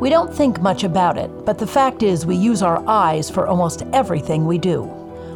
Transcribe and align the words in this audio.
We 0.00 0.08
don't 0.08 0.34
think 0.34 0.62
much 0.62 0.82
about 0.82 1.18
it, 1.18 1.30
but 1.44 1.58
the 1.58 1.66
fact 1.66 2.02
is 2.02 2.24
we 2.24 2.34
use 2.34 2.62
our 2.62 2.82
eyes 2.88 3.28
for 3.28 3.46
almost 3.46 3.82
everything 3.92 4.46
we 4.46 4.56
do. 4.56 4.84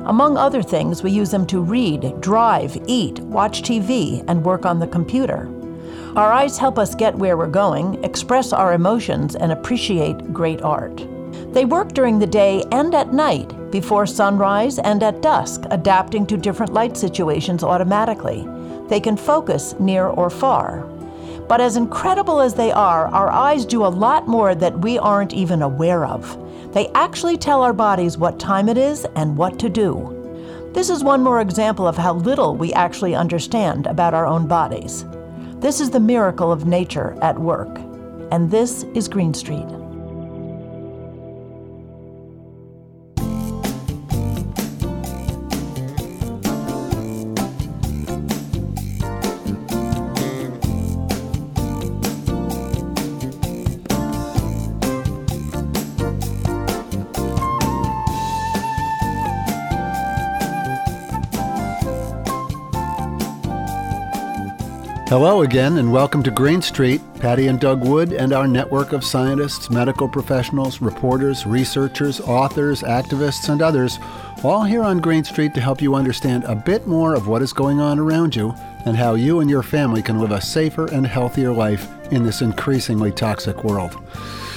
Among 0.07 0.39
other 0.39 0.63
things, 0.63 1.03
we 1.03 1.11
use 1.11 1.31
them 1.31 1.47
to 1.49 1.61
read, 1.61 2.19
drive, 2.23 2.75
eat, 2.87 3.21
watch 3.21 3.61
TV, 3.61 4.25
and 4.27 4.43
work 4.43 4.65
on 4.65 4.79
the 4.79 4.87
computer. 4.87 5.51
Our 6.17 6.33
eyes 6.33 6.57
help 6.57 6.79
us 6.79 6.95
get 6.95 7.15
where 7.15 7.37
we're 7.37 7.47
going, 7.47 8.03
express 8.05 8.55
our 8.55 8.73
emotions, 8.73 9.37
and 9.37 9.53
appreciate 9.53 10.33
great 10.33 10.63
art. 10.63 11.07
They 11.53 11.67
work 11.67 11.93
during 11.93 12.19
the 12.19 12.27
day 12.27 12.65
and 12.73 12.95
at 12.95 13.13
night, 13.13 13.71
before 13.71 14.07
sunrise 14.07 14.79
and 14.79 15.03
at 15.03 15.21
dusk, 15.21 15.65
adapting 15.73 16.27
to 16.29 16.39
different 16.39 16.73
light 16.73 16.97
situations 16.97 17.63
automatically. 17.63 18.49
They 18.89 19.01
can 19.01 19.19
focus 19.19 19.75
near 19.79 20.07
or 20.07 20.31
far. 20.31 20.94
But 21.49 21.61
as 21.61 21.77
incredible 21.77 22.41
as 22.41 22.55
they 22.55 22.73
are, 22.73 23.07
our 23.09 23.31
eyes 23.31 23.67
do 23.67 23.85
a 23.85 23.89
lot 23.89 24.27
more 24.27 24.55
that 24.55 24.79
we 24.81 24.99
aren't 24.99 25.35
even 25.35 25.63
aware 25.63 26.07
of. 26.07 26.39
They 26.73 26.89
actually 26.95 27.37
tell 27.37 27.63
our 27.63 27.73
bodies 27.73 28.19
what 28.19 28.41
time 28.41 28.69
it 28.69 28.79
is 28.79 29.07
and 29.15 29.37
what 29.37 29.59
to 29.61 29.69
do. 29.69 30.11
This 30.73 30.91
is 30.91 31.05
one 31.05 31.23
more 31.23 31.41
example 31.41 31.87
of 31.87 31.97
how 31.97 32.15
little 32.15 32.57
we 32.57 32.73
actually 32.73 33.15
understand 33.15 33.87
about 33.87 34.15
our 34.15 34.27
own 34.27 34.49
bodies. 34.49 35.05
This 35.61 35.81
is 35.81 35.91
the 35.91 36.01
miracle 36.01 36.51
of 36.51 36.67
nature 36.67 37.17
at 37.23 37.39
work. 37.39 37.79
And 38.33 38.51
this 38.51 38.83
is 38.95 39.07
Green 39.07 39.35
Street. 39.35 39.84
Hello 65.15 65.43
again, 65.43 65.79
and 65.79 65.93
welcome 65.93 66.25
to 66.25 66.31
Green 66.33 66.61
Street. 66.61 67.01
Patti 67.21 67.47
and 67.47 67.61
Doug 67.61 67.87
Wood 67.87 68.13
and 68.13 68.33
our 68.33 68.49
network 68.49 68.93
of 68.93 69.05
scientists, 69.05 69.71
medical 69.71 70.09
professionals, 70.09 70.83
reporters, 70.83 71.47
researchers, 71.47 72.21
authors, 72.23 72.83
activists, 72.83 73.49
and 73.49 73.63
others, 73.63 74.01
all 74.43 74.65
here 74.65 74.83
on 74.83 74.99
Green 74.99 75.23
Street 75.23 75.55
to 75.55 75.61
help 75.61 75.81
you 75.81 75.95
understand 75.95 76.43
a 76.43 76.57
bit 76.57 76.89
more 76.89 77.15
of 77.15 77.29
what 77.29 77.43
is 77.43 77.53
going 77.53 77.79
on 77.79 78.01
around 78.01 78.35
you 78.35 78.53
and 78.87 78.97
how 78.97 79.15
you 79.15 79.39
and 79.39 79.49
your 79.49 79.63
family 79.63 80.03
can 80.03 80.19
live 80.19 80.33
a 80.33 80.41
safer 80.41 80.87
and 80.93 81.07
healthier 81.07 81.53
life 81.53 81.89
in 82.11 82.25
this 82.25 82.43
increasingly 82.43 83.13
toxic 83.13 83.63
world. 83.63 83.97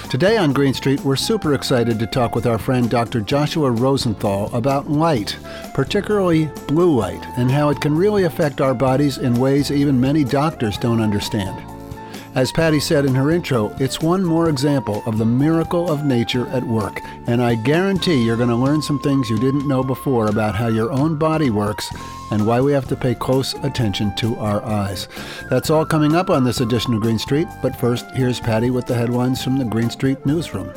Today 0.09 0.37
on 0.37 0.53
Green 0.53 0.73
Street, 0.73 1.01
we're 1.01 1.17
super 1.17 1.53
excited 1.53 1.99
to 1.99 2.07
talk 2.07 2.33
with 2.33 2.45
our 2.45 2.57
friend 2.57 2.89
Dr. 2.89 3.19
Joshua 3.19 3.69
Rosenthal 3.69 4.49
about 4.55 4.89
light, 4.89 5.37
particularly 5.73 6.45
blue 6.69 6.97
light, 6.97 7.21
and 7.35 7.51
how 7.51 7.67
it 7.71 7.81
can 7.81 7.93
really 7.93 8.23
affect 8.23 8.61
our 8.61 8.73
bodies 8.73 9.17
in 9.17 9.33
ways 9.33 9.69
even 9.69 9.99
many 9.99 10.23
doctors 10.23 10.77
don't 10.77 11.01
understand. 11.01 11.76
As 12.37 12.51
Patti 12.51 12.79
said 12.79 13.05
in 13.05 13.15
her 13.15 13.31
intro, 13.31 13.75
it's 13.79 13.99
one 13.99 14.23
more 14.23 14.47
example 14.47 15.01
of 15.07 15.17
the 15.17 15.25
miracle 15.25 15.89
of 15.89 16.05
nature 16.05 16.47
at 16.49 16.63
work, 16.63 17.01
and 17.25 17.41
I 17.41 17.55
guarantee 17.55 18.23
you're 18.23 18.37
going 18.37 18.49
to 18.49 18.55
learn 18.55 18.79
some 18.79 18.99
things 18.99 19.27
you 19.27 19.39
didn't 19.39 19.67
know 19.67 19.81
before 19.81 20.27
about 20.27 20.53
how 20.53 20.67
your 20.67 20.91
own 20.91 21.17
body 21.17 21.49
works 21.49 21.89
and 22.29 22.45
why 22.45 22.61
we 22.61 22.73
have 22.73 22.87
to 22.89 22.95
pay 22.95 23.15
close 23.15 23.55
attention 23.63 24.15
to 24.17 24.35
our 24.35 24.63
eyes. 24.63 25.07
That's 25.49 25.71
all 25.71 25.83
coming 25.83 26.13
up 26.13 26.29
on 26.29 26.43
this 26.43 26.61
edition 26.61 26.93
of 26.93 27.01
Green 27.01 27.17
Street, 27.17 27.47
but 27.63 27.75
first, 27.75 28.05
here's 28.11 28.39
Patti 28.39 28.69
with 28.69 28.85
the 28.85 28.93
headlines 28.93 29.43
from 29.43 29.57
the 29.57 29.65
Green 29.65 29.89
Street 29.89 30.23
newsroom. 30.23 30.67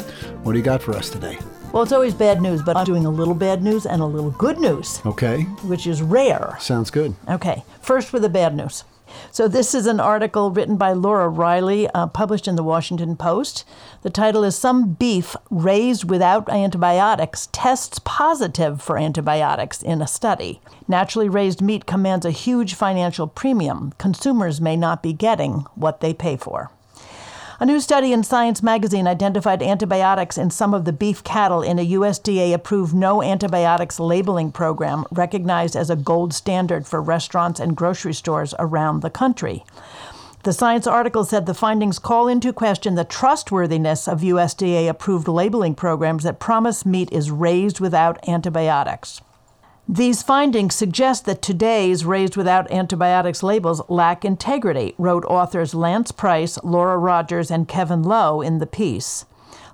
What 0.45 0.52
do 0.52 0.58
you 0.58 0.64
got 0.64 0.80
for 0.80 0.92
us 0.92 1.11
today? 1.11 1.36
Well, 1.74 1.83
it's 1.83 1.92
always 1.92 2.14
bad 2.14 2.41
news, 2.41 2.62
but 2.62 2.78
I'm 2.78 2.86
doing 2.86 3.05
a 3.05 3.11
little 3.11 3.35
bad 3.35 3.62
news 3.62 3.85
and 3.85 4.01
a 4.01 4.06
little 4.06 4.30
good 4.30 4.58
news. 4.58 5.02
Okay. 5.05 5.42
Which 5.62 5.86
is 5.86 6.01
rare. 6.01 6.56
Sounds 6.58 6.90
good. 6.90 7.14
Okay. 7.29 7.62
First 7.83 8.14
with 8.14 8.23
the 8.23 8.30
bad 8.30 8.56
news. 8.56 8.85
So, 9.31 9.48
this 9.48 9.75
is 9.75 9.87
an 9.87 10.01
article 10.01 10.51
written 10.51 10.77
by 10.77 10.93
Laura 10.93 11.31
Reiley, 11.31 11.91
uh, 11.95 12.07
published 12.07 12.48
in 12.48 12.57
the 12.57 12.63
Washington 12.63 13.17
Post. 13.17 13.65
The 14.03 14.11
title 14.11 14.45
is 14.45 14.57
Some 14.57 14.95
Beef 14.95 15.37
Raised 15.51 16.09
Without 16.09 16.48
Antibiotics 16.48 17.48
Tests 17.53 18.01
Positive 18.05 18.81
for 18.81 18.98
Antibiotics 18.98 19.83
in 19.83 20.03
a 20.03 20.07
Study. 20.07 20.61
Naturally 20.89 21.29
raised 21.29 21.61
meat 21.61 21.87
commands 21.87 22.27
a 22.27 22.31
huge 22.31 22.75
financial 22.75 23.27
premium. 23.27 23.93
Consumers 23.98 24.61
may 24.61 24.77
not 24.77 25.03
be 25.03 25.13
getting 25.13 25.67
what 25.75 26.01
they 26.01 26.13
pay 26.13 26.37
for. 26.37 26.71
A 27.63 27.67
new 27.67 27.79
study 27.79 28.15
in 28.15 28.23
Science 28.23 28.63
magazine 28.63 29.07
identified 29.07 29.63
antibiotics 29.63 30.39
in 30.39 30.48
some 30.48 30.73
of 30.73 30.87
the 30.87 30.95
beef 30.95 31.23
cattle 31.23 31.61
in 31.61 31.79
a 31.79 31.87
USDA 31.89 32.55
approved 32.55 32.95
no 32.95 33.23
antibiotics 33.23 34.01
labeling 34.01 34.51
program 34.51 35.05
recognized 35.11 35.77
as 35.77 35.91
a 35.91 35.95
gold 35.95 36.33
standard 36.33 36.87
for 36.87 37.03
restaurants 37.03 37.61
and 37.61 37.77
grocery 37.77 38.15
stores 38.15 38.55
around 38.59 39.03
the 39.03 39.11
country. 39.11 39.63
The 40.43 40.55
science 40.55 40.87
article 40.87 41.27
said 41.27 41.45
the 41.45 41.53
findings 41.53 41.98
call 41.98 42.29
into 42.29 42.51
question 42.55 42.95
the 42.95 43.05
trustworthiness 43.05 44.09
of 44.09 44.23
USDA 44.23 44.89
approved 44.89 45.29
labeling 45.29 45.75
programs 45.75 46.23
that 46.23 46.41
promise 46.41 46.87
meat 46.87 47.13
is 47.13 47.31
raised 47.31 47.79
without 47.79 48.27
antibiotics. 48.27 49.21
These 49.92 50.23
findings 50.23 50.77
suggest 50.77 51.24
that 51.24 51.42
today's 51.42 52.05
raised 52.05 52.36
without 52.36 52.70
antibiotics 52.70 53.42
labels 53.42 53.83
lack 53.89 54.24
integrity, 54.24 54.95
wrote 54.98 55.24
authors 55.24 55.74
Lance 55.74 56.12
Price, 56.12 56.62
Laura 56.62 56.96
Rogers, 56.96 57.51
and 57.51 57.67
Kevin 57.67 58.05
Lowe 58.05 58.40
in 58.40 58.58
the 58.58 58.68
piece. 58.68 59.24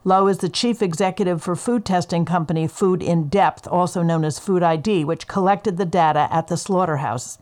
Lowe 0.05 0.26
is 0.26 0.38
the 0.38 0.49
chief 0.49 0.81
executive 0.81 1.43
for 1.43 1.55
food 1.55 1.84
testing 1.84 2.25
company 2.25 2.66
Food 2.66 3.03
in 3.03 3.28
Depth, 3.28 3.69
also 3.69 4.03
known 4.03 4.25
as 4.25 4.38
Food 4.38 4.62
ID, 4.62 5.05
which 5.05 5.28
collected 5.28 5.76
the 5.76 5.84
data 5.84 6.28
at 6.31 6.49
the 6.49 6.56
slaughterhouse. 6.56 7.37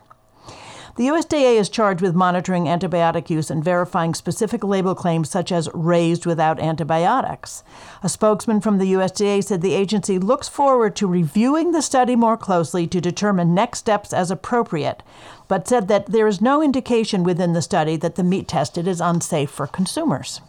The 0.97 1.09
USDA 1.09 1.57
is 1.57 1.69
charged 1.69 2.01
with 2.01 2.15
monitoring 2.15 2.67
antibiotic 2.67 3.29
use 3.29 3.51
and 3.51 3.65
verifying 3.65 4.15
specific 4.15 4.63
label 4.63 4.95
claims 4.95 5.29
such 5.29 5.51
as 5.51 5.69
raised 5.75 6.25
without 6.25 6.61
antibiotics. 6.61 7.65
A 8.05 8.09
spokesman 8.09 8.61
from 8.61 8.79
the 8.79 8.93
USDA 8.93 9.43
said 9.43 9.61
the 9.61 9.75
agency 9.75 10.21
looks 10.21 10.49
forward 10.49 10.95
to 10.97 11.09
reviewing 11.09 11.73
the 11.73 11.83
study 11.83 12.15
more 12.15 12.37
closely 12.37 12.87
to 12.87 13.01
determine 13.01 13.55
next 13.55 13.81
steps 13.81 14.13
as 14.13 14.31
appropriate, 14.31 15.03
but 15.49 15.67
said 15.67 15.89
that 15.89 16.07
there 16.07 16.29
is 16.29 16.41
no 16.41 16.63
indication 16.63 17.25
within 17.25 17.55
the 17.55 17.63
study 17.63 17.97
that 17.97 18.15
the 18.15 18.23
meat 18.23 18.47
tested 18.47 18.87
is 18.87 19.01
unsafe 19.01 19.51
for 19.51 19.67
consumers. 19.67 20.41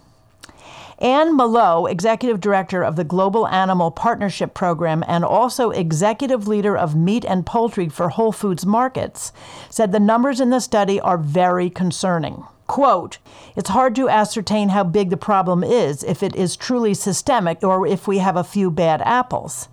Anne 1.00 1.38
Malleau, 1.38 1.90
executive 1.90 2.40
director 2.40 2.82
of 2.82 2.96
the 2.96 3.04
Global 3.04 3.48
Animal 3.48 3.92
Partnership 3.92 4.54
Program 4.54 5.04
and 5.08 5.26
also 5.26 5.72
executive 5.72 6.48
leader 6.48 6.78
of 6.78 6.96
meat 6.96 7.26
and 7.26 7.46
poultry 7.46 7.90
for 7.90 8.10
Whole 8.10 8.32
Foods 8.32 8.66
Markets, 8.66 9.34
said 9.70 9.92
the 9.92 10.00
numbers 10.00 10.40
in 10.40 10.52
the 10.52 10.62
study 10.62 11.02
are 11.02 11.18
very 11.18 11.70
concerning. 11.70 12.46
Quote, 12.68 13.20
it's 13.56 13.70
hard 13.70 13.96
to 13.96 14.10
ascertain 14.10 14.70
how 14.70 14.84
big 14.84 15.12
the 15.12 15.18
problem 15.18 15.64
is, 15.64 16.04
if 16.04 16.24
it 16.24 16.36
is 16.36 16.56
truly 16.56 16.96
systemic, 16.96 17.64
or 17.64 17.86
if 17.86 18.08
we 18.08 18.18
have 18.18 18.36
a 18.36 18.44
few 18.44 18.72
bad 18.72 19.02
apples. 19.04 19.70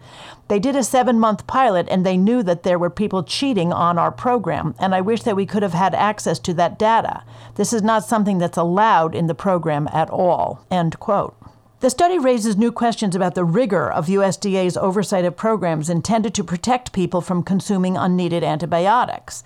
They 0.49 0.59
did 0.59 0.77
a 0.77 0.85
seven 0.85 1.19
month 1.19 1.47
pilot 1.47 1.89
and 1.91 2.05
they 2.05 2.19
knew 2.19 2.43
that 2.43 2.63
there 2.63 2.79
were 2.79 2.91
people 2.91 3.23
cheating 3.23 3.73
on 3.73 3.99
our 3.99 4.13
program, 4.13 4.75
and 4.79 4.95
I 4.95 5.01
wish 5.01 5.23
that 5.23 5.37
we 5.37 5.47
could 5.47 5.63
have 5.63 5.73
had 5.73 5.95
access 5.95 6.39
to 6.41 6.55
that 6.55 6.79
data. 6.79 7.25
This 7.55 7.73
is 7.73 7.83
not 7.83 8.05
something 8.05 8.37
that's 8.37 8.59
allowed 8.59 9.15
in 9.15 9.27
the 9.27 9.35
program 9.35 9.89
at 9.93 10.11
all. 10.11 10.67
End 10.71 11.01
quote. 11.01 11.35
The 11.83 11.91
study 11.91 12.17
raises 12.17 12.57
new 12.57 12.71
questions 12.71 13.17
about 13.17 13.35
the 13.35 13.45
rigor 13.45 13.91
of 13.91 14.07
USDA's 14.07 14.77
oversight 14.77 15.25
of 15.25 15.37
programs 15.37 15.91
intended 15.91 16.33
to 16.35 16.45
protect 16.45 16.93
people 16.93 17.21
from 17.21 17.43
consuming 17.43 17.97
unneeded 17.97 18.45
antibiotics. 18.45 19.43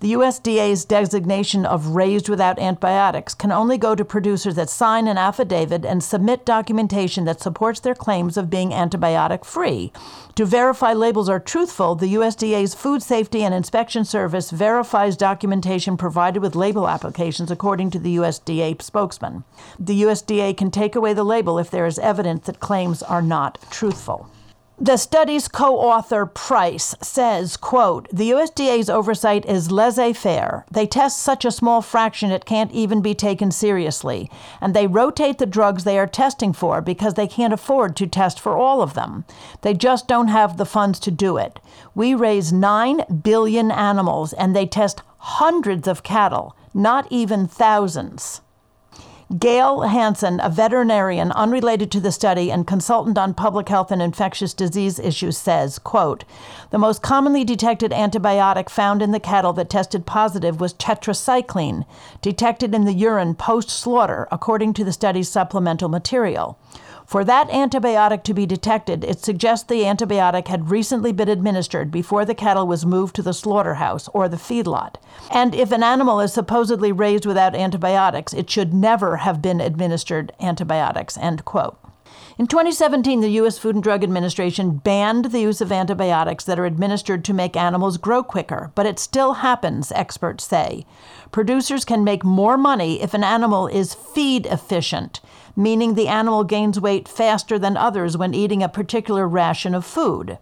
The 0.00 0.12
USDA's 0.12 0.84
designation 0.84 1.66
of 1.66 1.88
raised 1.88 2.28
without 2.28 2.60
antibiotics 2.60 3.34
can 3.34 3.50
only 3.50 3.76
go 3.76 3.96
to 3.96 4.04
producers 4.04 4.54
that 4.54 4.70
sign 4.70 5.08
an 5.08 5.18
affidavit 5.18 5.84
and 5.84 6.04
submit 6.04 6.46
documentation 6.46 7.24
that 7.24 7.40
supports 7.40 7.80
their 7.80 7.96
claims 7.96 8.36
of 8.36 8.48
being 8.48 8.70
antibiotic 8.70 9.44
free. 9.44 9.92
To 10.36 10.44
verify 10.44 10.92
labels 10.92 11.28
are 11.28 11.40
truthful, 11.40 11.96
the 11.96 12.14
USDA's 12.14 12.76
Food 12.76 13.02
Safety 13.02 13.42
and 13.42 13.52
Inspection 13.52 14.04
Service 14.04 14.52
verifies 14.52 15.16
documentation 15.16 15.96
provided 15.96 16.42
with 16.42 16.54
label 16.54 16.86
applications, 16.86 17.50
according 17.50 17.90
to 17.90 17.98
the 17.98 18.18
USDA 18.18 18.80
spokesman. 18.80 19.42
The 19.80 20.02
USDA 20.02 20.56
can 20.56 20.70
take 20.70 20.94
away 20.94 21.12
the 21.12 21.24
label 21.24 21.58
if 21.58 21.72
there 21.72 21.86
is 21.86 21.98
evidence 21.98 22.46
that 22.46 22.60
claims 22.60 23.02
are 23.02 23.22
not 23.22 23.58
truthful. 23.68 24.30
The 24.80 24.96
study's 24.96 25.48
co-author 25.48 26.24
Price 26.24 26.94
says, 27.02 27.56
quote, 27.56 28.06
"The 28.12 28.30
USDA's 28.30 28.88
oversight 28.88 29.44
is 29.44 29.72
laissez-faire. 29.72 30.66
They 30.70 30.86
test 30.86 31.18
such 31.18 31.44
a 31.44 31.50
small 31.50 31.82
fraction 31.82 32.30
it 32.30 32.44
can't 32.44 32.70
even 32.70 33.00
be 33.00 33.12
taken 33.12 33.50
seriously, 33.50 34.30
and 34.60 34.74
they 34.74 34.86
rotate 34.86 35.38
the 35.38 35.46
drugs 35.46 35.82
they 35.82 35.98
are 35.98 36.06
testing 36.06 36.52
for 36.52 36.80
because 36.80 37.14
they 37.14 37.26
can't 37.26 37.52
afford 37.52 37.96
to 37.96 38.06
test 38.06 38.38
for 38.38 38.56
all 38.56 38.80
of 38.80 38.94
them. 38.94 39.24
They 39.62 39.74
just 39.74 40.06
don't 40.06 40.28
have 40.28 40.58
the 40.58 40.64
funds 40.64 41.00
to 41.00 41.10
do 41.10 41.38
it. 41.38 41.58
We 41.96 42.14
raise 42.14 42.52
9 42.52 43.02
billion 43.24 43.72
animals 43.72 44.32
and 44.32 44.54
they 44.54 44.66
test 44.66 45.02
hundreds 45.18 45.88
of 45.88 46.04
cattle, 46.04 46.54
not 46.72 47.08
even 47.10 47.48
thousands." 47.48 48.42
Gail 49.36 49.82
Hansen, 49.82 50.40
a 50.40 50.48
veterinarian 50.48 51.32
unrelated 51.32 51.90
to 51.92 52.00
the 52.00 52.10
study 52.10 52.50
and 52.50 52.66
consultant 52.66 53.18
on 53.18 53.34
public 53.34 53.68
health 53.68 53.90
and 53.90 54.00
infectious 54.00 54.54
disease 54.54 54.98
issues, 54.98 55.36
says, 55.36 55.78
quote, 55.78 56.24
The 56.70 56.78
most 56.78 57.02
commonly 57.02 57.44
detected 57.44 57.90
antibiotic 57.90 58.70
found 58.70 59.02
in 59.02 59.10
the 59.10 59.20
cattle 59.20 59.52
that 59.52 59.68
tested 59.68 60.06
positive 60.06 60.62
was 60.62 60.72
tetracycline, 60.72 61.84
detected 62.22 62.74
in 62.74 62.86
the 62.86 62.94
urine 62.94 63.34
post-slaughter, 63.34 64.28
according 64.32 64.72
to 64.74 64.84
the 64.84 64.94
study's 64.94 65.28
supplemental 65.28 65.90
material. 65.90 66.58
For 67.08 67.24
that 67.24 67.48
antibiotic 67.48 68.22
to 68.24 68.34
be 68.34 68.44
detected, 68.44 69.02
it 69.02 69.24
suggests 69.24 69.64
the 69.64 69.84
antibiotic 69.84 70.48
had 70.48 70.70
recently 70.70 71.10
been 71.10 71.30
administered 71.30 71.90
before 71.90 72.26
the 72.26 72.34
cattle 72.34 72.66
was 72.66 72.84
moved 72.84 73.16
to 73.16 73.22
the 73.22 73.32
slaughterhouse 73.32 74.08
or 74.08 74.28
the 74.28 74.36
feedlot. 74.36 74.96
And 75.30 75.54
if 75.54 75.72
an 75.72 75.82
animal 75.82 76.20
is 76.20 76.34
supposedly 76.34 76.92
raised 76.92 77.24
without 77.24 77.54
antibiotics, 77.54 78.34
it 78.34 78.50
should 78.50 78.74
never 78.74 79.16
have 79.16 79.40
been 79.40 79.58
administered 79.58 80.34
antibiotics. 80.38 81.16
End 81.16 81.46
quote. 81.46 81.78
In 82.38 82.46
2017, 82.46 83.20
the 83.20 83.30
U.S. 83.30 83.58
Food 83.58 83.74
and 83.74 83.82
Drug 83.82 84.04
Administration 84.04 84.76
banned 84.76 85.24
the 85.24 85.40
use 85.40 85.60
of 85.60 85.72
antibiotics 85.72 86.44
that 86.44 86.56
are 86.56 86.66
administered 86.66 87.24
to 87.24 87.34
make 87.34 87.56
animals 87.56 87.98
grow 87.98 88.22
quicker, 88.22 88.70
but 88.76 88.86
it 88.86 89.00
still 89.00 89.32
happens, 89.32 89.90
experts 89.90 90.44
say. 90.44 90.86
Producers 91.32 91.84
can 91.84 92.04
make 92.04 92.22
more 92.22 92.56
money 92.56 93.02
if 93.02 93.12
an 93.12 93.24
animal 93.24 93.66
is 93.66 93.92
feed 93.92 94.46
efficient, 94.46 95.20
meaning 95.56 95.94
the 95.94 96.06
animal 96.06 96.44
gains 96.44 96.78
weight 96.78 97.08
faster 97.08 97.58
than 97.58 97.76
others 97.76 98.16
when 98.16 98.34
eating 98.34 98.62
a 98.62 98.68
particular 98.68 99.26
ration 99.26 99.74
of 99.74 99.84
food. 99.84 100.38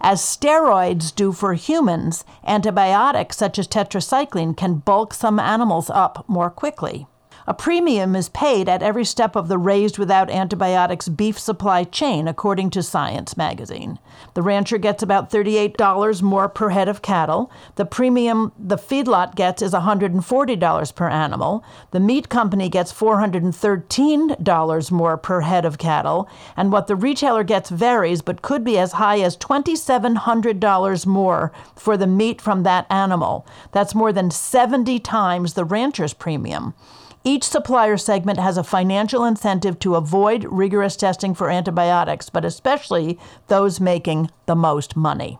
As 0.00 0.20
steroids 0.20 1.12
do 1.12 1.32
for 1.32 1.54
humans, 1.54 2.24
antibiotics 2.46 3.36
such 3.36 3.58
as 3.58 3.66
tetracycline 3.66 4.56
can 4.56 4.74
bulk 4.74 5.12
some 5.12 5.40
animals 5.40 5.90
up 5.90 6.24
more 6.28 6.48
quickly. 6.48 7.08
A 7.50 7.52
premium 7.52 8.14
is 8.14 8.28
paid 8.28 8.68
at 8.68 8.80
every 8.80 9.04
step 9.04 9.34
of 9.34 9.48
the 9.48 9.58
raised 9.58 9.98
without 9.98 10.30
antibiotics 10.30 11.08
beef 11.08 11.36
supply 11.36 11.82
chain, 11.82 12.28
according 12.28 12.70
to 12.70 12.80
Science 12.80 13.36
magazine. 13.36 13.98
The 14.34 14.42
rancher 14.42 14.78
gets 14.78 15.02
about 15.02 15.32
$38 15.32 16.22
more 16.22 16.48
per 16.48 16.68
head 16.68 16.88
of 16.88 17.02
cattle. 17.02 17.50
The 17.74 17.84
premium 17.84 18.52
the 18.56 18.76
feedlot 18.76 19.34
gets 19.34 19.62
is 19.62 19.72
$140 19.72 20.94
per 20.94 21.08
animal. 21.08 21.64
The 21.90 21.98
meat 21.98 22.28
company 22.28 22.68
gets 22.68 22.92
$413 22.92 24.90
more 24.92 25.16
per 25.16 25.40
head 25.40 25.64
of 25.64 25.76
cattle. 25.76 26.28
And 26.56 26.70
what 26.70 26.86
the 26.86 26.94
retailer 26.94 27.42
gets 27.42 27.68
varies, 27.68 28.22
but 28.22 28.42
could 28.42 28.62
be 28.62 28.78
as 28.78 28.92
high 28.92 29.18
as 29.22 29.36
$2,700 29.36 31.04
more 31.04 31.50
for 31.74 31.96
the 31.96 32.06
meat 32.06 32.40
from 32.40 32.62
that 32.62 32.86
animal. 32.88 33.44
That's 33.72 33.92
more 33.92 34.12
than 34.12 34.30
70 34.30 35.00
times 35.00 35.54
the 35.54 35.64
rancher's 35.64 36.14
premium. 36.14 36.74
Each 37.22 37.44
supplier 37.44 37.98
segment 37.98 38.38
has 38.38 38.56
a 38.56 38.64
financial 38.64 39.24
incentive 39.24 39.78
to 39.80 39.94
avoid 39.94 40.46
rigorous 40.50 40.96
testing 40.96 41.34
for 41.34 41.50
antibiotics, 41.50 42.30
but 42.30 42.46
especially 42.46 43.18
those 43.48 43.78
making 43.78 44.30
the 44.46 44.56
most 44.56 44.96
money. 44.96 45.38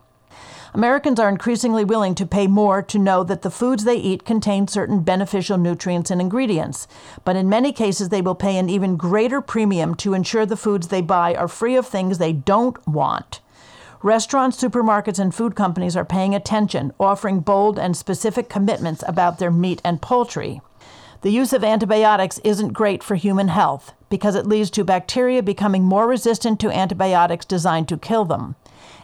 Americans 0.74 1.18
are 1.18 1.28
increasingly 1.30 1.82
willing 1.82 2.14
to 2.14 2.26
pay 2.26 2.46
more 2.46 2.82
to 2.82 2.98
know 2.98 3.24
that 3.24 3.42
the 3.42 3.50
foods 3.50 3.84
they 3.84 3.96
eat 3.96 4.26
contain 4.26 4.68
certain 4.68 5.00
beneficial 5.00 5.56
nutrients 5.56 6.10
and 6.10 6.20
ingredients, 6.20 6.86
but 7.24 7.34
in 7.34 7.48
many 7.48 7.72
cases 7.72 8.10
they 8.10 8.20
will 8.20 8.34
pay 8.34 8.58
an 8.58 8.68
even 8.68 8.96
greater 8.96 9.40
premium 9.40 9.94
to 9.94 10.12
ensure 10.12 10.44
the 10.44 10.56
foods 10.56 10.88
they 10.88 11.00
buy 11.00 11.34
are 11.34 11.48
free 11.48 11.76
of 11.76 11.86
things 11.86 12.18
they 12.18 12.32
don't 12.32 12.86
want. 12.86 13.40
Restaurants, 14.02 14.62
supermarkets, 14.62 15.18
and 15.18 15.34
food 15.34 15.56
companies 15.56 15.96
are 15.96 16.04
paying 16.04 16.34
attention, 16.34 16.92
offering 17.00 17.40
bold 17.40 17.78
and 17.78 17.96
specific 17.96 18.48
commitments 18.48 19.02
about 19.08 19.38
their 19.38 19.50
meat 19.50 19.80
and 19.82 20.00
poultry. 20.00 20.60
The 21.22 21.30
use 21.30 21.52
of 21.52 21.62
antibiotics 21.62 22.38
isn't 22.44 22.72
great 22.72 23.02
for 23.02 23.14
human 23.14 23.48
health 23.48 23.92
because 24.08 24.34
it 24.34 24.46
leads 24.46 24.70
to 24.70 24.84
bacteria 24.84 25.42
becoming 25.42 25.84
more 25.84 26.08
resistant 26.08 26.58
to 26.60 26.70
antibiotics 26.70 27.44
designed 27.44 27.88
to 27.88 27.98
kill 27.98 28.24
them. 28.24 28.56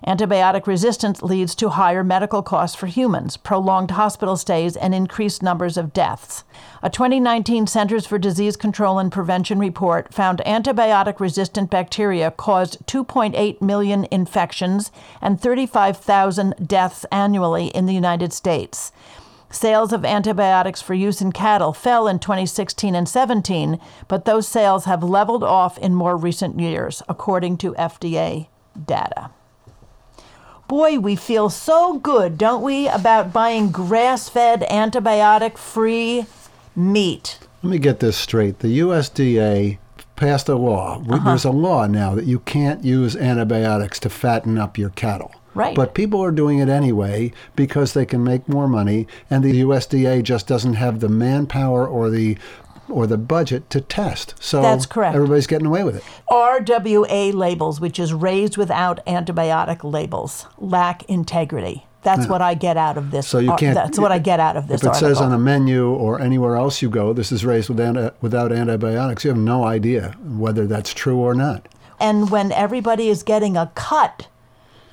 Antibiotic 0.06 0.66
resistance 0.66 1.22
leads 1.22 1.54
to 1.54 1.70
higher 1.70 2.02
medical 2.02 2.42
costs 2.42 2.74
for 2.74 2.86
humans, 2.86 3.36
prolonged 3.36 3.92
hospital 3.92 4.36
stays, 4.36 4.76
and 4.76 4.94
increased 4.94 5.42
numbers 5.42 5.76
of 5.76 5.92
deaths. 5.92 6.44
A 6.82 6.88
2019 6.88 7.66
Centers 7.66 8.06
for 8.06 8.18
Disease 8.18 8.56
Control 8.56 8.98
and 8.98 9.12
Prevention 9.12 9.58
report 9.58 10.14
found 10.14 10.42
antibiotic 10.46 11.20
resistant 11.20 11.70
bacteria 11.70 12.30
caused 12.30 12.86
2.8 12.86 13.60
million 13.60 14.06
infections 14.10 14.90
and 15.20 15.40
35,000 15.40 16.54
deaths 16.66 17.04
annually 17.12 17.66
in 17.68 17.84
the 17.86 17.94
United 17.94 18.32
States. 18.32 18.92
Sales 19.56 19.90
of 19.90 20.04
antibiotics 20.04 20.82
for 20.82 20.92
use 20.92 21.22
in 21.22 21.32
cattle 21.32 21.72
fell 21.72 22.06
in 22.06 22.18
2016 22.18 22.94
and 22.94 23.08
17, 23.08 23.80
but 24.06 24.26
those 24.26 24.46
sales 24.46 24.84
have 24.84 25.02
leveled 25.02 25.42
off 25.42 25.78
in 25.78 25.94
more 25.94 26.14
recent 26.14 26.60
years, 26.60 27.02
according 27.08 27.56
to 27.56 27.72
FDA 27.72 28.48
data. 28.84 29.30
Boy, 30.68 30.98
we 30.98 31.16
feel 31.16 31.48
so 31.48 31.98
good, 31.98 32.36
don't 32.36 32.62
we, 32.62 32.86
about 32.86 33.32
buying 33.32 33.70
grass 33.70 34.28
fed, 34.28 34.60
antibiotic 34.70 35.56
free 35.56 36.26
meat. 36.74 37.38
Let 37.62 37.70
me 37.70 37.78
get 37.78 38.00
this 38.00 38.18
straight. 38.18 38.58
The 38.58 38.80
USDA 38.80 39.78
passed 40.16 40.50
a 40.50 40.56
law. 40.56 41.00
Uh-huh. 41.00 41.24
There's 41.24 41.46
a 41.46 41.50
law 41.50 41.86
now 41.86 42.14
that 42.14 42.26
you 42.26 42.40
can't 42.40 42.84
use 42.84 43.16
antibiotics 43.16 43.98
to 44.00 44.10
fatten 44.10 44.58
up 44.58 44.76
your 44.76 44.90
cattle. 44.90 45.32
Right. 45.56 45.74
But 45.74 45.94
people 45.94 46.22
are 46.22 46.30
doing 46.30 46.58
it 46.58 46.68
anyway 46.68 47.32
because 47.56 47.94
they 47.94 48.04
can 48.04 48.22
make 48.22 48.48
more 48.48 48.68
money, 48.68 49.06
and 49.30 49.42
the 49.42 49.62
USDA 49.62 50.22
just 50.22 50.46
doesn't 50.46 50.74
have 50.74 51.00
the 51.00 51.08
manpower 51.08 51.86
or 51.86 52.10
the 52.10 52.36
or 52.88 53.06
the 53.06 53.18
budget 53.18 53.68
to 53.70 53.80
test. 53.80 54.34
So 54.38 54.62
that's 54.62 54.86
correct. 54.86 55.16
Everybody's 55.16 55.46
getting 55.46 55.66
away 55.66 55.82
with 55.82 55.96
it. 55.96 56.04
RWA 56.30 57.32
labels, 57.32 57.80
which 57.80 57.98
is 57.98 58.12
raised 58.12 58.56
without 58.56 59.04
antibiotic 59.06 59.82
labels, 59.82 60.46
lack 60.58 61.02
integrity. 61.04 61.86
That's 62.02 62.26
yeah. 62.26 62.28
what 62.28 62.42
I 62.42 62.54
get 62.54 62.76
out 62.76 62.96
of 62.96 63.10
this. 63.10 63.26
So 63.26 63.40
you 63.40 63.56
can't. 63.56 63.74
That's 63.74 63.98
what 63.98 64.12
I 64.12 64.20
get 64.20 64.38
out 64.38 64.56
of 64.56 64.68
this. 64.68 64.82
If 64.82 64.84
it 64.84 64.88
article. 64.90 65.08
says 65.08 65.20
on 65.20 65.32
a 65.32 65.38
menu 65.38 65.88
or 65.88 66.20
anywhere 66.20 66.54
else 66.54 66.80
you 66.80 66.88
go, 66.88 67.12
this 67.12 67.32
is 67.32 67.44
raised 67.44 67.68
without, 67.68 68.22
without 68.22 68.52
antibiotics, 68.52 69.24
you 69.24 69.30
have 69.30 69.38
no 69.38 69.64
idea 69.64 70.14
whether 70.22 70.68
that's 70.68 70.94
true 70.94 71.18
or 71.18 71.34
not. 71.34 71.66
And 71.98 72.30
when 72.30 72.52
everybody 72.52 73.08
is 73.08 73.24
getting 73.24 73.56
a 73.56 73.72
cut 73.74 74.28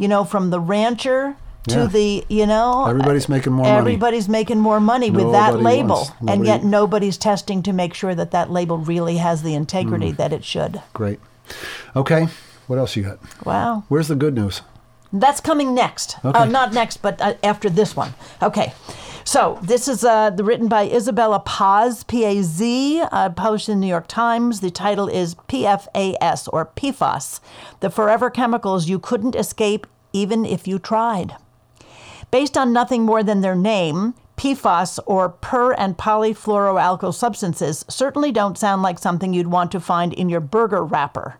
you 0.03 0.09
know, 0.09 0.25
from 0.25 0.49
the 0.49 0.59
rancher 0.59 1.37
to 1.69 1.79
yeah. 1.79 1.87
the, 1.87 2.25
you 2.27 2.45
know, 2.45 2.85
everybody's 2.87 3.29
making 3.29 3.53
more 3.53 3.63
money. 3.63 3.77
everybody's 3.77 4.27
money. 4.27 4.39
making 4.39 4.59
more 4.59 4.81
money 4.81 5.09
with 5.09 5.31
that 5.31 5.61
label, 5.61 6.09
and 6.27 6.45
yet 6.45 6.65
nobody's 6.65 7.17
testing 7.17 7.63
to 7.63 7.71
make 7.71 7.93
sure 7.93 8.13
that 8.13 8.31
that 8.31 8.51
label 8.51 8.77
really 8.77 9.15
has 9.17 9.43
the 9.43 9.53
integrity 9.53 10.11
mm. 10.11 10.17
that 10.17 10.33
it 10.33 10.43
should. 10.43 10.81
Great. 10.91 11.21
Okay, 11.95 12.27
what 12.67 12.77
else 12.77 12.97
you 12.97 13.03
got? 13.03 13.19
Wow. 13.45 13.85
Where's 13.87 14.09
the 14.09 14.15
good 14.15 14.35
news? 14.35 14.61
That's 15.13 15.39
coming 15.39 15.73
next. 15.73 16.17
Uh, 16.25 16.29
okay. 16.29 16.39
Uh, 16.39 16.45
not 16.45 16.73
next, 16.73 16.97
but 16.97 17.21
uh, 17.21 17.35
after 17.43 17.69
this 17.69 17.95
one. 17.95 18.13
Okay. 18.41 18.73
So 19.25 19.57
this 19.63 19.87
is 19.87 20.03
uh, 20.03 20.31
the, 20.31 20.43
written 20.43 20.67
by 20.67 20.89
Isabella 20.89 21.39
Paz, 21.39 22.03
P-A-Z, 22.03 23.01
uh, 23.09 23.29
published 23.29 23.69
in 23.69 23.79
the 23.79 23.85
New 23.85 23.89
York 23.89 24.07
Times. 24.07 24.59
The 24.59 24.69
title 24.69 25.07
is 25.07 25.35
PFAS 25.35 26.49
or 26.51 26.65
PFAS, 26.75 27.39
the 27.79 27.89
forever 27.89 28.29
chemicals 28.29 28.89
you 28.89 28.99
couldn't 28.99 29.35
escape 29.35 29.87
even 30.13 30.45
if 30.45 30.67
you 30.67 30.79
tried. 30.79 31.35
Based 32.31 32.57
on 32.57 32.71
nothing 32.71 33.03
more 33.03 33.23
than 33.23 33.41
their 33.41 33.55
name, 33.55 34.13
PFAS, 34.37 34.99
or 35.05 35.29
per 35.29 35.73
and 35.73 35.97
polyfluoroalkyl 35.97 37.13
substances, 37.13 37.85
certainly 37.87 38.31
don't 38.31 38.57
sound 38.57 38.81
like 38.81 38.99
something 38.99 39.33
you'd 39.33 39.47
want 39.47 39.71
to 39.71 39.79
find 39.79 40.13
in 40.13 40.29
your 40.29 40.39
burger 40.39 40.83
wrapper. 40.83 41.37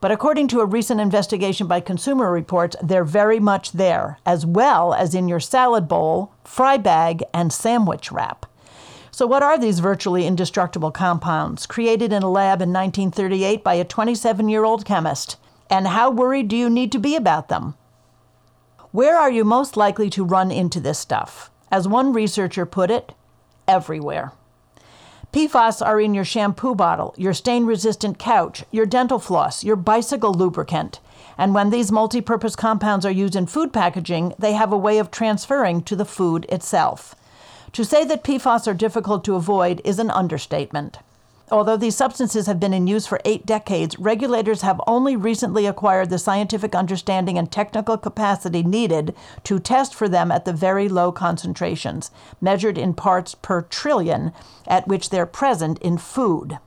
But 0.00 0.12
according 0.12 0.48
to 0.48 0.60
a 0.60 0.66
recent 0.66 1.00
investigation 1.00 1.66
by 1.66 1.80
Consumer 1.80 2.30
Reports, 2.30 2.76
they're 2.82 3.04
very 3.04 3.40
much 3.40 3.72
there, 3.72 4.18
as 4.26 4.44
well 4.44 4.92
as 4.92 5.14
in 5.14 5.26
your 5.26 5.40
salad 5.40 5.88
bowl, 5.88 6.32
fry 6.44 6.76
bag, 6.76 7.22
and 7.32 7.52
sandwich 7.52 8.12
wrap. 8.12 8.46
So, 9.10 9.26
what 9.26 9.42
are 9.42 9.58
these 9.58 9.78
virtually 9.78 10.26
indestructible 10.26 10.90
compounds 10.90 11.66
created 11.66 12.12
in 12.12 12.22
a 12.22 12.30
lab 12.30 12.60
in 12.60 12.72
1938 12.72 13.64
by 13.64 13.74
a 13.74 13.84
27 13.84 14.48
year 14.50 14.64
old 14.64 14.84
chemist? 14.84 15.36
And 15.70 15.88
how 15.88 16.10
worried 16.10 16.48
do 16.48 16.56
you 16.56 16.68
need 16.68 16.92
to 16.92 16.98
be 16.98 17.16
about 17.16 17.48
them? 17.48 17.74
Where 18.96 19.18
are 19.18 19.30
you 19.30 19.44
most 19.44 19.76
likely 19.76 20.08
to 20.08 20.24
run 20.24 20.50
into 20.50 20.80
this 20.80 20.98
stuff? 20.98 21.50
As 21.70 21.86
one 21.86 22.14
researcher 22.14 22.64
put 22.64 22.90
it, 22.90 23.12
everywhere. 23.68 24.32
PFAS 25.34 25.84
are 25.84 26.00
in 26.00 26.14
your 26.14 26.24
shampoo 26.24 26.74
bottle, 26.74 27.14
your 27.18 27.34
stain 27.34 27.66
resistant 27.66 28.18
couch, 28.18 28.64
your 28.70 28.86
dental 28.86 29.18
floss, 29.18 29.62
your 29.62 29.76
bicycle 29.76 30.32
lubricant. 30.32 31.00
And 31.36 31.52
when 31.52 31.68
these 31.68 31.92
multi 31.92 32.22
purpose 32.22 32.56
compounds 32.56 33.04
are 33.04 33.10
used 33.10 33.36
in 33.36 33.44
food 33.44 33.70
packaging, 33.70 34.32
they 34.38 34.54
have 34.54 34.72
a 34.72 34.78
way 34.78 34.96
of 34.96 35.10
transferring 35.10 35.82
to 35.82 35.94
the 35.94 36.06
food 36.06 36.46
itself. 36.48 37.14
To 37.72 37.84
say 37.84 38.02
that 38.06 38.24
PFAS 38.24 38.66
are 38.66 38.72
difficult 38.72 39.24
to 39.24 39.34
avoid 39.34 39.82
is 39.84 39.98
an 39.98 40.10
understatement. 40.10 41.00
Although 41.48 41.76
these 41.76 41.96
substances 41.96 42.48
have 42.48 42.58
been 42.58 42.72
in 42.72 42.88
use 42.88 43.06
for 43.06 43.20
eight 43.24 43.46
decades, 43.46 43.96
regulators 44.00 44.62
have 44.62 44.80
only 44.88 45.14
recently 45.14 45.66
acquired 45.66 46.10
the 46.10 46.18
scientific 46.18 46.74
understanding 46.74 47.38
and 47.38 47.50
technical 47.50 47.96
capacity 47.96 48.64
needed 48.64 49.14
to 49.44 49.60
test 49.60 49.94
for 49.94 50.08
them 50.08 50.32
at 50.32 50.44
the 50.44 50.52
very 50.52 50.88
low 50.88 51.12
concentrations, 51.12 52.10
measured 52.40 52.76
in 52.76 52.94
parts 52.94 53.36
per 53.36 53.62
trillion, 53.62 54.32
at 54.66 54.88
which 54.88 55.10
they're 55.10 55.24
present 55.24 55.78
in 55.78 55.98
food. 55.98 56.58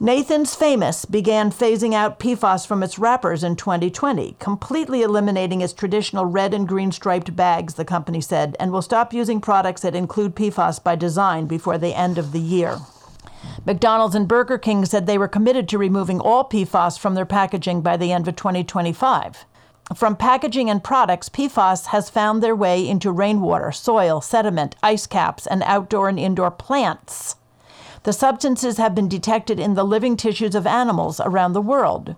Nathan's 0.00 0.54
Famous 0.54 1.04
began 1.04 1.50
phasing 1.50 1.92
out 1.92 2.18
PFAS 2.18 2.66
from 2.66 2.82
its 2.82 2.98
wrappers 2.98 3.44
in 3.44 3.56
2020, 3.56 4.36
completely 4.38 5.02
eliminating 5.02 5.60
its 5.60 5.74
traditional 5.74 6.24
red 6.24 6.54
and 6.54 6.66
green 6.66 6.92
striped 6.92 7.36
bags, 7.36 7.74
the 7.74 7.84
company 7.84 8.22
said, 8.22 8.56
and 8.58 8.72
will 8.72 8.80
stop 8.80 9.12
using 9.12 9.40
products 9.40 9.82
that 9.82 9.96
include 9.96 10.34
PFAS 10.36 10.82
by 10.82 10.94
design 10.94 11.46
before 11.46 11.76
the 11.76 11.94
end 11.94 12.16
of 12.16 12.32
the 12.32 12.40
year. 12.40 12.78
McDonald's 13.64 14.14
and 14.14 14.26
Burger 14.26 14.58
King 14.58 14.84
said 14.84 15.06
they 15.06 15.18
were 15.18 15.28
committed 15.28 15.68
to 15.68 15.78
removing 15.78 16.20
all 16.20 16.44
PFAS 16.48 16.98
from 16.98 17.14
their 17.14 17.26
packaging 17.26 17.82
by 17.82 17.96
the 17.96 18.12
end 18.12 18.28
of 18.28 18.36
2025. 18.36 19.44
From 19.94 20.16
packaging 20.16 20.68
and 20.68 20.84
products, 20.84 21.28
PFAS 21.28 21.86
has 21.86 22.10
found 22.10 22.42
their 22.42 22.54
way 22.54 22.86
into 22.86 23.10
rainwater, 23.10 23.72
soil, 23.72 24.20
sediment, 24.20 24.76
ice 24.82 25.06
caps, 25.06 25.46
and 25.46 25.62
outdoor 25.62 26.08
and 26.08 26.18
indoor 26.18 26.50
plants. 26.50 27.36
The 28.02 28.12
substances 28.12 28.76
have 28.76 28.94
been 28.94 29.08
detected 29.08 29.58
in 29.58 29.74
the 29.74 29.84
living 29.84 30.16
tissues 30.16 30.54
of 30.54 30.66
animals 30.66 31.20
around 31.20 31.52
the 31.52 31.62
world. 31.62 32.16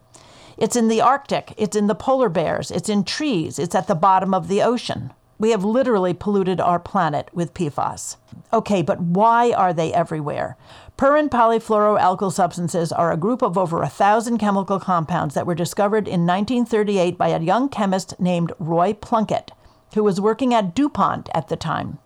It's 0.57 0.77
in 0.77 0.89
the 0.89 1.01
Arctic, 1.01 1.55
it's 1.57 1.77
in 1.77 1.87
the 1.87 1.95
polar 1.95 2.29
bears, 2.29 2.71
it's 2.71 2.89
in 2.89 3.05
trees, 3.05 3.59
it's 3.59 3.75
at 3.75 3.87
the 3.87 3.95
bottom 3.95 4.35
of 4.35 4.49
the 4.49 4.63
ocean. 4.63 5.13
We 5.41 5.53
have 5.53 5.65
literally 5.65 6.13
polluted 6.13 6.61
our 6.61 6.79
planet 6.79 7.31
with 7.33 7.55
PFAS. 7.55 8.17
Okay, 8.53 8.83
but 8.83 9.01
why 9.01 9.53
are 9.53 9.73
they 9.73 9.91
everywhere? 9.91 10.59
Per 10.99 11.17
and 11.17 11.31
polyfluoroalkyl 11.31 12.31
substances 12.31 12.93
are 12.93 13.11
a 13.11 13.17
group 13.17 13.41
of 13.41 13.57
over 13.57 13.83
a 13.83 13.89
thousand 13.89 14.37
chemical 14.37 14.79
compounds 14.79 15.35
that 15.35 15.47
were 15.47 15.55
discovered 15.55 16.07
in 16.07 16.27
1938 16.27 17.17
by 17.17 17.29
a 17.29 17.41
young 17.41 17.71
chemist 17.71 18.21
named 18.21 18.53
Roy 18.59 18.93
Plunkett, 18.93 19.53
who 19.95 20.05
was 20.05 20.21
working 20.21 20.53
at 20.53 20.75
DuPont 20.75 21.31
at 21.35 21.49
the 21.49 21.57
time. 21.57 22.01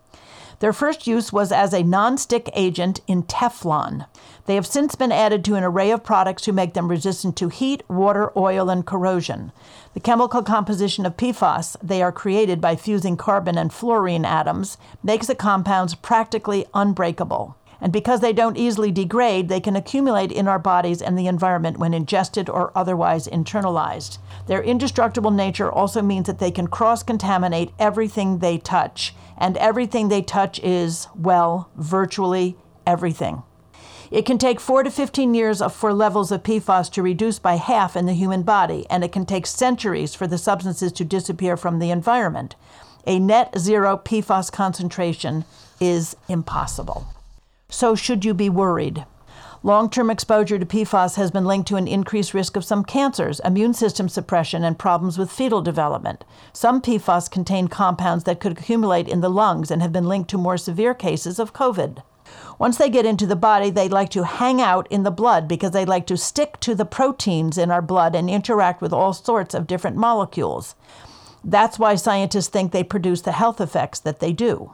Their 0.59 0.71
first 0.71 1.05
use 1.05 1.33
was 1.33 1.51
as 1.51 1.73
a 1.73 1.83
non-stick 1.83 2.49
agent 2.53 3.01
in 3.05 3.23
Teflon. 3.23 4.07
They 4.45 4.55
have 4.55 4.65
since 4.65 4.95
been 4.95 5.11
added 5.11 5.43
to 5.45 5.55
an 5.55 5.63
array 5.65 5.91
of 5.91 6.05
products 6.05 6.43
to 6.43 6.53
make 6.53 6.73
them 6.73 6.87
resistant 6.87 7.35
to 7.37 7.49
heat, 7.49 7.83
water, 7.89 8.31
oil, 8.37 8.69
and 8.69 8.85
corrosion. 8.85 9.51
The 9.95 10.01
chemical 10.01 10.43
composition 10.43 11.05
of 11.05 11.15
PFAS, 11.15 11.77
they 11.81 12.01
are 12.01 12.11
created 12.11 12.59
by 12.59 12.75
fusing 12.75 13.15
carbon 13.15 13.57
and 13.57 13.71
fluorine 13.71 14.25
atoms, 14.25 14.77
makes 15.01 15.27
the 15.27 15.35
compounds 15.35 15.95
practically 15.95 16.65
unbreakable. 16.73 17.55
And 17.79 17.93
because 17.93 18.19
they 18.19 18.33
don't 18.33 18.57
easily 18.57 18.91
degrade, 18.91 19.47
they 19.47 19.61
can 19.61 19.77
accumulate 19.77 20.33
in 20.33 20.49
our 20.49 20.59
bodies 20.59 21.01
and 21.01 21.17
the 21.17 21.27
environment 21.27 21.77
when 21.77 21.93
ingested 21.93 22.49
or 22.49 22.73
otherwise 22.75 23.29
internalized. 23.29 24.17
Their 24.47 24.61
indestructible 24.61 25.31
nature 25.31 25.71
also 25.71 26.01
means 26.01 26.27
that 26.27 26.39
they 26.39 26.51
can 26.51 26.67
cross 26.67 27.01
contaminate 27.01 27.71
everything 27.79 28.39
they 28.39 28.57
touch 28.57 29.15
and 29.37 29.55
everything 29.55 30.09
they 30.09 30.21
touch 30.21 30.59
is, 30.59 31.07
well, 31.15 31.69
virtually 31.77 32.57
everything. 32.85 33.43
It 34.11 34.25
can 34.25 34.37
take 34.37 34.59
4 34.59 34.83
to 34.83 34.91
15 34.91 35.33
years 35.33 35.61
for 35.71 35.93
levels 35.93 36.31
of 36.31 36.43
PFAS 36.43 36.91
to 36.91 37.01
reduce 37.01 37.39
by 37.39 37.55
half 37.55 37.95
in 37.95 38.05
the 38.05 38.13
human 38.13 38.43
body, 38.43 38.85
and 38.89 39.03
it 39.03 39.11
can 39.11 39.25
take 39.25 39.47
centuries 39.47 40.13
for 40.13 40.27
the 40.27 40.37
substances 40.37 40.91
to 40.93 41.05
disappear 41.05 41.57
from 41.57 41.79
the 41.79 41.91
environment. 41.91 42.55
A 43.07 43.19
net 43.19 43.57
zero 43.57 43.97
PFAS 43.97 44.51
concentration 44.51 45.45
is 45.79 46.15
impossible. 46.27 47.07
So, 47.69 47.95
should 47.95 48.23
you 48.23 48.33
be 48.33 48.49
worried? 48.49 49.05
Long 49.63 49.89
term 49.89 50.11
exposure 50.11 50.59
to 50.59 50.65
PFAS 50.65 51.15
has 51.15 51.31
been 51.31 51.45
linked 51.45 51.67
to 51.69 51.75
an 51.75 51.87
increased 51.87 52.35
risk 52.35 52.55
of 52.55 52.63
some 52.63 52.83
cancers, 52.83 53.41
immune 53.43 53.73
system 53.73 54.07
suppression, 54.07 54.63
and 54.63 54.77
problems 54.77 55.17
with 55.17 55.31
fetal 55.31 55.61
development. 55.63 56.23
Some 56.53 56.81
PFAS 56.81 57.31
contain 57.31 57.67
compounds 57.67 58.25
that 58.25 58.39
could 58.39 58.51
accumulate 58.51 59.07
in 59.07 59.21
the 59.21 59.29
lungs 59.29 59.71
and 59.71 59.81
have 59.81 59.91
been 59.91 60.07
linked 60.07 60.29
to 60.29 60.37
more 60.37 60.57
severe 60.57 60.93
cases 60.93 61.39
of 61.39 61.53
COVID. 61.53 62.03
Once 62.57 62.77
they 62.77 62.89
get 62.89 63.05
into 63.05 63.25
the 63.25 63.35
body, 63.35 63.69
they 63.69 63.89
like 63.89 64.09
to 64.09 64.23
hang 64.23 64.61
out 64.61 64.87
in 64.89 65.03
the 65.03 65.11
blood 65.11 65.47
because 65.47 65.71
they 65.71 65.85
like 65.85 66.07
to 66.07 66.17
stick 66.17 66.59
to 66.59 66.73
the 66.73 66.85
proteins 66.85 67.57
in 67.57 67.69
our 67.69 67.81
blood 67.81 68.15
and 68.15 68.29
interact 68.29 68.81
with 68.81 68.93
all 68.93 69.13
sorts 69.13 69.53
of 69.53 69.67
different 69.67 69.97
molecules. 69.97 70.75
That's 71.43 71.77
why 71.77 71.95
scientists 71.95 72.47
think 72.47 72.71
they 72.71 72.83
produce 72.83 73.21
the 73.21 73.33
health 73.33 73.61
effects 73.61 73.99
that 73.99 74.19
they 74.19 74.33
do. 74.33 74.73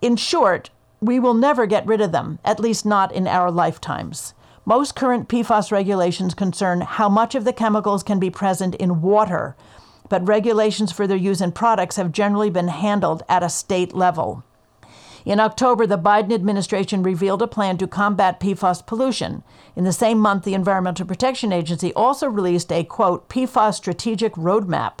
In 0.00 0.16
short, 0.16 0.70
we 1.00 1.20
will 1.20 1.34
never 1.34 1.66
get 1.66 1.86
rid 1.86 2.00
of 2.00 2.12
them, 2.12 2.38
at 2.44 2.60
least 2.60 2.86
not 2.86 3.12
in 3.12 3.26
our 3.26 3.50
lifetimes. 3.50 4.34
Most 4.64 4.94
current 4.94 5.28
PFAS 5.28 5.72
regulations 5.72 6.34
concern 6.34 6.82
how 6.82 7.08
much 7.08 7.34
of 7.34 7.44
the 7.44 7.52
chemicals 7.52 8.02
can 8.02 8.20
be 8.20 8.30
present 8.30 8.76
in 8.76 9.02
water, 9.02 9.56
but 10.08 10.26
regulations 10.26 10.92
for 10.92 11.06
their 11.06 11.16
use 11.16 11.40
in 11.40 11.52
products 11.52 11.96
have 11.96 12.12
generally 12.12 12.50
been 12.50 12.68
handled 12.68 13.22
at 13.28 13.42
a 13.42 13.48
state 13.48 13.94
level. 13.94 14.44
In 15.24 15.38
October, 15.38 15.86
the 15.86 15.98
Biden 15.98 16.32
administration 16.32 17.02
revealed 17.02 17.42
a 17.42 17.46
plan 17.46 17.78
to 17.78 17.86
combat 17.86 18.40
PFAS 18.40 18.86
pollution. 18.86 19.42
In 19.76 19.84
the 19.84 19.92
same 19.92 20.18
month, 20.18 20.44
the 20.44 20.54
Environmental 20.54 21.06
Protection 21.06 21.52
Agency 21.52 21.92
also 21.94 22.28
released 22.28 22.72
a 22.72 22.84
quote, 22.84 23.28
PFAS 23.28 23.74
strategic 23.74 24.34
roadmap 24.34 25.00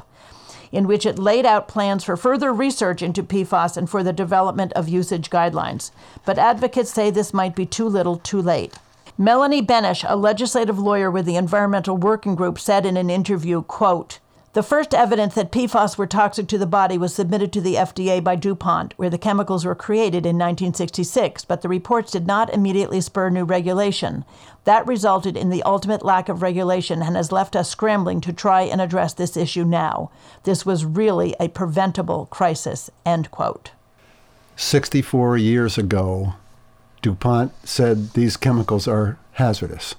in 0.72 0.86
which 0.86 1.04
it 1.04 1.18
laid 1.18 1.44
out 1.44 1.68
plans 1.68 2.02
for 2.02 2.16
further 2.16 2.52
research 2.52 3.02
into 3.02 3.22
PFAS 3.22 3.76
and 3.76 3.88
for 3.88 4.02
the 4.02 4.12
development 4.12 4.72
of 4.72 4.88
usage 4.88 5.28
guidelines. 5.28 5.90
But 6.24 6.38
advocates 6.38 6.90
say 6.90 7.10
this 7.10 7.34
might 7.34 7.54
be 7.54 7.66
too 7.66 7.86
little, 7.86 8.16
too 8.16 8.40
late. 8.40 8.74
Melanie 9.18 9.62
Benesh, 9.62 10.04
a 10.08 10.16
legislative 10.16 10.78
lawyer 10.78 11.10
with 11.10 11.26
the 11.26 11.36
Environmental 11.36 11.98
Working 11.98 12.34
Group, 12.34 12.58
said 12.58 12.86
in 12.86 12.96
an 12.96 13.10
interview, 13.10 13.62
quote, 13.62 14.18
the 14.54 14.62
first 14.62 14.92
evidence 14.92 15.34
that 15.34 15.50
PFAS 15.50 15.96
were 15.96 16.06
toxic 16.06 16.46
to 16.48 16.58
the 16.58 16.66
body 16.66 16.98
was 16.98 17.14
submitted 17.14 17.52
to 17.54 17.60
the 17.62 17.76
FDA 17.76 18.22
by 18.22 18.36
DuPont, 18.36 18.92
where 18.98 19.08
the 19.08 19.16
chemicals 19.16 19.64
were 19.64 19.74
created 19.74 20.26
in 20.26 20.36
1966, 20.36 21.46
but 21.46 21.62
the 21.62 21.70
reports 21.70 22.12
did 22.12 22.26
not 22.26 22.52
immediately 22.52 23.00
spur 23.00 23.30
new 23.30 23.44
regulation. 23.44 24.26
That 24.64 24.86
resulted 24.86 25.38
in 25.38 25.48
the 25.48 25.62
ultimate 25.62 26.04
lack 26.04 26.28
of 26.28 26.42
regulation 26.42 27.00
and 27.00 27.16
has 27.16 27.32
left 27.32 27.56
us 27.56 27.70
scrambling 27.70 28.20
to 28.20 28.32
try 28.32 28.62
and 28.62 28.80
address 28.80 29.14
this 29.14 29.38
issue 29.38 29.64
now. 29.64 30.10
This 30.44 30.66
was 30.66 30.84
really 30.84 31.34
a 31.40 31.48
preventable 31.48 32.26
crisis. 32.26 32.90
End 33.06 33.30
quote. 33.30 33.70
64 34.56 35.38
years 35.38 35.78
ago, 35.78 36.34
DuPont 37.00 37.52
said 37.66 38.10
these 38.12 38.36
chemicals 38.36 38.86
are 38.86 39.18
hazardous. 39.32 39.94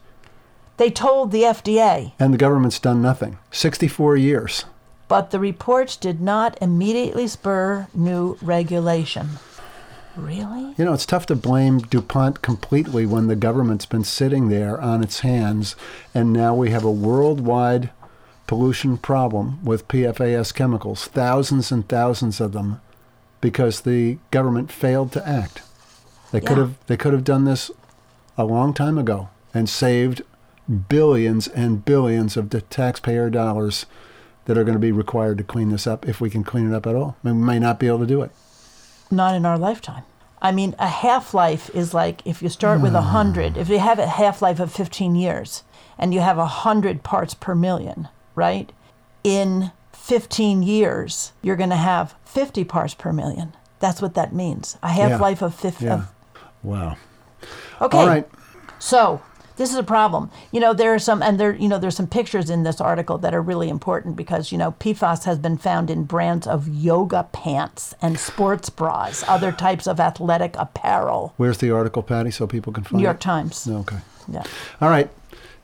They 0.78 0.90
told 0.90 1.32
the 1.32 1.44
FDA. 1.44 2.14
And 2.20 2.34
the 2.34 2.38
government's 2.38 2.80
done 2.80 3.02
nothing. 3.02 3.38
64 3.52 4.18
years. 4.18 4.66
But 5.08 5.32
the 5.32 5.40
reports 5.40 5.96
did 5.96 6.22
not 6.22 6.58
immediately 6.62 7.28
spur 7.28 7.88
new 7.94 8.38
regulation. 8.42 9.30
Really? 10.16 10.74
You 10.78 10.86
know, 10.86 10.94
it's 10.94 11.06
tough 11.06 11.26
to 11.28 11.36
blame 11.36 11.80
DuPont 11.80 12.42
completely 12.42 13.06
when 13.06 13.28
the 13.28 13.36
government's 13.36 13.86
been 13.86 14.04
sitting 14.04 14.50
there 14.50 14.80
on 14.80 15.04
its 15.04 15.22
hands, 15.22 15.76
and 16.14 16.32
now 16.32 16.54
we 16.54 16.70
have 16.70 16.84
a 16.84 16.92
worldwide 16.92 17.90
pollution 18.46 18.98
problem 18.98 19.64
with 19.64 19.88
PFAS 19.88 20.54
chemicals, 20.54 21.06
thousands 21.06 21.72
and 21.72 21.88
thousands 21.88 22.40
of 22.40 22.52
them, 22.52 22.80
because 23.42 23.82
the 23.82 24.18
government 24.30 24.72
failed 24.72 25.12
to 25.14 25.28
act. 25.28 25.64
They 26.32 26.42
yeah. 26.42 26.48
could 26.48 26.58
have 26.58 26.78
they 26.88 26.98
could 26.98 27.14
have 27.14 27.24
done 27.24 27.46
this 27.46 27.72
a 28.38 28.46
long 28.46 28.74
time 28.74 28.98
ago 28.98 29.30
and 29.54 29.70
saved 29.70 30.22
billions 30.90 31.48
and 31.48 31.84
billions 31.84 32.38
of 32.38 32.50
the 32.50 32.62
taxpayer 32.62 33.30
dollars 33.30 33.86
that 34.46 34.58
are 34.58 34.64
going 34.64 34.76
to 34.76 34.80
be 34.80 34.92
required 34.92 35.38
to 35.38 35.44
clean 35.44 35.70
this 35.70 35.88
up 35.88 36.08
if 36.08 36.20
we 36.20 36.30
can 36.30 36.44
clean 36.44 36.72
it 36.72 36.76
up 36.76 36.86
at 36.86 36.96
all. 36.96 37.16
we 37.24 37.34
may 37.34 37.60
not 37.60 37.80
be 37.80 37.88
able 37.88 38.00
to 38.00 38.06
do 38.06 38.22
it. 38.22 38.32
Not 39.10 39.36
in 39.36 39.46
our 39.46 39.58
lifetime. 39.58 40.04
I 40.42 40.52
mean, 40.52 40.76
a 40.78 40.88
half 40.88 41.34
life 41.34 41.74
is 41.74 41.94
like 41.94 42.22
if 42.26 42.42
you 42.42 42.50
start 42.50 42.82
with 42.82 42.94
a 42.94 43.02
hmm. 43.02 43.10
hundred, 43.10 43.58
if 43.58 43.70
you 43.70 43.80
have 43.80 44.00
a 44.00 44.08
half 44.08 44.42
life 44.42 44.60
of 44.60 44.72
15 44.74 45.16
years 45.16 45.64
and 45.98 46.14
you 46.14 46.20
have 46.20 46.38
a 46.38 46.46
hundred 46.46 47.04
parts 47.04 47.34
per 47.34 47.56
million, 47.56 48.10
right? 48.36 48.72
In 49.24 49.72
15 49.94 50.62
years, 50.64 51.32
you're 51.42 51.56
going 51.56 51.70
to 51.70 51.78
have 51.78 52.16
50 52.26 52.66
parts 52.66 52.94
per 52.94 53.14
million. 53.14 53.56
That's 53.80 54.02
what 54.02 54.16
that 54.16 54.34
means. 54.34 54.78
A 54.84 54.90
half 54.90 55.22
life 55.22 55.42
of 55.42 55.56
50. 55.56 55.86
Yeah. 55.86 55.94
Of, 55.94 56.12
wow. 56.62 56.98
Okay. 57.82 57.98
All 57.98 58.08
right. 58.08 58.28
So 58.80 59.22
this 59.56 59.72
is 59.72 59.76
a 59.76 59.84
problem. 59.84 60.32
You 60.52 60.60
know, 60.60 60.74
there 60.74 60.94
are 60.94 61.00
some, 61.00 61.22
and 61.22 61.40
there, 61.40 61.56
you 61.56 61.68
know, 61.68 61.78
there's 61.78 61.96
some 61.96 62.08
pictures 62.08 62.50
in 62.50 62.64
this 62.64 62.82
article 62.82 63.18
that 63.20 63.34
are 63.34 63.42
really 63.42 63.70
important 63.70 64.16
because 64.16 64.52
you 64.52 64.58
know 64.58 64.74
PFAS 64.74 65.26
has 65.26 65.38
been 65.38 65.58
found 65.58 65.90
in 65.90 66.04
brands 66.04 66.48
of 66.48 66.68
yoga 66.68 67.28
pants 67.32 67.94
and 68.02 68.20
sports 68.20 68.70
bras, 68.70 69.24
other 69.28 69.52
types 69.52 69.88
of 69.88 70.00
athletic 70.00 70.56
apparel. 70.58 71.34
Where's 71.38 71.58
the 71.58 71.72
article, 71.72 72.04
Patti, 72.04 72.32
so 72.32 72.48
people 72.48 72.74
can 72.74 72.84
find 72.84 72.96
it? 72.96 72.98
New 72.98 73.04
York 73.04 73.18
it? 73.18 73.22
Times. 73.22 73.68
Okay. 73.68 74.00
Yeah. 74.28 74.44
All 74.82 74.90
right. 74.90 75.10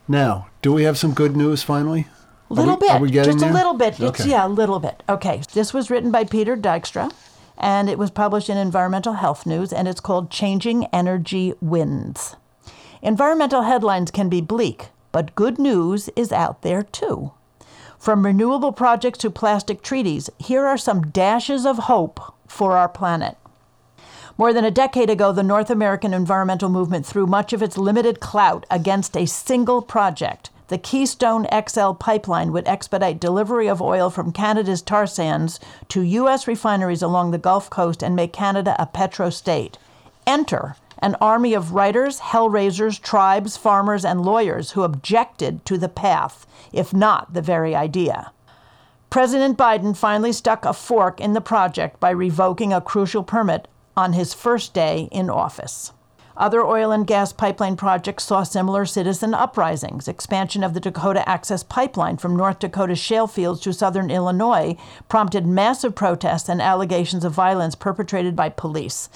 Now, 0.08 0.48
do 0.62 0.72
we 0.72 0.82
have 0.84 0.98
some 0.98 1.14
good 1.14 1.36
news 1.36 1.62
finally? 1.62 2.06
A 2.50 2.54
little 2.54 2.76
we, 2.76 2.88
bit. 2.88 2.90
Are 2.90 3.00
we 3.00 3.10
getting 3.10 3.32
Just 3.32 3.44
there? 3.44 3.50
a 3.50 3.54
little 3.54 3.74
bit. 3.74 4.00
Okay. 4.00 4.06
It's, 4.06 4.26
yeah, 4.26 4.44
a 4.44 4.48
little 4.48 4.80
bit. 4.80 5.02
Okay. 5.08 5.42
This 5.52 5.72
was 5.72 5.88
written 5.88 6.10
by 6.10 6.24
Peter 6.24 6.56
Dykstra 6.56 7.12
and 7.56 7.88
it 7.88 7.98
was 7.98 8.10
published 8.10 8.48
in 8.48 8.56
Environmental 8.56 9.14
Health 9.14 9.46
News 9.46 9.72
and 9.72 9.86
it's 9.86 10.00
called 10.00 10.30
Changing 10.30 10.86
Energy 10.86 11.54
Winds. 11.60 12.36
Environmental 13.02 13.62
headlines 13.62 14.10
can 14.10 14.28
be 14.28 14.42
bleak, 14.42 14.88
but 15.10 15.34
good 15.34 15.58
news 15.58 16.10
is 16.16 16.32
out 16.32 16.60
there 16.62 16.82
too. 16.82 17.32
From 17.98 18.24
renewable 18.24 18.72
projects 18.72 19.18
to 19.20 19.30
plastic 19.30 19.82
treaties, 19.82 20.28
here 20.38 20.66
are 20.66 20.76
some 20.76 21.10
dashes 21.10 21.64
of 21.64 21.78
hope 21.78 22.20
for 22.46 22.76
our 22.76 22.88
planet. 22.88 23.36
More 24.36 24.52
than 24.52 24.64
a 24.64 24.70
decade 24.70 25.10
ago, 25.10 25.32
the 25.32 25.42
North 25.42 25.70
American 25.70 26.14
environmental 26.14 26.68
movement 26.68 27.04
threw 27.06 27.26
much 27.26 27.52
of 27.52 27.62
its 27.62 27.76
limited 27.76 28.20
clout 28.20 28.64
against 28.70 29.16
a 29.16 29.26
single 29.26 29.82
project. 29.82 30.50
The 30.68 30.78
Keystone 30.78 31.46
XL 31.52 31.92
pipeline 31.92 32.52
would 32.52 32.68
expedite 32.68 33.18
delivery 33.18 33.66
of 33.66 33.82
oil 33.82 34.08
from 34.08 34.32
Canada's 34.32 34.82
tar 34.82 35.06
sands 35.06 35.58
to 35.88 36.02
U.S. 36.02 36.46
refineries 36.46 37.02
along 37.02 37.30
the 37.30 37.38
Gulf 37.38 37.68
Coast 37.70 38.02
and 38.02 38.14
make 38.14 38.32
Canada 38.32 38.76
a 38.78 38.86
petro 38.86 39.30
state. 39.30 39.78
Enter 40.26 40.76
an 41.02 41.16
army 41.20 41.54
of 41.54 41.72
writers, 41.72 42.20
hellraisers, 42.20 43.00
tribes, 43.00 43.56
farmers, 43.56 44.04
and 44.04 44.22
lawyers 44.22 44.72
who 44.72 44.82
objected 44.82 45.64
to 45.66 45.78
the 45.78 45.88
path, 45.88 46.46
if 46.72 46.92
not 46.92 47.32
the 47.32 47.42
very 47.42 47.74
idea. 47.74 48.32
President 49.08 49.58
Biden 49.58 49.96
finally 49.96 50.32
stuck 50.32 50.64
a 50.64 50.72
fork 50.72 51.20
in 51.20 51.32
the 51.32 51.40
project 51.40 51.98
by 51.98 52.10
revoking 52.10 52.72
a 52.72 52.80
crucial 52.80 53.24
permit 53.24 53.66
on 53.96 54.12
his 54.12 54.34
first 54.34 54.72
day 54.72 55.08
in 55.10 55.28
office. 55.28 55.92
Other 56.36 56.64
oil 56.64 56.90
and 56.90 57.06
gas 57.06 57.34
pipeline 57.34 57.76
projects 57.76 58.24
saw 58.24 58.44
similar 58.44 58.86
citizen 58.86 59.34
uprisings. 59.34 60.08
Expansion 60.08 60.64
of 60.64 60.72
the 60.72 60.80
Dakota 60.80 61.28
Access 61.28 61.62
Pipeline 61.62 62.16
from 62.16 62.34
North 62.34 62.60
Dakota's 62.60 62.98
shale 62.98 63.26
fields 63.26 63.60
to 63.60 63.74
southern 63.74 64.10
Illinois 64.10 64.76
prompted 65.08 65.44
massive 65.44 65.94
protests 65.94 66.48
and 66.48 66.62
allegations 66.62 67.24
of 67.24 67.32
violence 67.32 67.74
perpetrated 67.74 68.34
by 68.36 68.48
police. 68.48 69.10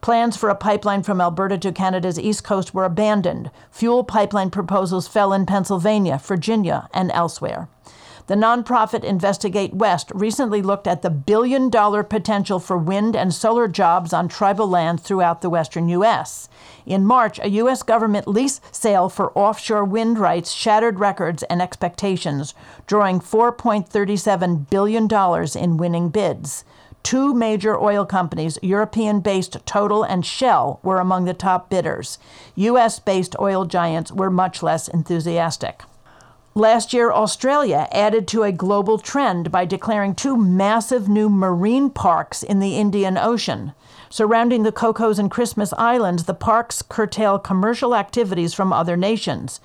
Plans 0.00 0.34
for 0.34 0.48
a 0.48 0.54
pipeline 0.54 1.02
from 1.02 1.20
Alberta 1.20 1.58
to 1.58 1.72
Canada's 1.72 2.18
east 2.18 2.42
coast 2.42 2.72
were 2.72 2.84
abandoned. 2.84 3.50
Fuel 3.70 4.02
pipeline 4.02 4.50
proposals 4.50 5.06
fell 5.06 5.32
in 5.32 5.44
Pennsylvania, 5.44 6.18
Virginia, 6.18 6.88
and 6.94 7.10
elsewhere. 7.12 7.68
The 8.26 8.36
nonprofit 8.36 9.02
Investigate 9.02 9.74
West 9.74 10.12
recently 10.14 10.62
looked 10.62 10.86
at 10.86 11.02
the 11.02 11.10
billion 11.10 11.68
dollar 11.68 12.02
potential 12.04 12.60
for 12.60 12.78
wind 12.78 13.16
and 13.16 13.34
solar 13.34 13.66
jobs 13.66 14.12
on 14.12 14.28
tribal 14.28 14.68
lands 14.68 15.02
throughout 15.02 15.42
the 15.42 15.50
western 15.50 15.88
U.S. 15.88 16.48
In 16.86 17.04
March, 17.04 17.40
a 17.42 17.50
U.S. 17.50 17.82
government 17.82 18.28
lease 18.28 18.60
sale 18.70 19.08
for 19.08 19.36
offshore 19.36 19.84
wind 19.84 20.16
rights 20.16 20.52
shattered 20.52 21.00
records 21.00 21.42
and 21.42 21.60
expectations, 21.60 22.54
drawing 22.86 23.18
$4.37 23.18 24.70
billion 24.70 25.08
in 25.58 25.76
winning 25.76 26.08
bids. 26.08 26.64
Two 27.02 27.34
major 27.34 27.78
oil 27.78 28.04
companies, 28.04 28.58
European 28.62 29.20
based 29.20 29.56
Total 29.66 30.02
and 30.02 30.24
Shell, 30.24 30.80
were 30.82 31.00
among 31.00 31.24
the 31.24 31.34
top 31.34 31.70
bidders. 31.70 32.18
U.S. 32.54 32.98
based 32.98 33.34
oil 33.38 33.64
giants 33.64 34.12
were 34.12 34.30
much 34.30 34.62
less 34.62 34.86
enthusiastic. 34.88 35.82
Last 36.54 36.92
year, 36.92 37.12
Australia 37.12 37.88
added 37.92 38.26
to 38.28 38.42
a 38.42 38.50
global 38.50 38.98
trend 38.98 39.52
by 39.52 39.64
declaring 39.64 40.16
two 40.16 40.36
massive 40.36 41.08
new 41.08 41.28
marine 41.28 41.90
parks 41.90 42.42
in 42.42 42.58
the 42.58 42.76
Indian 42.76 43.16
Ocean. 43.16 43.72
Surrounding 44.08 44.64
the 44.64 44.72
Cocos 44.72 45.20
and 45.20 45.30
Christmas 45.30 45.72
Islands, 45.74 46.24
the 46.24 46.34
parks 46.34 46.82
curtail 46.82 47.38
commercial 47.38 47.94
activities 47.94 48.52
from 48.52 48.72
other 48.72 48.96
nations. 48.96 49.60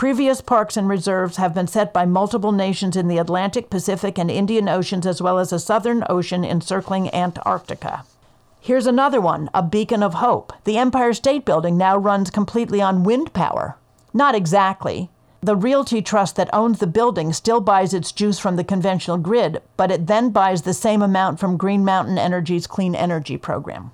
Previous 0.00 0.40
parks 0.40 0.78
and 0.78 0.88
reserves 0.88 1.36
have 1.36 1.52
been 1.52 1.66
set 1.66 1.92
by 1.92 2.06
multiple 2.06 2.52
nations 2.52 2.96
in 2.96 3.06
the 3.06 3.18
Atlantic, 3.18 3.68
Pacific, 3.68 4.18
and 4.18 4.30
Indian 4.30 4.66
Oceans, 4.66 5.04
as 5.06 5.20
well 5.20 5.38
as 5.38 5.52
a 5.52 5.58
Southern 5.58 6.04
Ocean 6.08 6.42
encircling 6.42 7.14
Antarctica. 7.14 8.04
Here's 8.62 8.86
another 8.86 9.20
one, 9.20 9.50
a 9.52 9.62
beacon 9.62 10.02
of 10.02 10.14
hope. 10.14 10.54
The 10.64 10.78
Empire 10.78 11.12
State 11.12 11.44
Building 11.44 11.76
now 11.76 11.98
runs 11.98 12.30
completely 12.30 12.80
on 12.80 13.04
wind 13.04 13.34
power. 13.34 13.76
Not 14.14 14.34
exactly. 14.34 15.10
The 15.42 15.54
realty 15.54 16.00
trust 16.00 16.34
that 16.36 16.48
owns 16.50 16.78
the 16.78 16.86
building 16.86 17.34
still 17.34 17.60
buys 17.60 17.92
its 17.92 18.10
juice 18.10 18.38
from 18.38 18.56
the 18.56 18.64
conventional 18.64 19.18
grid, 19.18 19.60
but 19.76 19.90
it 19.90 20.06
then 20.06 20.30
buys 20.30 20.62
the 20.62 20.72
same 20.72 21.02
amount 21.02 21.38
from 21.38 21.58
Green 21.58 21.84
Mountain 21.84 22.16
Energy's 22.16 22.66
clean 22.66 22.94
energy 22.94 23.36
program. 23.36 23.90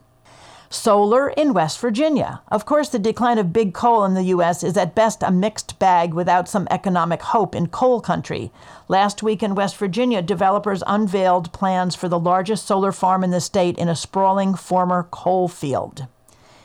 Solar 0.68 1.28
in 1.28 1.54
West 1.54 1.78
Virginia. 1.78 2.40
Of 2.48 2.64
course, 2.64 2.88
the 2.88 2.98
decline 2.98 3.38
of 3.38 3.52
big 3.52 3.72
coal 3.72 4.04
in 4.04 4.14
the 4.14 4.24
U.S. 4.24 4.64
is 4.64 4.76
at 4.76 4.94
best 4.94 5.22
a 5.22 5.30
mixed 5.30 5.78
bag 5.78 6.12
without 6.12 6.48
some 6.48 6.66
economic 6.70 7.22
hope 7.22 7.54
in 7.54 7.68
coal 7.68 8.00
country. 8.00 8.50
Last 8.88 9.22
week 9.22 9.42
in 9.42 9.54
West 9.54 9.76
Virginia, 9.76 10.22
developers 10.22 10.82
unveiled 10.86 11.52
plans 11.52 11.94
for 11.94 12.08
the 12.08 12.18
largest 12.18 12.66
solar 12.66 12.92
farm 12.92 13.22
in 13.22 13.30
the 13.30 13.40
state 13.40 13.78
in 13.78 13.88
a 13.88 13.94
sprawling 13.94 14.54
former 14.54 15.04
coal 15.10 15.48
field 15.48 16.06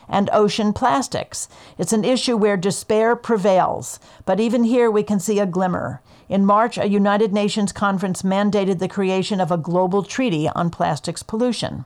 and 0.08 0.28
ocean 0.32 0.72
plastics. 0.72 1.48
It's 1.78 1.92
an 1.92 2.04
issue 2.04 2.36
where 2.36 2.56
despair 2.56 3.16
prevails, 3.16 3.98
but 4.24 4.40
even 4.40 4.64
here 4.64 4.90
we 4.90 5.02
can 5.02 5.18
see 5.18 5.38
a 5.38 5.46
glimmer. 5.46 6.02
In 6.28 6.44
March, 6.44 6.76
a 6.76 6.88
United 6.88 7.32
Nations 7.32 7.72
conference 7.72 8.22
mandated 8.22 8.78
the 8.78 8.88
creation 8.88 9.40
of 9.40 9.50
a 9.50 9.56
global 9.56 10.02
treaty 10.02 10.48
on 10.48 10.70
plastics 10.70 11.22
pollution. 11.22 11.84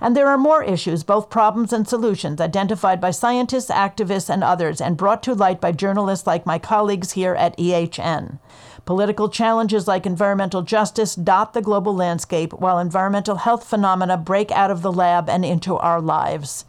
And 0.00 0.16
there 0.16 0.28
are 0.28 0.38
more 0.38 0.62
issues, 0.64 1.04
both 1.04 1.28
problems 1.28 1.72
and 1.72 1.86
solutions, 1.86 2.40
identified 2.40 3.00
by 3.00 3.10
scientists, 3.10 3.70
activists, 3.70 4.30
and 4.30 4.42
others, 4.42 4.80
and 4.80 4.96
brought 4.96 5.22
to 5.24 5.34
light 5.34 5.60
by 5.60 5.72
journalists 5.72 6.26
like 6.26 6.46
my 6.46 6.58
colleagues 6.58 7.12
here 7.12 7.34
at 7.34 7.56
EHN. 7.58 8.38
Political 8.86 9.28
challenges 9.28 9.86
like 9.86 10.06
environmental 10.06 10.62
justice 10.62 11.14
dot 11.14 11.52
the 11.52 11.60
global 11.60 11.94
landscape, 11.94 12.52
while 12.54 12.78
environmental 12.78 13.36
health 13.36 13.64
phenomena 13.64 14.16
break 14.16 14.50
out 14.52 14.70
of 14.70 14.80
the 14.80 14.92
lab 14.92 15.28
and 15.28 15.44
into 15.44 15.76
our 15.76 16.00
lives. 16.00 16.64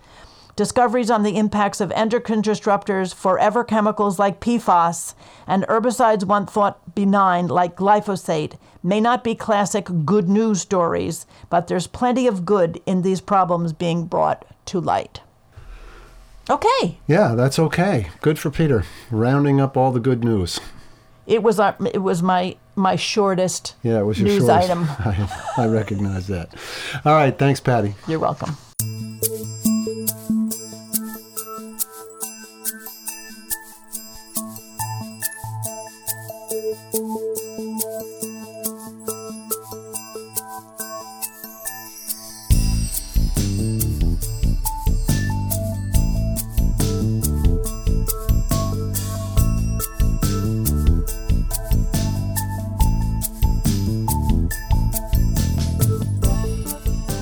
Discoveries 0.55 1.09
on 1.09 1.23
the 1.23 1.37
impacts 1.37 1.79
of 1.79 1.91
endocrine 1.93 2.41
disruptors, 2.41 3.13
forever 3.13 3.63
chemicals 3.63 4.19
like 4.19 4.41
PFAS, 4.41 5.15
and 5.47 5.63
herbicides 5.67 6.25
once 6.25 6.51
thought 6.51 6.93
benign 6.93 7.47
like 7.47 7.75
glyphosate 7.75 8.57
may 8.83 8.99
not 8.99 9.23
be 9.23 9.33
classic 9.33 9.87
good 10.05 10.27
news 10.27 10.61
stories, 10.61 11.25
but 11.49 11.67
there's 11.67 11.87
plenty 11.87 12.27
of 12.27 12.45
good 12.45 12.81
in 12.85 13.01
these 13.01 13.21
problems 13.21 13.73
being 13.73 14.05
brought 14.05 14.45
to 14.65 14.79
light. 14.79 15.21
Okay. 16.49 16.97
Yeah, 17.07 17.33
that's 17.35 17.59
okay. 17.59 18.09
Good 18.19 18.37
for 18.37 18.49
Peter, 18.51 18.83
rounding 19.09 19.61
up 19.61 19.77
all 19.77 19.91
the 19.91 19.99
good 19.99 20.23
news. 20.23 20.59
It 21.27 21.43
was 21.43 21.59
our, 21.59 21.77
it 21.93 21.99
was 21.99 22.21
my 22.21 22.57
my 22.75 22.95
shortest 22.95 23.75
yeah, 23.83 23.99
it 23.99 24.03
was 24.03 24.19
your 24.19 24.27
news 24.27 24.47
shortest. 24.47 24.69
item. 24.69 24.83
I, 24.89 25.53
I 25.57 25.67
recognize 25.67 26.27
that. 26.27 26.53
All 27.05 27.13
right, 27.13 27.37
thanks, 27.37 27.59
Patti. 27.59 27.95
You're 28.07 28.19
welcome. 28.19 28.57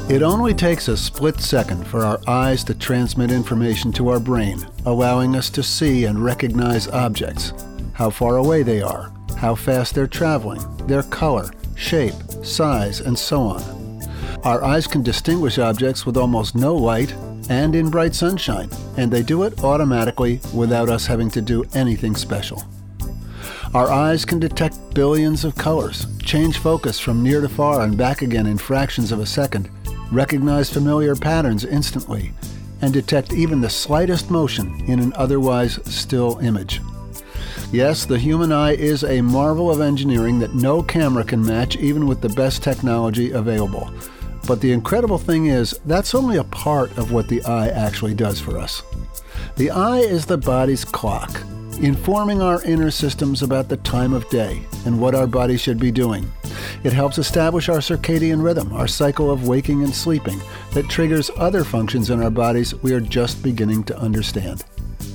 It 0.10 0.24
only 0.24 0.56
takes 0.56 0.88
a 0.88 0.98
split 0.98 1.40
second 1.40 1.86
for 1.86 2.04
our 2.04 2.20
eyes 2.26 2.64
to 2.64 2.74
transmit 2.74 3.30
information 3.30 3.92
to 3.92 4.10
our 4.10 4.20
brain, 4.20 4.68
allowing 4.88 5.36
us 5.36 5.52
to 5.52 5.62
see 5.62 6.06
and 6.06 6.26
recognize 6.26 6.88
objects, 6.88 7.54
how 7.94 8.10
far 8.10 8.38
away 8.38 8.64
they 8.64 8.82
are, 8.82 9.14
how 9.38 9.54
fast 9.54 9.94
they're 9.94 10.08
traveling, 10.08 10.62
their 10.88 11.04
color, 11.04 11.52
shape, 11.76 12.16
size, 12.42 13.02
and 13.02 13.20
so 13.20 13.42
on. 13.42 14.02
Our 14.44 14.64
eyes 14.64 14.88
can 14.88 15.04
distinguish 15.04 15.60
objects 15.60 16.08
with 16.08 16.18
almost 16.18 16.56
no 16.56 16.76
light 16.76 17.14
and 17.48 17.76
in 17.76 17.92
bright 17.92 18.16
sunshine, 18.16 18.72
and 18.98 19.12
they 19.12 19.22
do 19.22 19.44
it 19.44 19.64
automatically 19.64 20.40
without 20.56 20.90
us 20.90 21.06
having 21.06 21.30
to 21.30 21.42
do 21.42 21.66
anything 21.76 22.16
special. 22.16 22.64
Our 23.76 23.92
eyes 23.92 24.26
can 24.26 24.40
detect 24.40 24.96
billions 24.96 25.46
of 25.46 25.56
colors, 25.56 26.08
change 26.24 26.58
focus 26.58 27.00
from 27.00 27.22
near 27.22 27.42
to 27.42 27.50
far 27.50 27.82
and 27.82 27.96
back 27.96 28.24
again 28.24 28.48
in 28.48 28.58
fractions 28.58 29.12
of 29.12 29.20
a 29.20 29.28
second, 29.28 29.70
recognize 30.12 30.70
familiar 30.70 31.16
patterns 31.16 31.66
instantly, 31.66 32.32
and 32.82 32.94
detect 32.94 33.34
even 33.34 33.62
the 33.62 33.70
slightest 33.70 34.32
motion 34.32 34.82
in 34.88 35.00
an 35.00 35.14
otherwise 35.16 35.80
still 35.86 36.40
image. 36.40 36.82
Yes, 37.72 38.06
the 38.06 38.18
human 38.18 38.52
eye 38.52 38.76
is 38.76 39.04
a 39.04 39.22
marvel 39.22 39.70
of 39.70 39.82
engineering 39.82 40.40
that 40.40 40.56
no 40.56 40.82
camera 40.82 41.24
can 41.24 41.46
match, 41.46 41.76
even 41.78 42.08
with 42.08 42.22
the 42.22 42.30
best 42.30 42.64
technology 42.64 43.32
available. 43.32 43.92
But 44.48 44.62
the 44.62 44.72
incredible 44.72 45.20
thing 45.20 45.48
is, 45.48 45.80
that's 45.86 46.16
only 46.16 46.38
a 46.38 46.44
part 46.46 46.98
of 46.98 47.12
what 47.12 47.28
the 47.28 47.44
eye 47.44 47.68
actually 47.68 48.16
does 48.16 48.40
for 48.40 48.58
us. 48.58 48.82
The 49.58 49.70
eye 49.70 50.00
is 50.00 50.26
the 50.26 50.38
body's 50.38 50.84
clock, 50.84 51.44
informing 51.82 52.42
our 52.42 52.62
inner 52.64 52.92
systems 52.92 53.42
about 53.42 53.70
the 53.70 53.78
time 53.78 54.14
of 54.14 54.30
day 54.30 54.62
and 54.86 55.00
what 55.00 55.16
our 55.16 55.28
body 55.28 55.58
should 55.58 55.80
be 55.80 55.92
doing. 55.92 56.30
It 56.84 56.94
helps 56.94 57.18
establish 57.18 57.70
our 57.70 57.78
circadian 57.78 58.44
rhythm, 58.44 58.74
our 58.74 58.88
cycle 58.88 59.32
of 59.32 59.48
waking 59.48 59.84
and 59.84 59.94
sleeping, 59.94 60.40
that 60.74 60.90
triggers 60.90 61.32
other 61.38 61.64
functions 61.64 62.10
in 62.10 62.22
our 62.22 62.30
bodies 62.30 62.76
we 62.76 62.94
are 62.94 63.00
just 63.00 63.42
beginning 63.44 63.84
to 63.86 63.98
understand. 63.98 64.64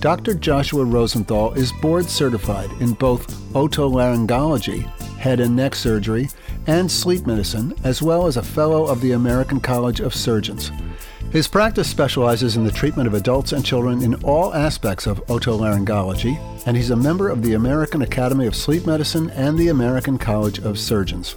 Dr. 0.00 0.34
Joshua 0.34 0.84
Rosenthal 0.84 1.52
is 1.54 1.72
board 1.80 2.06
certified 2.06 2.70
in 2.80 2.92
both 2.92 3.26
otolaryngology, 3.52 4.84
head 5.16 5.40
and 5.40 5.56
neck 5.56 5.74
surgery, 5.74 6.28
and 6.66 6.90
sleep 6.90 7.26
medicine, 7.26 7.74
as 7.84 8.02
well 8.02 8.26
as 8.26 8.36
a 8.36 8.42
fellow 8.42 8.86
of 8.86 9.00
the 9.00 9.12
American 9.12 9.60
College 9.60 10.00
of 10.00 10.14
Surgeons. 10.14 10.70
His 11.34 11.48
practice 11.48 11.90
specializes 11.90 12.56
in 12.56 12.62
the 12.62 12.70
treatment 12.70 13.08
of 13.08 13.14
adults 13.14 13.50
and 13.50 13.64
children 13.64 14.02
in 14.02 14.14
all 14.22 14.54
aspects 14.54 15.04
of 15.04 15.26
otolaryngology, 15.26 16.38
and 16.64 16.76
he's 16.76 16.90
a 16.90 16.96
member 16.96 17.28
of 17.28 17.42
the 17.42 17.54
American 17.54 18.02
Academy 18.02 18.46
of 18.46 18.54
Sleep 18.54 18.86
Medicine 18.86 19.30
and 19.30 19.58
the 19.58 19.66
American 19.66 20.16
College 20.16 20.60
of 20.60 20.78
Surgeons. 20.78 21.34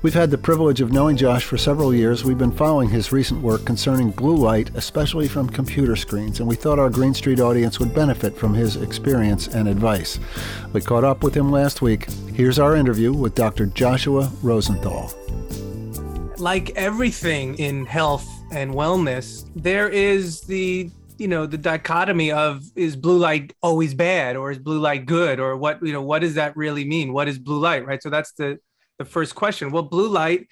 We've 0.00 0.14
had 0.14 0.30
the 0.30 0.38
privilege 0.38 0.80
of 0.80 0.92
knowing 0.92 1.18
Josh 1.18 1.44
for 1.44 1.58
several 1.58 1.94
years. 1.94 2.24
We've 2.24 2.38
been 2.38 2.56
following 2.56 2.88
his 2.88 3.12
recent 3.12 3.42
work 3.42 3.66
concerning 3.66 4.12
blue 4.12 4.34
light, 4.34 4.70
especially 4.74 5.28
from 5.28 5.50
computer 5.50 5.94
screens, 5.94 6.40
and 6.40 6.48
we 6.48 6.56
thought 6.56 6.78
our 6.78 6.88
Green 6.88 7.12
Street 7.12 7.38
audience 7.38 7.78
would 7.78 7.94
benefit 7.94 8.34
from 8.34 8.54
his 8.54 8.76
experience 8.76 9.46
and 9.46 9.68
advice. 9.68 10.18
We 10.72 10.80
caught 10.80 11.04
up 11.04 11.22
with 11.22 11.36
him 11.36 11.52
last 11.52 11.82
week. 11.82 12.10
Here's 12.32 12.58
our 12.58 12.74
interview 12.74 13.12
with 13.12 13.34
Dr. 13.34 13.66
Joshua 13.66 14.32
Rosenthal. 14.42 15.12
Like 16.38 16.70
everything 16.76 17.58
in 17.58 17.84
health 17.84 18.37
and 18.50 18.72
wellness, 18.72 19.50
there 19.54 19.88
is 19.88 20.40
the 20.42 20.90
you 21.18 21.28
know 21.28 21.46
the 21.46 21.58
dichotomy 21.58 22.30
of 22.30 22.62
is 22.76 22.94
blue 22.94 23.18
light 23.18 23.52
always 23.60 23.92
bad 23.92 24.36
or 24.36 24.52
is 24.52 24.58
blue 24.58 24.78
light 24.78 25.04
good 25.04 25.40
or 25.40 25.56
what 25.56 25.82
you 25.82 25.92
know 25.92 26.02
what 26.02 26.20
does 26.20 26.34
that 26.34 26.56
really 26.56 26.84
mean? 26.84 27.12
What 27.12 27.28
is 27.28 27.38
blue 27.38 27.58
light 27.58 27.84
right? 27.86 28.02
So 28.02 28.10
that's 28.10 28.32
the 28.32 28.58
the 28.98 29.04
first 29.04 29.34
question. 29.34 29.70
Well 29.70 29.82
blue 29.82 30.08
light 30.08 30.46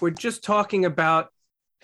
we're 0.00 0.10
just 0.10 0.42
talking 0.42 0.84
about 0.84 1.28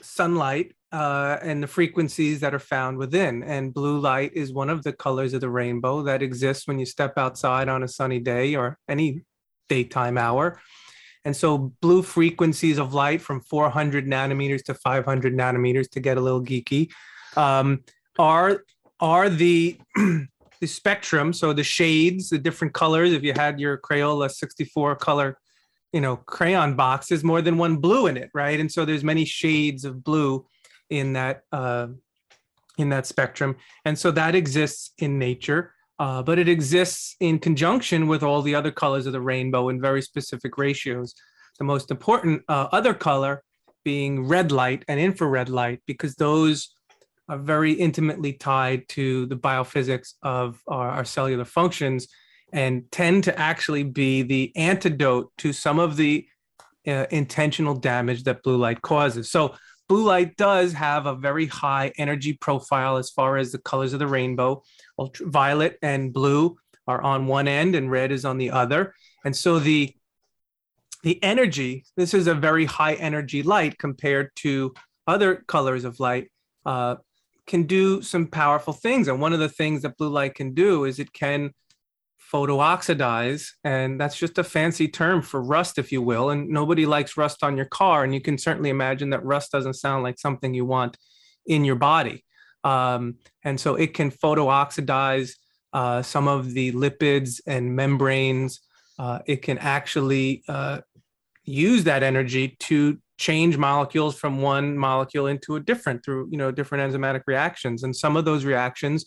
sunlight 0.01 0.75
uh, 0.91 1.39
and 1.43 1.63
the 1.63 1.67
frequencies 1.67 2.41
that 2.41 2.55
are 2.55 2.59
found 2.59 2.99
within. 2.99 3.43
And 3.43 3.75
blue 3.75 3.99
light 3.99 4.33
is 4.35 4.53
one 4.53 4.71
of 4.71 4.83
the 4.83 4.93
colors 4.93 5.35
of 5.35 5.41
the 5.41 5.51
rainbow 5.51 6.03
that 6.03 6.23
exists 6.23 6.67
when 6.67 6.79
you 6.79 6.87
step 6.87 7.19
outside 7.19 7.69
on 7.69 7.83
a 7.83 7.89
sunny 7.89 8.19
day 8.19 8.55
or 8.55 8.79
any 8.89 9.23
daytime 9.69 10.17
hour 10.17 10.61
and 11.25 11.37
so 11.37 11.73
blue 11.81 12.03
frequencies 12.03 12.79
of 12.79 12.95
light 12.95 13.21
from 13.21 13.41
400 13.41 14.07
nanometers 14.07 14.63
to 14.65 14.75
500 14.75 15.35
nanometers 15.35 15.91
to 15.91 16.01
get 16.01 16.17
a 16.17 16.21
little 16.21 16.43
geeky 16.43 16.91
um, 17.37 17.85
are 18.19 18.65
are 19.01 19.29
the 19.29 19.79
the 20.61 20.67
spectrum. 20.67 21.33
So 21.33 21.53
the 21.53 21.65
shades, 21.65 22.31
the 22.31 22.39
different 22.39 22.75
colors. 22.75 23.13
If 23.13 23.23
you 23.23 23.33
had 23.33 23.61
your 23.61 23.79
Crayola 23.79 24.31
64 24.31 24.97
color, 24.97 25.39
you 25.93 26.01
know, 26.01 26.17
crayon 26.17 26.75
box, 26.75 27.09
there's 27.09 27.25
more 27.25 27.43
than 27.43 27.59
one 27.59 27.77
blue 27.77 28.07
in 28.07 28.17
it, 28.17 28.31
right? 28.35 28.59
And 28.59 28.71
so 28.71 28.85
there's 28.85 29.05
many 29.05 29.25
shades 29.25 29.85
of 29.85 30.03
blue 30.03 30.47
in 30.91 31.13
that 31.15 31.43
uh, 31.53 31.89
in 32.77 32.89
that 32.91 33.07
spectrum. 33.07 33.57
And 33.85 33.99
so 33.99 34.11
that 34.13 34.35
exists 34.35 34.93
in 34.99 35.19
nature. 35.19 35.75
Uh, 35.99 36.23
but 36.23 36.39
it 36.39 36.49
exists 36.49 37.17
in 37.21 37.39
conjunction 37.39 38.07
with 38.07 38.23
all 38.23 38.41
the 38.43 38.55
other 38.55 38.71
colors 38.71 39.07
of 39.07 39.13
the 39.13 39.21
rainbow 39.21 39.69
in 39.69 39.81
very 39.81 40.01
specific 40.01 40.57
ratios. 40.57 41.15
The 41.59 41.65
most 41.65 41.91
important 41.91 42.43
uh, 42.49 42.69
other 42.71 42.95
color 42.95 43.43
being 43.85 44.27
red 44.27 44.53
light 44.53 44.85
and 44.87 45.01
infrared 45.01 45.49
light, 45.49 45.81
because 45.87 46.15
those 46.15 46.75
are 47.29 47.39
very 47.39 47.73
intimately 47.73 48.33
tied 48.33 48.89
to 48.89 49.27
the 49.27 49.37
biophysics 49.37 50.15
of 50.23 50.63
our, 50.67 50.89
our 50.91 51.05
cellular 51.05 51.45
functions 51.45 52.09
and 52.53 52.91
tend 52.91 53.25
to 53.25 53.39
actually 53.39 53.83
be 53.83 54.23
the 54.23 54.53
antidote 54.57 55.31
to 55.39 55.53
some 55.53 55.79
of 55.79 55.97
the 55.97 56.27
uh, 56.87 57.07
intentional 57.11 57.75
damage 57.75 58.25
that 58.25 58.43
blue 58.43 58.57
light 58.57 58.81
causes. 58.81 59.31
So, 59.31 59.55
blue 59.89 60.05
light 60.05 60.37
does 60.37 60.73
have 60.73 61.07
a 61.07 61.15
very 61.15 61.47
high 61.47 61.93
energy 61.97 62.35
profile 62.35 62.97
as 62.97 63.11
far 63.11 63.37
as 63.37 63.53
the 63.53 63.59
colors 63.59 63.93
of 63.93 63.99
the 63.99 64.07
rainbow 64.07 64.63
violet 65.21 65.79
and 65.83 66.13
blue 66.13 66.57
are 66.87 67.01
on 67.03 67.27
one 67.27 67.49
end 67.49 67.75
and 67.75 67.91
red 67.91 68.13
is 68.13 68.25
on 68.25 68.39
the 68.39 68.51
other. 68.51 68.95
And 69.25 69.37
so 69.37 69.59
the 69.59 69.95
the 71.05 71.23
energy, 71.23 71.85
this 71.97 72.13
is 72.13 72.27
a 72.27 72.35
very 72.35 72.65
high 72.65 72.95
energy 72.95 73.45
light 73.45 73.79
compared 73.79 74.35
to 74.37 74.75
other 75.07 75.37
colors 75.47 75.85
of 75.85 76.01
light, 76.01 76.29
uh, 76.67 76.97
can 77.47 77.63
do 77.63 78.03
some 78.03 78.27
powerful 78.27 78.73
things. 78.73 79.07
And 79.07 79.21
one 79.21 79.33
of 79.33 79.39
the 79.39 79.49
things 79.49 79.83
that 79.83 79.97
blue 79.97 80.09
light 80.09 80.35
can 80.35 80.55
do 80.55 80.85
is 80.85 80.99
it 80.99 81.13
can 81.13 81.53
photooxidize. 82.33 83.51
And 83.65 84.01
that's 84.01 84.17
just 84.17 84.39
a 84.39 84.45
fancy 84.45 84.89
term 84.89 85.23
for 85.23 85.43
rust, 85.43 85.79
if 85.79 85.91
you 85.93 86.03
will. 86.03 86.31
And 86.31 86.49
nobody 86.49 86.87
likes 86.87 87.17
rust 87.17 87.43
on 87.43 87.57
your 87.57 87.67
car. 87.67 88.05
And 88.05 88.15
you 88.15 88.21
can 88.21 88.39
certainly 88.39 88.71
imagine 88.71 89.11
that 89.11 89.25
rust 89.25 89.53
doesn't 89.53 89.75
sound 89.75 90.03
like 90.03 90.19
something 90.19 90.55
you 90.55 90.65
want 90.65 90.99
in 91.47 91.65
your 91.65 91.77
body. 91.77 92.25
Um, 92.65 93.17
and 93.45 93.59
so 93.59 93.75
it 93.77 93.95
can 93.95 94.11
photooxidize 94.11 95.33
uh, 95.73 96.03
some 96.03 96.29
of 96.29 96.53
the 96.53 96.73
lipids 96.73 97.41
and 97.47 97.75
membranes. 97.75 98.61
Uh, 98.99 99.21
it 99.27 99.43
can 99.43 99.59
actually 99.59 100.43
uh, 100.49 100.81
use 101.45 101.85
that 101.85 102.03
energy 102.03 102.57
to 102.61 102.99
change 103.17 103.57
molecules 103.57 104.17
from 104.19 104.41
one 104.41 104.79
molecule 104.79 105.27
into 105.27 105.57
a 105.57 105.61
different 105.61 106.05
through 106.05 106.29
you 106.31 106.39
know 106.39 106.53
different 106.53 106.93
enzymatic 106.93 107.23
reactions 107.27 107.83
and 107.83 107.95
some 107.95 108.17
of 108.17 108.25
those 108.25 108.45
reactions 108.45 109.05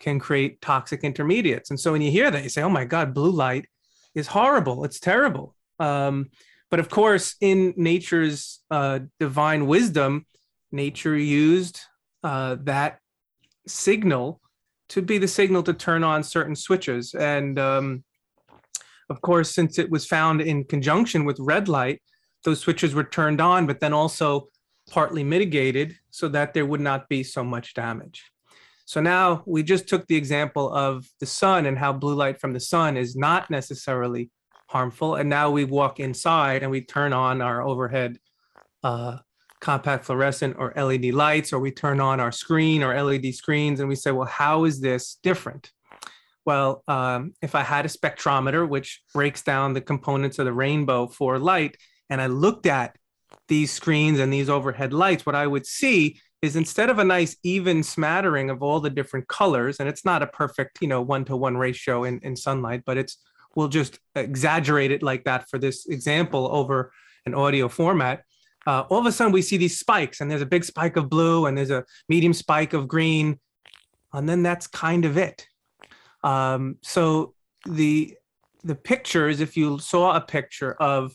can 0.00 0.18
create 0.18 0.60
toxic 0.60 1.04
intermediates 1.04 1.70
and 1.70 1.78
so 1.78 1.92
when 1.92 2.02
you 2.02 2.10
hear 2.10 2.30
that 2.30 2.42
you 2.42 2.48
say 2.48 2.62
oh 2.62 2.68
my 2.68 2.84
god 2.84 3.14
blue 3.14 3.30
light 3.30 3.66
is 4.14 4.26
horrible 4.26 4.84
it's 4.84 4.98
terrible 4.98 5.54
um, 5.78 6.28
but 6.70 6.80
of 6.80 6.88
course 6.88 7.36
in 7.40 7.72
nature's 7.76 8.60
uh, 8.70 8.98
divine 9.20 9.66
wisdom 9.66 10.26
nature 10.72 11.16
used 11.16 11.80
uh, 12.22 12.56
that 12.62 12.98
signal 13.66 14.40
to 14.90 15.00
be 15.00 15.18
the 15.18 15.28
signal 15.28 15.62
to 15.62 15.72
turn 15.72 16.04
on 16.04 16.22
certain 16.22 16.56
switches. 16.56 17.14
And 17.14 17.58
um, 17.58 18.04
of 19.08 19.20
course, 19.20 19.50
since 19.50 19.78
it 19.78 19.90
was 19.90 20.04
found 20.04 20.40
in 20.40 20.64
conjunction 20.64 21.24
with 21.24 21.38
red 21.38 21.68
light, 21.68 22.02
those 22.44 22.60
switches 22.60 22.94
were 22.94 23.04
turned 23.04 23.40
on, 23.40 23.66
but 23.66 23.80
then 23.80 23.92
also 23.92 24.48
partly 24.90 25.22
mitigated 25.22 25.96
so 26.10 26.28
that 26.28 26.54
there 26.54 26.66
would 26.66 26.80
not 26.80 27.08
be 27.08 27.22
so 27.22 27.44
much 27.44 27.74
damage. 27.74 28.32
So 28.90 29.00
now 29.00 29.44
we 29.46 29.62
just 29.62 29.86
took 29.86 30.08
the 30.08 30.16
example 30.16 30.68
of 30.74 31.08
the 31.20 31.26
sun 31.26 31.66
and 31.66 31.78
how 31.78 31.92
blue 31.92 32.16
light 32.16 32.40
from 32.40 32.52
the 32.52 32.58
sun 32.58 32.96
is 32.96 33.14
not 33.14 33.48
necessarily 33.48 34.32
harmful. 34.66 35.14
And 35.14 35.30
now 35.30 35.48
we 35.48 35.62
walk 35.62 36.00
inside 36.00 36.64
and 36.64 36.72
we 36.72 36.80
turn 36.80 37.12
on 37.12 37.40
our 37.40 37.62
overhead 37.62 38.18
uh, 38.82 39.18
compact 39.60 40.06
fluorescent 40.06 40.56
or 40.58 40.72
LED 40.74 41.14
lights, 41.14 41.52
or 41.52 41.60
we 41.60 41.70
turn 41.70 42.00
on 42.00 42.18
our 42.18 42.32
screen 42.32 42.82
or 42.82 43.00
LED 43.00 43.32
screens 43.32 43.78
and 43.78 43.88
we 43.88 43.94
say, 43.94 44.10
well, 44.10 44.26
how 44.26 44.64
is 44.64 44.80
this 44.80 45.18
different? 45.22 45.70
Well, 46.44 46.82
um, 46.88 47.34
if 47.40 47.54
I 47.54 47.62
had 47.62 47.84
a 47.84 47.88
spectrometer, 47.88 48.68
which 48.68 49.02
breaks 49.14 49.42
down 49.42 49.72
the 49.72 49.80
components 49.80 50.40
of 50.40 50.46
the 50.46 50.52
rainbow 50.52 51.06
for 51.06 51.38
light, 51.38 51.76
and 52.08 52.20
I 52.20 52.26
looked 52.26 52.66
at 52.66 52.96
these 53.46 53.70
screens 53.70 54.18
and 54.18 54.32
these 54.32 54.48
overhead 54.48 54.92
lights, 54.92 55.24
what 55.24 55.36
I 55.36 55.46
would 55.46 55.64
see 55.64 56.18
is 56.42 56.56
instead 56.56 56.88
of 56.88 56.98
a 56.98 57.04
nice 57.04 57.36
even 57.42 57.82
smattering 57.82 58.48
of 58.50 58.62
all 58.62 58.80
the 58.80 58.90
different 58.90 59.28
colors, 59.28 59.78
and 59.78 59.88
it's 59.88 60.04
not 60.04 60.22
a 60.22 60.26
perfect, 60.26 60.78
you 60.80 60.88
know, 60.88 61.02
one 61.02 61.24
to 61.26 61.36
one 61.36 61.56
ratio 61.56 62.04
in, 62.04 62.18
in 62.22 62.34
sunlight, 62.34 62.82
but 62.86 62.96
it's, 62.96 63.18
we'll 63.54 63.68
just 63.68 63.98
exaggerate 64.14 64.90
it 64.90 65.02
like 65.02 65.24
that 65.24 65.48
for 65.50 65.58
this 65.58 65.86
example 65.86 66.48
over 66.50 66.92
an 67.26 67.34
audio 67.34 67.68
format. 67.68 68.24
Uh, 68.66 68.84
all 68.90 68.98
of 68.98 69.06
a 69.06 69.12
sudden 69.12 69.32
we 69.32 69.42
see 69.42 69.56
these 69.56 69.78
spikes 69.78 70.20
and 70.20 70.30
there's 70.30 70.42
a 70.42 70.46
big 70.46 70.64
spike 70.64 70.96
of 70.96 71.08
blue 71.08 71.46
and 71.46 71.56
there's 71.56 71.70
a 71.70 71.84
medium 72.08 72.32
spike 72.32 72.72
of 72.72 72.86
green 72.86 73.38
and 74.12 74.28
then 74.28 74.42
that's 74.42 74.66
kind 74.66 75.04
of 75.04 75.16
it. 75.16 75.46
Um, 76.22 76.76
so 76.82 77.34
the 77.66 78.16
the 78.62 78.74
pictures 78.74 79.40
if 79.40 79.56
you 79.56 79.78
saw 79.78 80.16
a 80.16 80.20
picture 80.20 80.74
of 80.74 81.14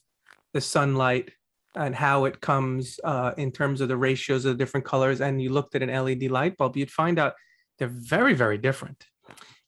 the 0.53 0.61
sunlight 0.61 1.31
and 1.75 1.95
how 1.95 2.25
it 2.25 2.41
comes 2.41 2.99
uh, 3.03 3.31
in 3.37 3.51
terms 3.51 3.81
of 3.81 3.87
the 3.87 3.97
ratios 3.97 4.45
of 4.45 4.53
the 4.53 4.57
different 4.57 4.85
colors 4.85 5.21
and 5.21 5.41
you 5.41 5.49
looked 5.49 5.75
at 5.75 5.83
an 5.83 5.89
led 5.89 6.29
light 6.29 6.57
bulb 6.57 6.77
you'd 6.77 6.91
find 6.91 7.19
out 7.19 7.33
they're 7.77 7.87
very 7.87 8.33
very 8.33 8.57
different 8.57 9.05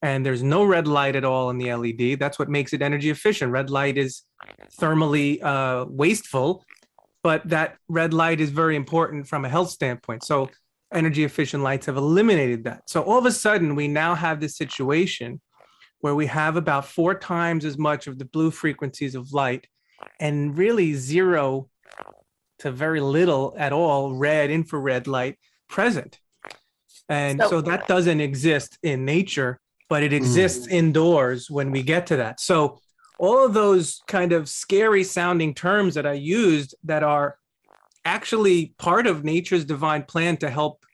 and 0.02 0.26
there's 0.26 0.43
no 0.43 0.63
red 0.63 0.88
light 0.88 1.15
at 1.15 1.26
all 1.26 1.50
in 1.50 1.58
the 1.58 1.67
led 1.67 2.20
that's 2.20 2.39
what 2.39 2.50
makes 2.50 2.74
it 2.74 2.82
energy 2.82 3.10
efficient 3.10 3.52
red 3.52 3.70
light 3.70 3.98
is 3.98 4.24
thermally 4.80 5.41
uh, 5.43 5.86
wasteful 5.89 6.63
but 7.28 7.48
that 7.50 7.76
red 7.89 8.13
light 8.13 8.39
is 8.39 8.52
very 8.52 8.78
important 8.78 9.28
from 9.28 9.43
a 9.43 9.50
health 9.50 9.70
standpoint. 9.70 10.24
So 10.24 10.50
energy 10.93 11.26
efficient 11.26 11.62
lights 11.62 11.86
have 11.88 11.98
eliminated 11.98 12.63
that. 12.63 12.89
So 12.89 13.02
all 13.02 13.17
of 13.17 13.26
a 13.26 13.34
sudden, 13.34 13.76
we 13.76 13.89
now 13.89 14.15
have 14.15 14.39
this 14.39 14.56
situation 14.56 15.41
where 16.00 16.15
we 16.15 16.28
have 16.28 16.56
about 16.56 16.86
four 16.86 17.15
times 17.15 17.65
as 17.65 17.78
much 17.78 18.08
of 18.08 18.17
the 18.17 18.24
blue 18.24 18.50
frequencies 18.50 19.13
of 19.13 19.34
light 19.34 19.67
and 20.22 20.58
really 20.58 20.93
zero 20.93 21.70
to 22.60 22.72
very 22.72 23.02
little 23.02 23.54
at 23.58 23.74
all 23.74 24.13
red 24.13 24.50
infrared 24.50 25.08
light 25.08 25.38
present. 25.70 26.20
And 27.10 27.39
so, 27.41 27.50
so 27.50 27.62
that 27.62 27.88
doesn't 27.88 28.20
exist 28.20 28.78
in 28.84 29.06
nature, 29.06 29.60
but 29.89 30.04
it 30.04 30.13
exists 30.13 30.67
mm. 30.67 30.72
indoors 30.72 31.50
when 31.50 31.72
we 31.72 31.84
get 31.84 32.08
to 32.08 32.17
that. 32.17 32.39
So 32.39 32.80
all 33.20 33.46
of 33.46 33.54
those 33.54 34.02
kind 34.08 34.32
of 34.32 34.50
scary 34.50 35.04
sounding 35.04 35.54
terms 35.54 35.96
that 35.96 36.06
I 36.06 36.13
used 36.13 36.76
that 36.84 37.04
are 37.04 37.38
actually 38.06 38.74
part 38.78 39.08
of 39.08 39.24
nature's 39.24 39.65
divine 39.65 40.04
plan 40.04 40.38
to 40.38 40.50
help 40.50 40.86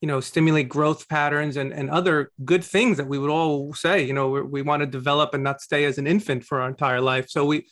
you 0.00 0.08
know 0.08 0.20
stimulate 0.20 0.68
growth 0.68 1.08
patterns 1.08 1.56
and, 1.56 1.72
and 1.72 1.90
other 1.90 2.32
good 2.44 2.64
things 2.64 2.96
that 2.96 3.06
we 3.06 3.18
would 3.18 3.30
all 3.30 3.72
say 3.74 4.02
you 4.02 4.14
know 4.14 4.30
we 4.30 4.62
want 4.62 4.80
to 4.80 4.86
develop 4.86 5.34
and 5.34 5.44
not 5.44 5.60
stay 5.60 5.84
as 5.84 5.98
an 5.98 6.06
infant 6.06 6.44
for 6.44 6.60
our 6.60 6.68
entire 6.68 7.00
life 7.00 7.28
so 7.28 7.44
we 7.44 7.66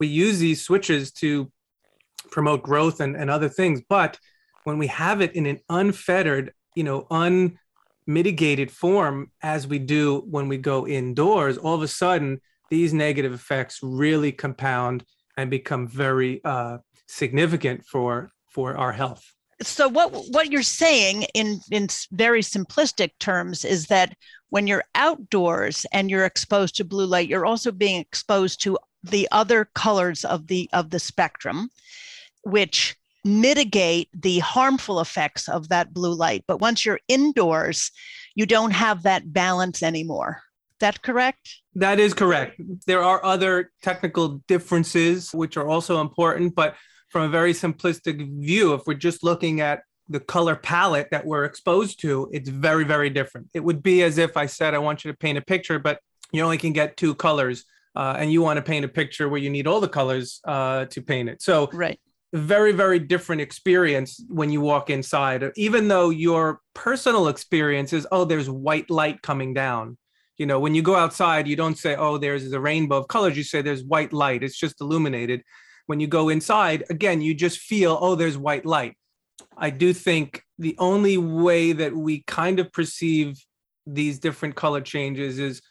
we 0.00 0.08
use 0.08 0.38
these 0.38 0.62
switches 0.62 1.12
to 1.12 1.50
promote 2.30 2.62
growth 2.62 3.00
and, 3.00 3.16
and 3.16 3.30
other 3.30 3.48
things 3.48 3.80
but 3.88 4.18
when 4.64 4.78
we 4.78 4.86
have 4.88 5.20
it 5.20 5.34
in 5.34 5.46
an 5.46 5.60
unfettered, 5.68 6.52
you 6.74 6.84
know, 6.84 7.06
unmitigated 7.10 8.70
form 8.70 9.30
as 9.42 9.66
we 9.66 9.78
do 9.78 10.24
when 10.30 10.48
we 10.48 10.58
go 10.58 10.86
indoors, 10.86 11.58
all 11.58 11.74
of 11.74 11.82
a 11.82 11.88
sudden 11.88 12.40
these 12.70 12.92
negative 12.92 13.32
effects 13.32 13.80
really 13.82 14.32
compound 14.32 15.04
and 15.36 15.50
become 15.50 15.88
very 15.88 16.40
uh, 16.44 16.78
significant 17.06 17.84
for 17.84 18.30
for 18.48 18.76
our 18.76 18.92
health. 18.92 19.32
So 19.62 19.88
what 19.88 20.12
what 20.30 20.50
you're 20.50 20.62
saying 20.62 21.24
in 21.34 21.60
in 21.70 21.88
very 22.12 22.42
simplistic 22.42 23.10
terms 23.18 23.64
is 23.64 23.86
that 23.86 24.16
when 24.50 24.66
you're 24.66 24.84
outdoors 24.94 25.86
and 25.92 26.10
you're 26.10 26.24
exposed 26.24 26.76
to 26.76 26.84
blue 26.84 27.06
light, 27.06 27.28
you're 27.28 27.46
also 27.46 27.70
being 27.70 28.00
exposed 28.00 28.62
to 28.62 28.78
the 29.02 29.28
other 29.32 29.68
colors 29.74 30.24
of 30.24 30.46
the 30.46 30.68
of 30.72 30.90
the 30.90 30.98
spectrum, 30.98 31.70
which 32.42 32.96
mitigate 33.24 34.08
the 34.14 34.38
harmful 34.38 35.00
effects 35.00 35.48
of 35.48 35.68
that 35.68 35.92
blue 35.92 36.14
light. 36.14 36.44
But 36.46 36.60
once 36.60 36.86
you're 36.86 37.00
indoors, 37.08 37.90
you 38.34 38.46
don't 38.46 38.70
have 38.70 39.02
that 39.02 39.32
balance 39.32 39.82
anymore. 39.82 40.42
That 40.80 41.02
correct? 41.02 41.60
That 41.74 42.00
is 42.00 42.14
correct. 42.14 42.60
There 42.86 43.02
are 43.02 43.22
other 43.22 43.70
technical 43.82 44.42
differences 44.48 45.32
which 45.34 45.58
are 45.58 45.68
also 45.68 46.00
important, 46.00 46.54
but 46.54 46.76
from 47.10 47.24
a 47.24 47.28
very 47.28 47.52
simplistic 47.52 48.16
view, 48.40 48.72
if 48.72 48.82
we're 48.86 48.94
just 48.94 49.22
looking 49.22 49.60
at 49.60 49.82
the 50.08 50.20
color 50.20 50.56
palette 50.56 51.08
that 51.10 51.26
we're 51.26 51.44
exposed 51.44 52.00
to, 52.00 52.30
it's 52.32 52.48
very, 52.48 52.84
very 52.84 53.10
different. 53.10 53.48
It 53.52 53.60
would 53.60 53.82
be 53.82 54.02
as 54.02 54.16
if 54.16 54.36
I 54.36 54.46
said, 54.46 54.74
I 54.74 54.78
want 54.78 55.04
you 55.04 55.12
to 55.12 55.16
paint 55.16 55.36
a 55.36 55.42
picture, 55.42 55.78
but 55.78 56.00
you 56.32 56.42
only 56.42 56.58
can 56.58 56.72
get 56.72 56.96
two 56.96 57.14
colors. 57.14 57.64
Uh, 57.96 58.14
and 58.18 58.32
you 58.32 58.40
want 58.40 58.56
to 58.56 58.62
paint 58.62 58.84
a 58.84 58.88
picture 58.88 59.28
where 59.28 59.40
you 59.40 59.50
need 59.50 59.66
all 59.66 59.80
the 59.80 59.88
colors 59.88 60.40
uh, 60.44 60.84
to 60.86 61.02
paint 61.02 61.28
it. 61.28 61.42
So, 61.42 61.68
right. 61.72 62.00
Very, 62.32 62.72
very 62.72 62.98
different 62.98 63.42
experience 63.42 64.22
when 64.28 64.50
you 64.50 64.60
walk 64.60 64.90
inside, 64.90 65.50
even 65.56 65.88
though 65.88 66.10
your 66.10 66.60
personal 66.74 67.28
experience 67.28 67.92
is, 67.92 68.06
oh, 68.12 68.24
there's 68.24 68.48
white 68.48 68.90
light 68.90 69.20
coming 69.22 69.52
down. 69.52 69.98
You 70.38 70.46
know, 70.46 70.60
when 70.60 70.74
you 70.74 70.82
go 70.82 70.94
outside, 70.94 71.48
you 71.48 71.56
don't 71.56 71.76
say, 71.76 71.96
oh, 71.96 72.18
there's 72.18 72.50
a 72.52 72.60
rainbow 72.60 72.98
of 72.98 73.08
colors. 73.08 73.36
You 73.36 73.42
say 73.42 73.62
there's 73.62 73.84
white 73.84 74.12
light. 74.12 74.42
It's 74.42 74.58
just 74.58 74.80
illuminated. 74.80 75.42
When 75.86 76.00
you 76.00 76.06
go 76.06 76.28
inside, 76.28 76.84
again, 76.88 77.20
you 77.20 77.34
just 77.34 77.58
feel, 77.58 77.98
oh, 78.00 78.14
there's 78.14 78.38
white 78.38 78.64
light 78.64 78.94
I 79.56 79.70
do 79.70 79.92
think 79.92 80.42
the 80.58 80.74
only 80.78 81.18
way 81.18 81.72
that 81.72 81.94
we 81.94 82.22
kind 82.26 82.58
of 82.58 82.72
perceive 82.72 83.38
these 83.86 84.18
different 84.18 84.54
color 84.54 84.80
changes 84.80 85.38
is 85.38 85.62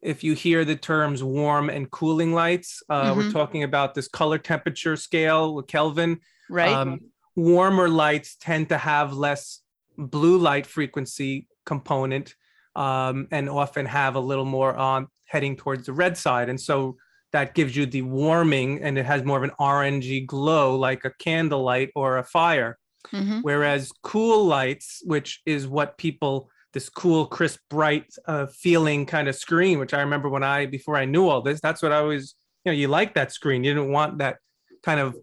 if 0.00 0.22
you 0.22 0.34
hear 0.34 0.64
the 0.64 0.76
terms 0.76 1.22
warm 1.22 1.70
and 1.70 1.90
cooling 1.90 2.32
lights. 2.32 2.82
Uh, 2.88 3.10
mm-hmm. 3.10 3.18
We're 3.18 3.30
talking 3.30 3.62
about 3.64 3.94
this 3.94 4.08
color 4.08 4.38
temperature 4.38 4.96
scale 4.96 5.54
with 5.54 5.66
Kelvin. 5.66 6.20
Right. 6.48 6.72
Um, 6.72 7.00
warmer 7.34 7.88
lights 7.88 8.36
tend 8.36 8.68
to 8.68 8.78
have 8.78 9.12
less 9.12 9.60
blue 9.96 10.38
light 10.38 10.66
frequency 10.66 11.46
component 11.66 12.34
um, 12.76 13.26
and 13.30 13.48
often 13.48 13.86
have 13.86 14.14
a 14.14 14.20
little 14.20 14.44
more 14.44 14.74
on 14.74 15.08
heading 15.24 15.56
towards 15.56 15.86
the 15.86 15.92
red 15.92 16.16
side. 16.16 16.48
And 16.48 16.60
so 16.60 16.96
that 17.32 17.54
gives 17.54 17.76
you 17.76 17.84
the 17.84 18.02
warming 18.02 18.82
and 18.82 18.96
it 18.96 19.04
has 19.04 19.24
more 19.24 19.36
of 19.36 19.44
an 19.44 19.52
orangey 19.60 20.24
glow 20.24 20.76
like 20.76 21.04
a 21.04 21.10
candlelight 21.18 21.90
or 21.94 22.18
a 22.18 22.24
fire. 22.24 22.78
Mm-hmm. 23.12 23.40
Whereas 23.40 23.92
cool 24.02 24.44
lights, 24.44 25.02
which 25.04 25.42
is 25.44 25.66
what 25.66 25.98
people 25.98 26.50
this 26.78 26.88
cool, 26.88 27.26
crisp, 27.26 27.58
bright 27.68 28.06
uh, 28.26 28.46
feeling 28.46 29.04
kind 29.04 29.26
of 29.26 29.34
screen, 29.34 29.80
which 29.80 29.92
I 29.92 30.00
remember 30.00 30.28
when 30.28 30.44
I 30.44 30.66
before 30.66 30.96
I 30.96 31.06
knew 31.06 31.28
all 31.28 31.42
this, 31.42 31.60
that's 31.60 31.82
what 31.82 31.90
I 31.90 32.02
was. 32.02 32.36
You 32.64 32.70
know, 32.70 32.78
you 32.78 32.86
like 32.86 33.14
that 33.14 33.32
screen. 33.32 33.64
You 33.64 33.74
didn't 33.74 33.90
want 33.90 34.18
that 34.18 34.36
kind 34.84 35.00
of 35.00 35.16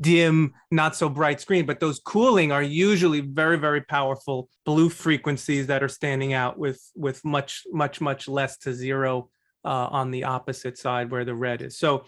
dim, 0.00 0.54
not 0.70 0.94
so 0.94 1.08
bright 1.08 1.40
screen. 1.40 1.66
But 1.66 1.80
those 1.80 1.98
cooling 1.98 2.52
are 2.52 2.62
usually 2.62 3.20
very, 3.20 3.58
very 3.58 3.80
powerful 3.80 4.48
blue 4.64 4.88
frequencies 4.88 5.66
that 5.66 5.82
are 5.82 5.88
standing 5.88 6.34
out 6.34 6.56
with 6.56 6.80
with 6.94 7.24
much, 7.24 7.64
much, 7.72 8.00
much 8.00 8.28
less 8.28 8.56
to 8.58 8.72
zero 8.72 9.28
uh, 9.64 9.88
on 9.90 10.12
the 10.12 10.22
opposite 10.22 10.78
side 10.78 11.10
where 11.10 11.24
the 11.24 11.34
red 11.34 11.62
is. 11.62 11.76
So 11.80 12.04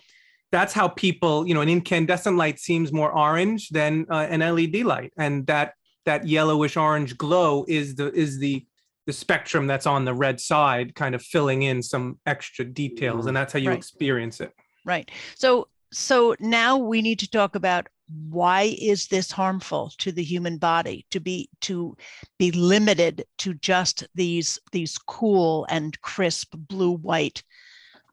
that's 0.52 0.72
how 0.72 0.86
people, 0.86 1.48
you 1.48 1.54
know, 1.54 1.62
an 1.62 1.68
incandescent 1.68 2.36
light 2.36 2.60
seems 2.60 2.92
more 2.92 3.10
orange 3.10 3.70
than 3.70 4.06
uh, 4.08 4.28
an 4.30 4.40
LED 4.40 4.84
light, 4.84 5.12
and 5.18 5.44
that 5.48 5.72
that 6.08 6.26
yellowish 6.26 6.76
orange 6.76 7.18
glow 7.18 7.66
is 7.68 7.94
the 7.94 8.10
is 8.12 8.38
the 8.38 8.64
the 9.08 9.12
spectrum 9.14 9.66
that's 9.66 9.86
on 9.86 10.04
the 10.04 10.12
red 10.12 10.38
side, 10.38 10.94
kind 10.94 11.14
of 11.14 11.22
filling 11.22 11.62
in 11.62 11.82
some 11.82 12.18
extra 12.26 12.62
details, 12.62 13.24
and 13.24 13.34
that's 13.34 13.54
how 13.54 13.58
you 13.58 13.70
right. 13.70 13.78
experience 13.78 14.38
it. 14.38 14.52
Right. 14.84 15.10
So 15.34 15.68
so 15.90 16.36
now 16.40 16.76
we 16.76 17.00
need 17.00 17.18
to 17.20 17.30
talk 17.30 17.54
about 17.54 17.88
why 18.28 18.76
is 18.78 19.06
this 19.06 19.32
harmful 19.32 19.90
to 19.96 20.12
the 20.12 20.22
human 20.22 20.58
body 20.58 21.06
to 21.10 21.20
be 21.20 21.48
to 21.62 21.96
be 22.38 22.52
limited 22.52 23.24
to 23.38 23.54
just 23.54 24.06
these 24.14 24.58
these 24.72 24.98
cool 24.98 25.66
and 25.70 25.98
crisp 26.02 26.54
blue 26.54 26.92
white 26.92 27.42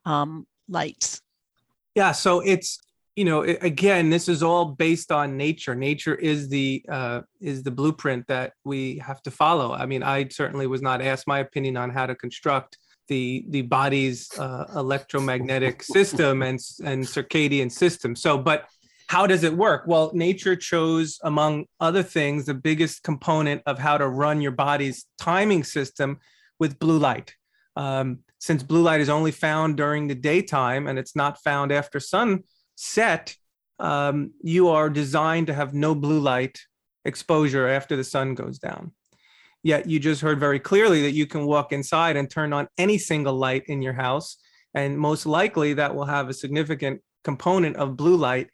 um, 0.06 0.46
lights 0.66 1.20
yeah, 1.96 2.12
so 2.12 2.40
it's 2.40 2.78
you 3.16 3.24
know 3.24 3.40
again 3.42 4.10
this 4.10 4.28
is 4.28 4.42
all 4.42 4.66
based 4.66 5.10
on 5.10 5.36
nature. 5.36 5.74
Nature 5.74 6.14
is 6.14 6.48
the 6.48 6.84
uh, 6.88 7.22
is 7.40 7.62
the 7.62 7.70
blueprint 7.70 8.26
that 8.28 8.52
we 8.64 8.98
have 8.98 9.22
to 9.22 9.30
follow. 9.30 9.72
I 9.72 9.86
mean 9.86 10.02
i 10.02 10.28
certainly 10.28 10.66
was 10.66 10.82
not 10.82 11.00
asked 11.00 11.26
my 11.26 11.38
opinion 11.40 11.76
on 11.78 11.90
how 11.90 12.06
to 12.06 12.14
construct 12.14 12.78
the 13.08 13.46
the 13.48 13.62
body's 13.62 14.28
uh, 14.38 14.66
electromagnetic 14.76 15.82
system 15.82 16.42
and 16.42 16.60
and 16.84 17.04
circadian 17.04 17.72
system. 17.72 18.14
So 18.14 18.36
but 18.36 18.66
how 19.08 19.26
does 19.26 19.44
it 19.44 19.56
work? 19.56 19.84
Well 19.86 20.10
nature 20.12 20.54
chose 20.54 21.18
among 21.24 21.64
other 21.80 22.02
things 22.02 22.44
the 22.44 22.54
biggest 22.54 23.02
component 23.02 23.62
of 23.64 23.78
how 23.78 23.96
to 23.96 24.06
run 24.06 24.42
your 24.42 24.52
body's 24.52 25.06
timing 25.18 25.64
system 25.64 26.18
with 26.58 26.78
blue 26.78 26.98
light. 26.98 27.34
Um, 27.76 28.20
since 28.40 28.62
blue 28.62 28.82
light 28.82 29.00
is 29.00 29.08
only 29.08 29.32
found 29.32 29.78
during 29.78 30.06
the 30.06 30.14
daytime 30.14 30.86
and 30.86 30.98
it's 30.98 31.16
not 31.16 31.42
found 31.42 31.72
after 31.72 31.98
sunset, 32.76 33.36
um, 33.78 34.32
you 34.42 34.68
are 34.68 34.88
designed 34.88 35.48
to 35.48 35.54
have 35.54 35.74
no 35.74 35.94
blue 35.94 36.20
light 36.20 36.60
exposure 37.04 37.68
after 37.68 37.96
the 37.96 38.04
sun 38.04 38.34
goes 38.34 38.58
down. 38.58 38.92
Yet 39.62 39.88
you 39.88 39.98
just 39.98 40.20
heard 40.20 40.38
very 40.38 40.60
clearly 40.60 41.02
that 41.02 41.12
you 41.12 41.26
can 41.26 41.46
walk 41.46 41.72
inside 41.72 42.16
and 42.16 42.30
turn 42.30 42.52
on 42.52 42.68
any 42.78 42.98
single 42.98 43.34
light 43.34 43.64
in 43.66 43.82
your 43.82 43.92
house. 43.92 44.36
And 44.74 44.98
most 44.98 45.26
likely 45.26 45.74
that 45.74 45.94
will 45.94 46.04
have 46.04 46.28
a 46.28 46.34
significant 46.34 47.00
component 47.24 47.76
of 47.76 47.96
blue 47.96 48.16
light 48.16 48.48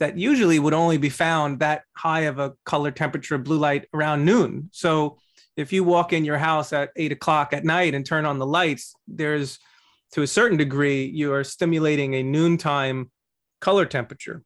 that 0.00 0.16
usually 0.16 0.58
would 0.58 0.74
only 0.74 0.96
be 0.96 1.08
found 1.08 1.60
that 1.60 1.82
high 1.96 2.22
of 2.22 2.38
a 2.38 2.54
color 2.64 2.90
temperature 2.90 3.38
blue 3.38 3.58
light 3.58 3.86
around 3.94 4.24
noon. 4.24 4.68
So 4.72 5.18
if 5.56 5.72
you 5.72 5.84
walk 5.84 6.12
in 6.12 6.24
your 6.24 6.38
house 6.38 6.72
at 6.72 6.90
eight 6.96 7.12
o'clock 7.12 7.52
at 7.52 7.64
night 7.64 7.94
and 7.94 8.06
turn 8.06 8.24
on 8.24 8.38
the 8.38 8.46
lights, 8.46 8.94
there's 9.06 9.58
to 10.12 10.22
a 10.22 10.26
certain 10.26 10.56
degree, 10.56 11.04
you 11.04 11.32
are 11.32 11.44
stimulating 11.44 12.14
a 12.14 12.22
noontime 12.22 13.10
color 13.60 13.86
temperature, 13.86 14.42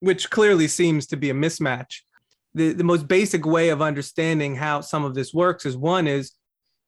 which 0.00 0.30
clearly 0.30 0.68
seems 0.68 1.06
to 1.08 1.16
be 1.16 1.30
a 1.30 1.34
mismatch. 1.34 2.00
The, 2.54 2.72
the 2.72 2.84
most 2.84 3.08
basic 3.08 3.44
way 3.44 3.70
of 3.70 3.82
understanding 3.82 4.54
how 4.54 4.80
some 4.80 5.04
of 5.04 5.14
this 5.14 5.34
works 5.34 5.66
is 5.66 5.76
one 5.76 6.06
is 6.06 6.32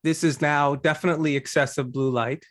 this 0.04 0.22
is 0.22 0.40
now 0.40 0.76
definitely 0.76 1.34
excessive 1.34 1.92
blue 1.92 2.10
light. 2.10 2.44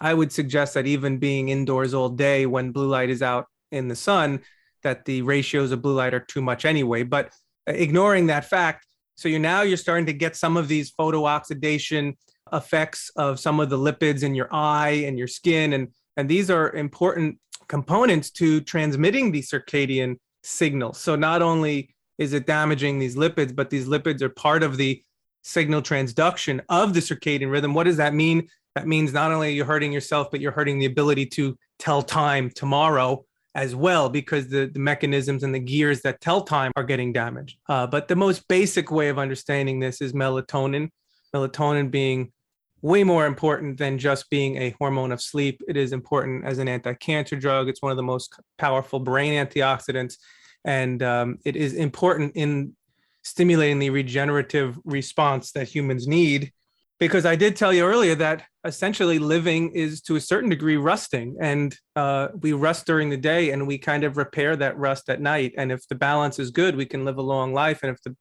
I 0.00 0.14
would 0.14 0.32
suggest 0.32 0.74
that 0.74 0.86
even 0.86 1.18
being 1.18 1.48
indoors 1.48 1.94
all 1.94 2.08
day 2.08 2.46
when 2.46 2.72
blue 2.72 2.88
light 2.88 3.10
is 3.10 3.22
out 3.22 3.46
in 3.70 3.88
the 3.88 3.96
sun, 3.96 4.40
that 4.82 5.04
the 5.04 5.22
ratios 5.22 5.72
of 5.72 5.82
blue 5.82 5.94
light 5.94 6.14
are 6.14 6.20
too 6.20 6.42
much 6.42 6.64
anyway. 6.64 7.02
But 7.02 7.32
uh, 7.68 7.72
ignoring 7.72 8.26
that 8.26 8.46
fact, 8.46 8.86
so 9.14 9.28
you're 9.28 9.40
now 9.40 9.62
you're 9.62 9.76
starting 9.76 10.06
to 10.06 10.12
get 10.12 10.36
some 10.36 10.56
of 10.56 10.68
these 10.68 10.90
photo 10.90 11.26
oxidation 11.26 12.16
effects 12.52 13.10
of 13.16 13.38
some 13.38 13.60
of 13.60 13.68
the 13.70 13.78
lipids 13.78 14.22
in 14.22 14.34
your 14.34 14.48
eye 14.50 15.04
and 15.06 15.18
your 15.18 15.28
skin. 15.28 15.74
And, 15.74 15.88
and 16.16 16.28
these 16.28 16.50
are 16.50 16.72
important 16.72 17.38
components 17.70 18.30
to 18.32 18.60
transmitting 18.62 19.30
the 19.30 19.40
circadian 19.40 20.16
signal. 20.42 20.92
So 20.92 21.14
not 21.14 21.40
only 21.40 21.94
is 22.18 22.32
it 22.32 22.44
damaging 22.44 22.98
these 22.98 23.14
lipids, 23.14 23.54
but 23.54 23.70
these 23.70 23.86
lipids 23.86 24.20
are 24.22 24.28
part 24.28 24.64
of 24.64 24.76
the 24.76 25.02
signal 25.42 25.80
transduction 25.80 26.60
of 26.68 26.94
the 26.94 27.00
circadian 27.00 27.50
rhythm. 27.50 27.72
What 27.72 27.84
does 27.84 27.96
that 27.98 28.12
mean? 28.12 28.48
That 28.74 28.88
means 28.88 29.12
not 29.12 29.30
only 29.30 29.48
are 29.48 29.52
you 29.52 29.64
hurting 29.64 29.92
yourself, 29.92 30.32
but 30.32 30.40
you're 30.40 30.52
hurting 30.52 30.80
the 30.80 30.86
ability 30.86 31.26
to 31.26 31.56
tell 31.78 32.02
time 32.02 32.50
tomorrow 32.50 33.24
as 33.54 33.74
well 33.76 34.08
because 34.08 34.48
the, 34.48 34.66
the 34.66 34.80
mechanisms 34.80 35.44
and 35.44 35.54
the 35.54 35.60
gears 35.60 36.02
that 36.02 36.20
tell 36.20 36.42
time 36.42 36.72
are 36.74 36.84
getting 36.84 37.12
damaged. 37.12 37.56
Uh, 37.68 37.86
but 37.86 38.08
the 38.08 38.16
most 38.16 38.48
basic 38.48 38.90
way 38.90 39.08
of 39.08 39.18
understanding 39.18 39.78
this 39.78 40.00
is 40.00 40.12
melatonin. 40.12 40.88
Melatonin 41.34 41.88
being 41.88 42.32
way 42.82 43.04
more 43.04 43.26
important 43.26 43.78
than 43.78 43.98
just 43.98 44.30
being 44.30 44.56
a 44.56 44.74
hormone 44.78 45.12
of 45.12 45.20
sleep. 45.20 45.62
It 45.68 45.76
is 45.76 45.92
important 45.92 46.44
as 46.44 46.58
an 46.58 46.68
anti 46.68 46.94
cancer 46.94 47.36
drug. 47.36 47.68
It's 47.68 47.82
one 47.82 47.92
of 47.92 47.96
the 47.96 48.02
most 48.02 48.38
powerful 48.58 48.98
brain 48.98 49.34
antioxidants. 49.34 50.16
And 50.64 51.02
um, 51.02 51.38
it 51.44 51.56
is 51.56 51.74
important 51.74 52.32
in 52.34 52.74
stimulating 53.22 53.78
the 53.78 53.90
regenerative 53.90 54.78
response 54.84 55.52
that 55.52 55.68
humans 55.68 56.06
need. 56.06 56.52
Because 56.98 57.24
I 57.24 57.34
did 57.34 57.56
tell 57.56 57.72
you 57.72 57.84
earlier 57.84 58.14
that 58.16 58.44
essentially 58.64 59.18
living 59.18 59.70
is 59.70 60.02
to 60.02 60.16
a 60.16 60.20
certain 60.20 60.50
degree 60.50 60.76
rusting 60.76 61.36
and 61.40 61.74
uh, 61.96 62.28
we 62.40 62.52
rust 62.52 62.86
during 62.86 63.08
the 63.08 63.16
day 63.16 63.50
and 63.52 63.66
we 63.66 63.78
kind 63.78 64.04
of 64.04 64.18
repair 64.18 64.54
that 64.56 64.76
rust 64.76 65.08
at 65.08 65.20
night 65.20 65.54
and 65.56 65.72
if 65.72 65.88
the 65.88 65.94
balance 65.94 66.38
is 66.38 66.50
good 66.50 66.76
we 66.76 66.84
can 66.84 67.04
live 67.06 67.16
a 67.16 67.22
long 67.22 67.54
life 67.54 67.82
and 67.82 67.90
if 67.90 68.02
the, 68.02 68.14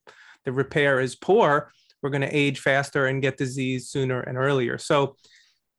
the 0.45 0.53
repair 0.53 1.01
is 1.01 1.13
poor 1.15 1.73
we're 2.01 2.09
going 2.09 2.21
to 2.21 2.35
age 2.35 2.59
faster 2.59 3.07
and 3.07 3.21
get 3.21 3.37
disease 3.37 3.89
sooner 3.89 4.21
and 4.21 4.37
earlier 4.37 4.77
so 4.77 5.15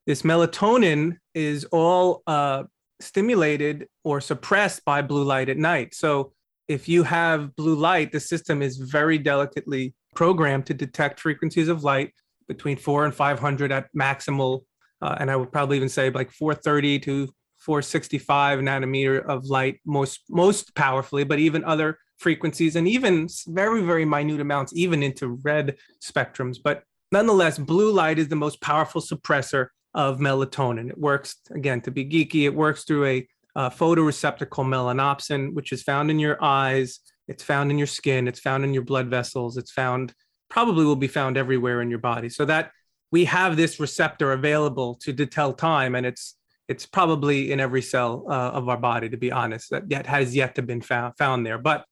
this 0.06 0.22
melatonin 0.22 1.16
is 1.34 1.64
all 1.66 2.22
uh, 2.26 2.64
stimulated 3.00 3.86
or 4.04 4.20
suppressed 4.20 4.84
by 4.84 5.02
blue 5.02 5.24
light 5.24 5.48
at 5.48 5.56
night 5.56 5.94
so 5.94 6.32
if 6.68 6.88
you 6.88 7.02
have 7.02 7.54
blue 7.56 7.74
light 7.74 8.12
the 8.12 8.20
system 8.20 8.62
is 8.62 8.76
very 8.76 9.18
delicately 9.18 9.94
programmed 10.14 10.66
to 10.66 10.74
detect 10.74 11.20
frequencies 11.20 11.68
of 11.68 11.84
light 11.84 12.12
between 12.48 12.76
four 12.76 13.04
and 13.04 13.14
500 13.14 13.70
at 13.70 13.86
maximal. 13.96 14.62
Uh, 15.00 15.16
and 15.18 15.30
I 15.30 15.36
would 15.36 15.52
probably 15.52 15.76
even 15.76 15.88
say 15.88 16.10
like 16.10 16.30
430 16.32 16.98
to 17.00 17.26
465 17.58 18.58
nanometer 18.58 19.24
of 19.24 19.44
light 19.46 19.80
most 19.86 20.22
most 20.28 20.74
powerfully, 20.74 21.24
but 21.24 21.38
even 21.38 21.64
other 21.64 21.98
frequencies 22.20 22.76
and 22.76 22.86
even 22.86 23.28
very, 23.48 23.82
very 23.82 24.04
minute 24.04 24.40
amounts, 24.40 24.72
even 24.74 25.02
into 25.02 25.40
red 25.42 25.76
spectrums. 26.00 26.58
But 26.62 26.84
nonetheless, 27.10 27.58
blue 27.58 27.90
light 27.90 28.18
is 28.18 28.28
the 28.28 28.36
most 28.36 28.60
powerful 28.60 29.00
suppressor 29.00 29.68
of 29.94 30.18
melatonin. 30.20 30.90
It 30.90 30.98
works, 30.98 31.36
again, 31.50 31.80
to 31.82 31.90
be 31.90 32.04
geeky, 32.04 32.44
it 32.44 32.54
works 32.54 32.84
through 32.84 33.06
a 33.06 33.28
uh, 33.56 33.70
photoreceptor 33.70 34.48
called 34.48 34.68
melanopsin, 34.68 35.54
which 35.54 35.72
is 35.72 35.82
found 35.82 36.10
in 36.10 36.18
your 36.20 36.42
eyes, 36.42 37.00
it's 37.26 37.42
found 37.42 37.70
in 37.70 37.78
your 37.78 37.86
skin, 37.88 38.28
it's 38.28 38.38
found 38.38 38.62
in 38.64 38.72
your 38.72 38.84
blood 38.84 39.08
vessels, 39.08 39.56
it's 39.56 39.72
found 39.72 40.14
probably 40.48 40.84
will 40.84 40.96
be 40.96 41.08
found 41.08 41.36
everywhere 41.36 41.80
in 41.80 41.88
your 41.90 41.98
body. 41.98 42.28
So 42.28 42.44
that 42.44 42.72
we 43.10 43.24
have 43.24 43.56
this 43.56 43.80
receptor 43.80 44.32
available 44.32 44.96
to 44.96 45.12
tell 45.26 45.52
time, 45.52 45.94
and 45.94 46.04
it's 46.04 46.36
it's 46.68 46.86
probably 46.86 47.50
in 47.50 47.58
every 47.58 47.82
cell 47.82 48.24
uh, 48.28 48.50
of 48.50 48.68
our 48.68 48.76
body, 48.76 49.08
to 49.08 49.16
be 49.16 49.32
honest, 49.32 49.70
that 49.70 49.90
yet 49.90 50.06
has 50.06 50.36
yet 50.36 50.54
to 50.54 50.62
been 50.62 50.80
found 50.80 51.16
found 51.18 51.44
there. 51.44 51.58
But 51.58 51.84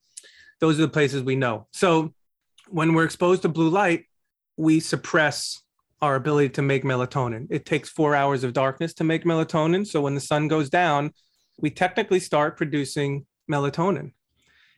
those 0.59 0.79
are 0.79 0.83
the 0.83 0.89
places 0.89 1.23
we 1.23 1.35
know. 1.35 1.67
So 1.71 2.13
when 2.67 2.93
we're 2.93 3.05
exposed 3.05 3.41
to 3.43 3.49
blue 3.49 3.69
light, 3.69 4.05
we 4.57 4.79
suppress 4.79 5.61
our 6.01 6.15
ability 6.15 6.49
to 6.49 6.61
make 6.61 6.83
melatonin. 6.83 7.47
It 7.49 7.65
takes 7.65 7.89
four 7.89 8.15
hours 8.15 8.43
of 8.43 8.53
darkness 8.53 8.93
to 8.95 9.03
make 9.03 9.23
melatonin. 9.23 9.85
So 9.85 10.01
when 10.01 10.15
the 10.15 10.21
sun 10.21 10.47
goes 10.47 10.69
down, 10.69 11.11
we 11.59 11.69
technically 11.69 12.19
start 12.19 12.57
producing 12.57 13.25
melatonin. 13.51 14.11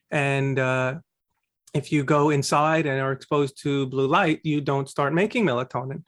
And 0.10 0.58
uh, 0.58 0.96
if 1.74 1.92
you 1.92 2.04
go 2.04 2.32
inside 2.32 2.86
and 2.86 3.00
are 3.00 3.12
exposed 3.12 3.62
to 3.64 3.86
blue 3.88 4.08
light, 4.08 4.42
you 4.44 4.62
don't 4.62 4.90
start 4.90 5.14
making 5.14 5.46
melatonin. 5.46 6.04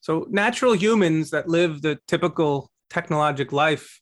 So 0.00 0.26
natural 0.30 0.74
humans 0.74 1.30
that 1.30 1.48
live 1.48 1.82
the 1.82 1.98
typical 2.06 2.70
technologic 2.90 3.52
life 3.52 4.00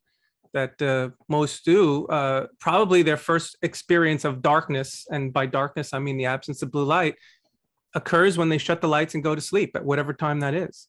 that 0.56 0.82
uh, 0.82 1.10
most 1.28 1.64
do, 1.64 2.06
uh, 2.06 2.46
probably 2.58 3.02
their 3.02 3.16
first 3.16 3.56
experience 3.62 4.24
of 4.24 4.42
darkness, 4.42 5.06
and 5.10 5.32
by 5.32 5.46
darkness 5.46 5.92
I 5.92 5.98
mean 5.98 6.16
the 6.16 6.26
absence 6.26 6.62
of 6.62 6.72
blue 6.72 6.84
light, 6.84 7.14
occurs 7.94 8.36
when 8.36 8.48
they 8.48 8.58
shut 8.58 8.80
the 8.80 8.88
lights 8.88 9.14
and 9.14 9.22
go 9.22 9.34
to 9.34 9.40
sleep 9.40 9.76
at 9.76 9.84
whatever 9.84 10.12
time 10.12 10.40
that 10.40 10.54
is. 10.54 10.88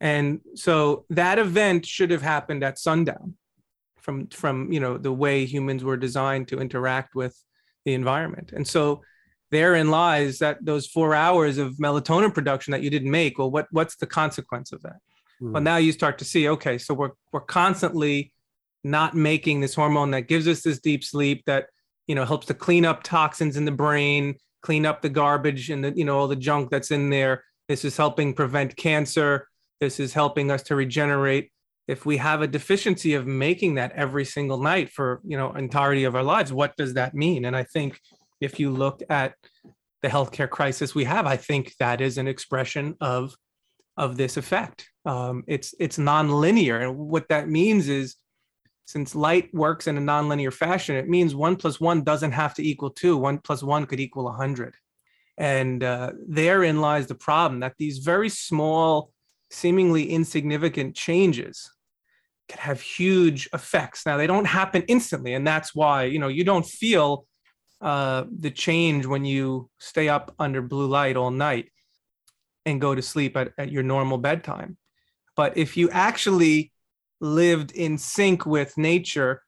And 0.00 0.40
so 0.54 1.04
that 1.10 1.38
event 1.38 1.84
should 1.84 2.10
have 2.10 2.22
happened 2.22 2.62
at 2.64 2.78
sundown, 2.78 3.34
from 3.96 4.28
from 4.28 4.72
you 4.72 4.80
know 4.80 4.96
the 4.96 5.12
way 5.12 5.44
humans 5.44 5.82
were 5.84 5.96
designed 5.96 6.48
to 6.48 6.60
interact 6.60 7.14
with 7.14 7.36
the 7.84 7.94
environment. 7.94 8.52
And 8.52 8.66
so 8.66 9.02
therein 9.50 9.90
lies 9.90 10.38
that 10.38 10.64
those 10.64 10.86
four 10.86 11.14
hours 11.14 11.58
of 11.58 11.76
melatonin 11.76 12.32
production 12.32 12.72
that 12.72 12.82
you 12.82 12.90
didn't 12.90 13.10
make 13.10 13.38
well 13.38 13.50
what 13.50 13.66
what's 13.70 13.96
the 13.96 14.06
consequence 14.06 14.72
of 14.72 14.82
that 14.82 14.98
mm. 15.40 15.52
well 15.52 15.62
now 15.62 15.76
you 15.76 15.92
start 15.92 16.18
to 16.18 16.24
see 16.24 16.48
okay 16.48 16.76
so 16.78 16.94
we're 16.94 17.12
we're 17.32 17.40
constantly 17.40 18.32
not 18.90 19.14
making 19.14 19.60
this 19.60 19.74
hormone 19.74 20.10
that 20.12 20.22
gives 20.22 20.48
us 20.48 20.62
this 20.62 20.80
deep 20.80 21.04
sleep 21.04 21.42
that 21.46 21.66
you 22.06 22.14
know 22.14 22.24
helps 22.24 22.46
to 22.46 22.54
clean 22.54 22.84
up 22.84 23.02
toxins 23.02 23.56
in 23.56 23.64
the 23.64 23.70
brain 23.72 24.36
clean 24.62 24.86
up 24.86 25.02
the 25.02 25.08
garbage 25.08 25.70
and 25.70 25.84
the 25.84 25.92
you 25.94 26.04
know 26.04 26.18
all 26.18 26.28
the 26.28 26.36
junk 26.36 26.70
that's 26.70 26.90
in 26.90 27.10
there. 27.10 27.44
This 27.68 27.84
is 27.84 27.96
helping 27.96 28.34
prevent 28.34 28.76
cancer. 28.76 29.46
This 29.80 30.00
is 30.00 30.12
helping 30.12 30.50
us 30.50 30.62
to 30.64 30.74
regenerate. 30.74 31.52
If 31.86 32.04
we 32.04 32.16
have 32.18 32.42
a 32.42 32.46
deficiency 32.46 33.14
of 33.14 33.26
making 33.26 33.76
that 33.76 33.92
every 33.92 34.24
single 34.24 34.58
night 34.58 34.90
for 34.90 35.20
you 35.24 35.36
know 35.36 35.52
entirety 35.52 36.04
of 36.04 36.14
our 36.14 36.22
lives 36.22 36.52
what 36.52 36.76
does 36.76 36.94
that 36.94 37.14
mean? 37.14 37.44
And 37.44 37.56
i 37.56 37.64
think 37.64 38.00
if 38.40 38.60
you 38.60 38.70
look 38.70 39.02
at 39.10 39.34
the 40.02 40.08
healthcare 40.08 40.48
crisis 40.48 40.94
we 40.94 41.04
have, 41.04 41.26
I 41.26 41.36
think 41.36 41.74
that 41.80 42.00
is 42.00 42.18
an 42.18 42.28
expression 42.28 42.96
of 43.00 43.34
of 43.96 44.16
this 44.16 44.36
effect. 44.36 44.88
Um, 45.04 45.42
it's 45.48 45.74
it's 45.80 45.98
nonlinear, 45.98 46.82
and 46.82 46.96
what 46.96 47.28
that 47.28 47.48
means 47.48 47.88
is, 47.88 48.16
since 48.88 49.14
light 49.14 49.52
works 49.52 49.86
in 49.86 49.98
a 49.98 50.00
nonlinear 50.00 50.50
fashion, 50.50 50.96
it 50.96 51.10
means 51.10 51.34
one 51.34 51.56
plus 51.56 51.78
one 51.78 52.02
doesn't 52.04 52.32
have 52.32 52.54
to 52.54 52.66
equal 52.66 52.88
two. 52.88 53.18
One 53.18 53.36
plus 53.36 53.62
one 53.62 53.84
could 53.84 54.00
equal 54.00 54.26
a 54.28 54.32
hundred, 54.32 54.76
and 55.36 55.84
uh, 55.84 56.12
therein 56.26 56.80
lies 56.80 57.06
the 57.06 57.14
problem 57.14 57.60
that 57.60 57.74
these 57.78 57.98
very 57.98 58.30
small, 58.30 59.12
seemingly 59.50 60.08
insignificant 60.08 60.96
changes 60.96 61.70
can 62.48 62.60
have 62.60 62.80
huge 62.80 63.46
effects. 63.52 64.06
Now 64.06 64.16
they 64.16 64.26
don't 64.26 64.46
happen 64.46 64.84
instantly, 64.88 65.34
and 65.34 65.46
that's 65.46 65.74
why 65.74 66.04
you 66.04 66.18
know 66.18 66.28
you 66.28 66.44
don't 66.44 66.64
feel 66.64 67.26
uh, 67.82 68.24
the 68.34 68.50
change 68.50 69.04
when 69.04 69.26
you 69.26 69.68
stay 69.78 70.08
up 70.08 70.34
under 70.38 70.62
blue 70.62 70.86
light 70.86 71.18
all 71.18 71.30
night 71.30 71.70
and 72.64 72.80
go 72.80 72.94
to 72.94 73.02
sleep 73.02 73.36
at, 73.36 73.52
at 73.58 73.70
your 73.70 73.82
normal 73.82 74.16
bedtime. 74.16 74.78
But 75.36 75.58
if 75.58 75.76
you 75.76 75.90
actually 75.90 76.72
lived 77.20 77.72
in 77.72 77.98
sync 77.98 78.46
with 78.46 78.76
nature, 78.78 79.42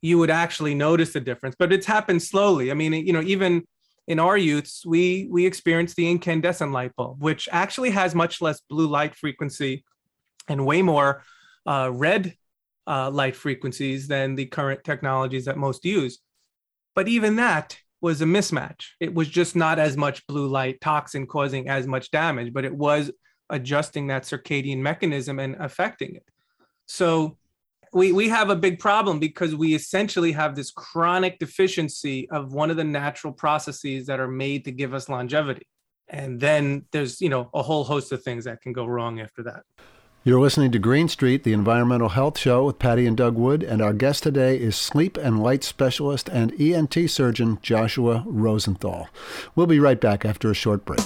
you 0.00 0.18
would 0.18 0.30
actually 0.30 0.74
notice 0.74 1.12
the 1.12 1.20
difference. 1.20 1.54
But 1.58 1.72
it's 1.72 1.86
happened 1.86 2.22
slowly. 2.22 2.70
I 2.70 2.74
mean, 2.74 2.92
you 2.92 3.12
know, 3.12 3.22
even 3.22 3.64
in 4.08 4.18
our 4.18 4.36
youths, 4.36 4.84
we 4.84 5.28
we 5.30 5.46
experienced 5.46 5.96
the 5.96 6.10
incandescent 6.10 6.72
light 6.72 6.94
bulb, 6.96 7.22
which 7.22 7.48
actually 7.52 7.90
has 7.90 8.14
much 8.14 8.40
less 8.40 8.60
blue 8.68 8.88
light 8.88 9.14
frequency 9.14 9.84
and 10.48 10.66
way 10.66 10.82
more 10.82 11.22
uh, 11.66 11.90
red 11.92 12.34
uh, 12.86 13.10
light 13.10 13.36
frequencies 13.36 14.08
than 14.08 14.34
the 14.34 14.46
current 14.46 14.82
technologies 14.82 15.44
that 15.44 15.56
most 15.56 15.84
use. 15.84 16.18
But 16.94 17.08
even 17.08 17.36
that 17.36 17.78
was 18.00 18.20
a 18.20 18.24
mismatch. 18.24 18.86
It 18.98 19.14
was 19.14 19.28
just 19.28 19.54
not 19.54 19.78
as 19.78 19.96
much 19.96 20.26
blue 20.26 20.48
light 20.48 20.80
toxin 20.80 21.26
causing 21.26 21.68
as 21.68 21.86
much 21.86 22.10
damage, 22.10 22.52
but 22.52 22.64
it 22.64 22.74
was 22.74 23.12
adjusting 23.48 24.08
that 24.08 24.24
circadian 24.24 24.78
mechanism 24.78 25.38
and 25.38 25.54
affecting 25.60 26.16
it. 26.16 26.24
So 26.92 27.38
we, 27.94 28.12
we 28.12 28.28
have 28.28 28.50
a 28.50 28.54
big 28.54 28.78
problem 28.78 29.18
because 29.18 29.54
we 29.54 29.74
essentially 29.74 30.30
have 30.32 30.54
this 30.54 30.70
chronic 30.70 31.38
deficiency 31.38 32.28
of 32.28 32.52
one 32.52 32.70
of 32.70 32.76
the 32.76 32.84
natural 32.84 33.32
processes 33.32 34.06
that 34.08 34.20
are 34.20 34.28
made 34.28 34.66
to 34.66 34.72
give 34.72 34.92
us 34.92 35.08
longevity. 35.08 35.66
And 36.08 36.38
then 36.38 36.84
there's, 36.92 37.22
you 37.22 37.30
know, 37.30 37.48
a 37.54 37.62
whole 37.62 37.84
host 37.84 38.12
of 38.12 38.22
things 38.22 38.44
that 38.44 38.60
can 38.60 38.74
go 38.74 38.84
wrong 38.84 39.20
after 39.20 39.42
that. 39.44 39.62
You're 40.22 40.38
listening 40.38 40.70
to 40.72 40.78
Green 40.78 41.08
Street, 41.08 41.44
the 41.44 41.54
environmental 41.54 42.10
health 42.10 42.38
show 42.38 42.66
with 42.66 42.78
Patti 42.78 43.06
and 43.06 43.16
Doug 43.16 43.36
Wood, 43.36 43.62
and 43.62 43.80
our 43.80 43.94
guest 43.94 44.22
today 44.22 44.58
is 44.58 44.76
sleep 44.76 45.16
and 45.16 45.42
light 45.42 45.64
specialist 45.64 46.28
and 46.28 46.52
ENT 46.60 47.10
surgeon 47.10 47.58
Joshua 47.62 48.22
Rosenthal. 48.26 49.08
We'll 49.56 49.66
be 49.66 49.80
right 49.80 50.00
back 50.00 50.26
after 50.26 50.50
a 50.50 50.54
short 50.54 50.84
break. 50.84 51.00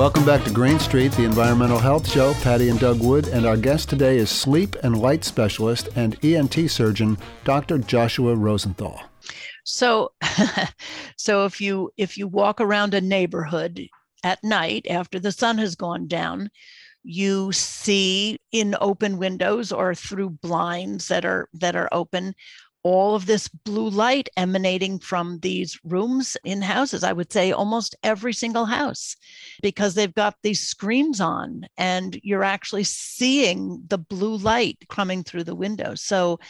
Welcome 0.00 0.24
back 0.24 0.44
to 0.44 0.50
Green 0.50 0.78
Street, 0.78 1.12
the 1.12 1.24
environmental 1.24 1.78
health 1.78 2.10
show. 2.10 2.32
Patti 2.40 2.70
and 2.70 2.80
Doug 2.80 3.00
Wood, 3.00 3.28
and 3.28 3.44
our 3.44 3.58
guest 3.58 3.90
today 3.90 4.16
is 4.16 4.30
sleep 4.30 4.74
and 4.82 4.98
light 4.98 5.24
specialist 5.24 5.90
and 5.94 6.16
ENT 6.24 6.70
surgeon, 6.70 7.18
Dr. 7.44 7.76
Joshua 7.76 8.34
Rosenthal. 8.34 8.98
So, 9.64 10.12
so 11.18 11.44
if 11.44 11.60
you 11.60 11.90
if 11.98 12.16
you 12.16 12.26
walk 12.26 12.62
around 12.62 12.94
a 12.94 13.02
neighborhood 13.02 13.88
at 14.24 14.42
night 14.42 14.86
after 14.88 15.20
the 15.20 15.32
sun 15.32 15.58
has 15.58 15.74
gone 15.74 16.06
down, 16.06 16.48
you 17.02 17.52
see 17.52 18.38
in 18.52 18.76
open 18.80 19.18
windows 19.18 19.70
or 19.70 19.94
through 19.94 20.30
blinds 20.30 21.08
that 21.08 21.26
are 21.26 21.50
that 21.52 21.76
are 21.76 21.90
open 21.92 22.34
all 22.82 23.14
of 23.14 23.26
this 23.26 23.48
blue 23.48 23.88
light 23.88 24.28
emanating 24.36 24.98
from 24.98 25.38
these 25.40 25.78
rooms 25.84 26.36
in 26.44 26.62
houses. 26.62 27.04
I 27.04 27.12
would 27.12 27.32
say 27.32 27.52
almost 27.52 27.94
every 28.02 28.32
single 28.32 28.64
house 28.64 29.16
because 29.62 29.94
they've 29.94 30.14
got 30.14 30.36
these 30.42 30.60
screens 30.60 31.20
on 31.20 31.66
and 31.76 32.18
you're 32.22 32.44
actually 32.44 32.84
seeing 32.84 33.82
the 33.88 33.98
blue 33.98 34.36
light 34.36 34.78
coming 34.88 35.22
through 35.22 35.44
the 35.44 35.54
window. 35.54 35.94
So 35.94 36.40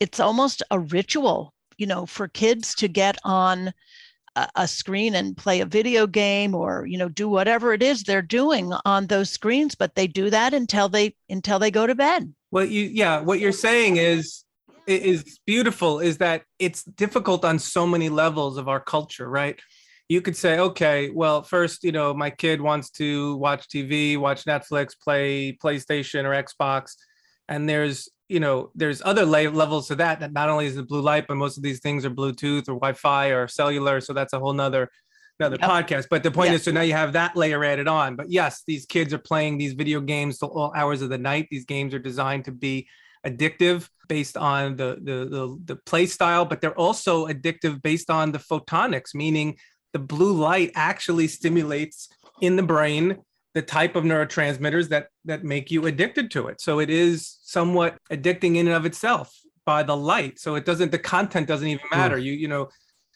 it's 0.00 0.20
almost 0.20 0.62
a 0.70 0.78
ritual, 0.78 1.54
you 1.76 1.86
know, 1.86 2.06
for 2.06 2.28
kids 2.28 2.74
to 2.76 2.88
get 2.88 3.18
on 3.24 3.72
a 4.54 4.68
screen 4.68 5.14
and 5.14 5.36
play 5.36 5.60
a 5.60 5.66
video 5.66 6.06
game 6.06 6.54
or 6.54 6.86
you 6.86 6.96
know 6.96 7.08
do 7.08 7.28
whatever 7.28 7.72
it 7.72 7.82
is 7.82 8.04
they're 8.04 8.22
doing 8.22 8.72
on 8.84 9.06
those 9.06 9.30
screens 9.30 9.74
but 9.74 9.96
they 9.96 10.06
do 10.06 10.30
that 10.30 10.54
until 10.54 10.88
they 10.88 11.12
until 11.28 11.58
they 11.58 11.72
go 11.72 11.88
to 11.88 11.94
bed 11.96 12.32
well 12.52 12.64
you 12.64 12.84
yeah 12.84 13.20
what 13.20 13.40
you're 13.40 13.50
saying 13.50 13.96
is 13.96 14.44
is 14.88 15.38
beautiful 15.46 16.00
is 16.00 16.18
that 16.18 16.42
it's 16.58 16.82
difficult 16.82 17.44
on 17.44 17.58
so 17.58 17.86
many 17.86 18.08
levels 18.08 18.56
of 18.56 18.68
our 18.68 18.80
culture, 18.80 19.28
right? 19.28 19.58
You 20.08 20.22
could 20.22 20.36
say, 20.36 20.58
okay, 20.58 21.10
well, 21.10 21.42
first, 21.42 21.84
you 21.84 21.92
know, 21.92 22.14
my 22.14 22.30
kid 22.30 22.60
wants 22.60 22.90
to 22.92 23.36
watch 23.36 23.68
TV, 23.68 24.16
watch 24.16 24.44
Netflix, 24.44 24.98
play 24.98 25.52
PlayStation 25.52 26.24
or 26.24 26.42
Xbox, 26.42 26.94
and 27.48 27.68
there's, 27.68 28.08
you 28.28 28.40
know, 28.40 28.70
there's 28.74 29.02
other 29.04 29.24
levels 29.24 29.88
to 29.88 29.94
that. 29.96 30.20
That 30.20 30.32
not 30.32 30.48
only 30.48 30.66
is 30.66 30.76
the 30.76 30.82
blue 30.82 31.02
light, 31.02 31.26
but 31.28 31.36
most 31.36 31.56
of 31.56 31.62
these 31.62 31.80
things 31.80 32.04
are 32.04 32.10
Bluetooth 32.10 32.68
or 32.68 32.74
Wi-Fi 32.74 33.28
or 33.28 33.48
cellular. 33.48 34.00
So 34.00 34.12
that's 34.12 34.32
a 34.32 34.38
whole 34.38 34.52
nother 34.52 34.90
another 35.40 35.56
yep. 35.60 35.70
podcast. 35.70 36.06
But 36.10 36.22
the 36.22 36.30
point 36.30 36.50
yep. 36.50 36.56
is, 36.56 36.64
so 36.64 36.70
now 36.70 36.80
you 36.82 36.92
have 36.92 37.12
that 37.12 37.36
layer 37.36 37.64
added 37.64 37.88
on. 37.88 38.16
But 38.16 38.30
yes, 38.30 38.62
these 38.66 38.86
kids 38.86 39.12
are 39.14 39.18
playing 39.18 39.58
these 39.58 39.72
video 39.72 40.00
games 40.00 40.38
till 40.38 40.48
all 40.48 40.72
hours 40.74 41.02
of 41.02 41.10
the 41.10 41.18
night. 41.18 41.48
These 41.50 41.64
games 41.64 41.94
are 41.94 41.98
designed 41.98 42.44
to 42.46 42.52
be 42.52 42.88
addictive 43.26 43.88
based 44.08 44.36
on 44.36 44.76
the, 44.76 44.98
the, 45.02 45.24
the, 45.26 45.58
the 45.64 45.76
play 45.76 46.06
style, 46.06 46.44
but 46.44 46.60
they're 46.60 46.78
also 46.78 47.26
addictive 47.26 47.82
based 47.82 48.10
on 48.10 48.32
the 48.32 48.38
photonics, 48.38 49.14
meaning 49.14 49.56
the 49.92 49.98
blue 49.98 50.32
light 50.32 50.72
actually 50.74 51.28
stimulates 51.28 52.08
in 52.40 52.56
the 52.56 52.62
brain 52.62 53.18
the 53.54 53.62
type 53.62 53.96
of 53.96 54.04
neurotransmitters 54.04 54.88
that 54.90 55.08
that 55.24 55.42
make 55.42 55.70
you 55.70 55.86
addicted 55.86 56.30
to 56.30 56.48
it. 56.48 56.60
So 56.60 56.78
it 56.78 56.90
is 56.90 57.38
somewhat 57.42 57.96
addicting 58.10 58.56
in 58.56 58.66
and 58.68 58.76
of 58.76 58.86
itself 58.86 59.34
by 59.64 59.82
the 59.82 59.96
light. 59.96 60.38
So 60.38 60.54
it 60.54 60.64
doesn't 60.64 60.92
the 60.92 60.98
content 60.98 61.48
doesn't 61.48 61.66
even 61.66 61.84
matter. 61.90 62.16
Mm. 62.16 62.24
You 62.24 62.32
you 62.34 62.48
know 62.48 62.68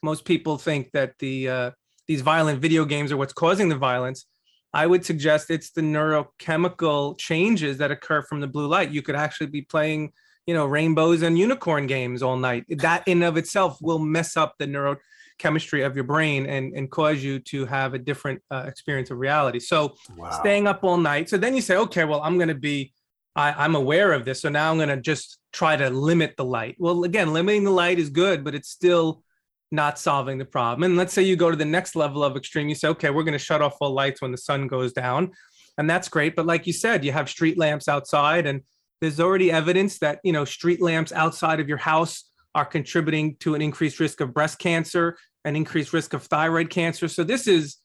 most 0.03 0.25
people 0.25 0.59
think 0.59 0.91
that 0.93 1.13
the 1.19 1.49
uh, 1.49 1.71
these 2.09 2.23
violent 2.23 2.61
video 2.61 2.85
games 2.85 3.13
are 3.13 3.17
what's 3.17 3.33
causing 3.33 3.69
the 3.69 3.77
violence. 3.77 4.27
I 4.75 4.87
would 4.87 5.05
suggest 5.05 5.51
it's 5.51 5.71
the 5.71 5.83
neurochemical 5.83 7.19
changes 7.19 7.79
that 7.79 7.91
occur 7.91 8.23
from 8.23 8.41
the 8.41 8.47
blue 8.47 8.67
light. 8.67 8.91
You 8.91 9.03
could 9.03 9.17
actually 9.17 9.49
be 9.49 9.63
playing, 9.63 10.13
you 10.47 10.55
know, 10.55 10.67
rainbows 10.67 11.23
and 11.23 11.39
unicorn 11.39 11.87
games 11.87 12.23
all 12.23 12.37
night. 12.37 12.65
That 12.69 13.07
in 13.07 13.23
of 13.23 13.37
itself 13.37 13.79
will 13.83 13.99
mess 13.99 14.37
up 14.37 14.55
the 14.59 14.67
neurochemistry 14.67 15.85
of 15.85 15.95
your 15.95 16.05
brain 16.05 16.47
and, 16.47 16.73
and 16.75 16.91
cause 16.91 17.23
you 17.23 17.39
to 17.41 17.67
have 17.67 17.93
a 17.93 17.99
different 17.99 18.43
uh, 18.51 18.65
experience 18.67 19.11
of 19.11 19.19
reality. 19.19 19.59
So 19.59 19.95
wow. 20.17 20.31
staying 20.31 20.67
up 20.67 20.85
all 20.85 20.97
night. 20.97 21.29
So 21.29 21.37
then 21.37 21.55
you 21.55 21.61
say, 21.61 21.77
okay, 21.77 22.05
well, 22.05 22.23
I'm 22.23 22.39
going 22.39 22.49
to 22.49 22.55
be, 22.55 22.95
I, 23.37 23.53
I'm 23.53 23.75
aware 23.75 24.13
of 24.13 24.25
this. 24.25 24.41
So 24.41 24.49
now 24.49 24.71
I'm 24.71 24.79
going 24.79 24.89
to 24.89 24.97
just 24.97 25.39
try 25.53 25.77
to 25.77 25.91
limit 25.91 26.35
the 26.39 26.47
light. 26.47 26.77
Well, 26.79 27.05
again, 27.05 27.35
limiting 27.35 27.65
the 27.65 27.71
light 27.71 27.99
is 27.99 28.09
good, 28.09 28.43
but 28.43 28.55
it's 28.55 28.71
still 28.71 29.23
not 29.73 29.99
solving 29.99 30.39
the 30.39 30.45
problem. 30.45 30.85
And 30.85 30.97
let's 30.97 31.13
say 31.13 31.23
you 31.23 31.35
go 31.35 31.51
to 31.51 31.57
the 31.57 31.65
next 31.65 31.97
level 31.97 32.23
of 32.23 32.37
extreme, 32.37 32.69
you 32.69 32.75
say, 32.75 32.89
okay, 32.89 33.11
we're 33.11 33.23
going 33.23 33.33
to 33.33 33.39
shut 33.39 33.63
off 33.63 33.79
all 33.81 33.93
lights 33.93 34.21
when 34.21 34.31
the 34.31 34.39
sun 34.39 34.67
goes 34.67 34.93
down. 34.93 35.33
And 35.79 35.89
that's 35.89 36.09
great. 36.09 36.37
But 36.37 36.47
like 36.47 36.67
you 36.67 36.73
said, 36.73 37.05
you 37.05 37.13
have 37.13 37.31
street 37.31 37.59
lamps 37.59 37.89
outside, 37.89 38.47
and 38.47 38.61
there's 39.01 39.19
already 39.19 39.51
evidence 39.51 39.99
that, 40.01 40.21
you 40.23 40.33
know, 40.33 40.45
street 40.45 40.83
lamps 40.83 41.11
outside 41.13 41.59
of 41.59 41.69
your 41.69 41.79
house 41.79 42.31
are 42.55 42.67
contributing 42.67 43.37
to 43.41 43.55
an 43.55 43.63
increased 43.63 43.99
risk 43.99 44.21
of 44.21 44.35
breast 44.35 44.59
cancer, 44.59 45.17
an 45.45 45.57
increased 45.57 45.93
risk 45.93 46.13
of 46.13 46.23
thyroid 46.25 46.69
cancer. 46.69 47.09
So 47.09 47.25
this 47.25 47.47
is 47.47 47.79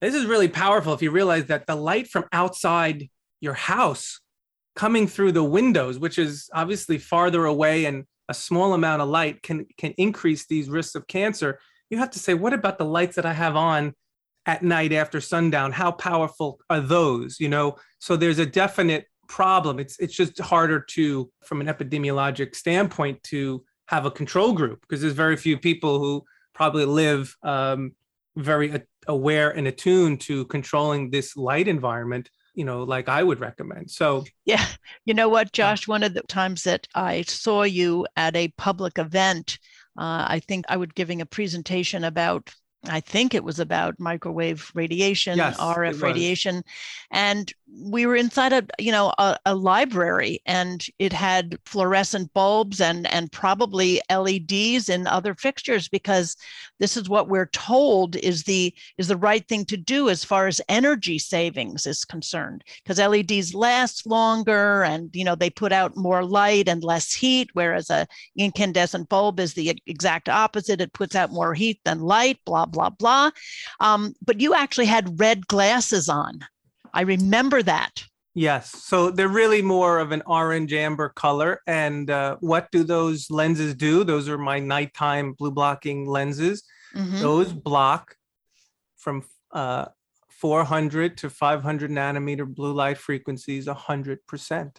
this 0.00 0.14
is 0.14 0.26
really 0.26 0.48
powerful 0.48 0.92
if 0.92 1.02
you 1.02 1.10
realize 1.10 1.46
that 1.46 1.66
the 1.66 1.76
light 1.76 2.08
from 2.08 2.24
outside 2.32 3.08
your 3.40 3.54
house 3.54 4.20
coming 4.74 5.06
through 5.06 5.32
the 5.32 5.44
windows, 5.44 5.98
which 5.98 6.18
is 6.18 6.50
obviously 6.52 6.98
farther 6.98 7.44
away 7.44 7.84
and 7.84 8.04
a 8.28 8.34
small 8.34 8.74
amount 8.74 9.02
of 9.02 9.08
light 9.08 9.42
can 9.42 9.66
can 9.76 9.92
increase 9.92 10.46
these 10.46 10.68
risks 10.68 10.94
of 10.94 11.06
cancer. 11.06 11.58
You 11.90 11.98
have 11.98 12.10
to 12.10 12.18
say 12.18 12.34
what 12.34 12.52
about 12.52 12.78
the 12.78 12.84
lights 12.84 13.16
that 13.16 13.26
i 13.26 13.32
have 13.32 13.56
on 13.56 13.94
at 14.46 14.62
night 14.62 14.92
after 14.92 15.20
sundown? 15.20 15.72
How 15.72 15.92
powerful 15.92 16.60
are 16.70 16.80
those 16.80 17.40
you 17.40 17.48
know? 17.48 17.76
So 17.98 18.16
there's 18.16 18.38
a 18.38 18.46
definite 18.46 19.06
problem. 19.28 19.78
It's 19.78 19.98
it's 19.98 20.14
just 20.14 20.38
harder 20.40 20.80
to 20.80 21.30
from 21.44 21.60
an 21.60 21.66
epidemiologic 21.66 22.54
standpoint 22.54 23.22
to 23.24 23.64
have 23.88 24.06
a 24.06 24.10
control 24.10 24.52
group 24.52 24.80
because 24.82 25.00
there's 25.00 25.12
very 25.12 25.36
few 25.36 25.58
people 25.58 25.98
who 25.98 26.24
probably 26.54 26.84
live 26.84 27.36
um, 27.42 27.92
very 28.36 28.82
aware 29.06 29.50
and 29.50 29.66
attuned 29.66 30.20
to 30.22 30.44
controlling 30.46 31.10
this 31.10 31.36
light 31.36 31.68
environment 31.68 32.30
you 32.54 32.64
know, 32.64 32.82
like 32.84 33.08
I 33.08 33.22
would 33.22 33.40
recommend. 33.40 33.90
So, 33.90 34.24
yeah, 34.44 34.64
you 35.04 35.14
know 35.14 35.28
what, 35.28 35.52
Josh, 35.52 35.88
one 35.88 36.02
of 36.02 36.14
the 36.14 36.22
times 36.22 36.62
that 36.64 36.86
I 36.94 37.22
saw 37.22 37.62
you 37.62 38.06
at 38.16 38.36
a 38.36 38.48
public 38.56 38.98
event, 38.98 39.58
uh, 39.98 40.26
I 40.28 40.40
think 40.46 40.64
I 40.68 40.76
was 40.76 40.90
giving 40.94 41.20
a 41.20 41.26
presentation 41.26 42.04
about 42.04 42.52
I 42.88 43.00
think 43.00 43.34
it 43.34 43.44
was 43.44 43.60
about 43.60 43.98
microwave 43.98 44.70
radiation, 44.74 45.38
yes, 45.38 45.58
RF 45.58 46.02
radiation, 46.02 46.62
and 47.10 47.50
we 47.76 48.06
were 48.06 48.16
inside 48.16 48.52
a 48.52 48.64
you 48.78 48.92
know 48.92 49.12
a, 49.18 49.36
a, 49.46 49.54
library, 49.54 50.40
and 50.46 50.86
it 50.98 51.12
had 51.12 51.58
fluorescent 51.64 52.32
bulbs 52.32 52.80
and 52.80 53.06
and 53.12 53.32
probably 53.32 54.00
LEDs 54.10 54.88
and 54.88 55.08
other 55.08 55.34
fixtures 55.34 55.88
because 55.88 56.36
this 56.78 56.96
is 56.96 57.08
what 57.08 57.28
we're 57.28 57.46
told 57.46 58.16
is 58.16 58.44
the 58.44 58.72
is 58.98 59.08
the 59.08 59.16
right 59.16 59.46
thing 59.48 59.64
to 59.64 59.76
do 59.76 60.08
as 60.08 60.24
far 60.24 60.46
as 60.46 60.60
energy 60.68 61.18
savings 61.18 61.86
is 61.86 62.04
concerned 62.04 62.62
because 62.82 62.98
LEDs 62.98 63.54
last 63.54 64.06
longer 64.06 64.84
and 64.84 65.10
you 65.14 65.24
know 65.24 65.34
they 65.34 65.50
put 65.50 65.72
out 65.72 65.96
more 65.96 66.24
light 66.24 66.68
and 66.68 66.84
less 66.84 67.12
heat, 67.12 67.50
whereas 67.54 67.90
a 67.90 68.06
incandescent 68.36 69.08
bulb 69.08 69.40
is 69.40 69.54
the 69.54 69.78
exact 69.86 70.28
opposite; 70.28 70.80
it 70.80 70.92
puts 70.92 71.14
out 71.14 71.32
more 71.32 71.54
heat 71.54 71.80
than 71.84 72.00
light. 72.00 72.38
Blah 72.44 72.66
blah, 72.66 72.90
blah. 72.90 73.30
Um, 73.80 74.14
but 74.24 74.40
you 74.40 74.54
actually 74.54 74.86
had 74.86 75.18
red 75.18 75.46
glasses 75.46 76.08
on. 76.08 76.44
I 76.94 77.02
remember 77.02 77.62
that. 77.62 78.04
Yes. 78.34 78.70
So 78.82 79.10
they're 79.10 79.28
really 79.28 79.62
more 79.62 79.98
of 79.98 80.10
an 80.10 80.22
orange 80.26 80.72
amber 80.72 81.08
color. 81.10 81.60
And 81.66 82.10
uh, 82.10 82.36
what 82.40 82.68
do 82.72 82.82
those 82.82 83.30
lenses 83.30 83.74
do? 83.74 84.02
Those 84.02 84.28
are 84.28 84.38
my 84.38 84.58
nighttime 84.58 85.34
blue 85.34 85.52
blocking 85.52 86.06
lenses. 86.06 86.64
Mm-hmm. 86.96 87.20
Those 87.20 87.52
block 87.52 88.16
from 88.96 89.24
uh, 89.52 89.86
400 90.30 91.16
to 91.18 91.30
500 91.30 91.90
nanometer 91.90 92.46
blue 92.46 92.72
light 92.72 92.98
frequencies 92.98 93.66
100% 93.66 94.76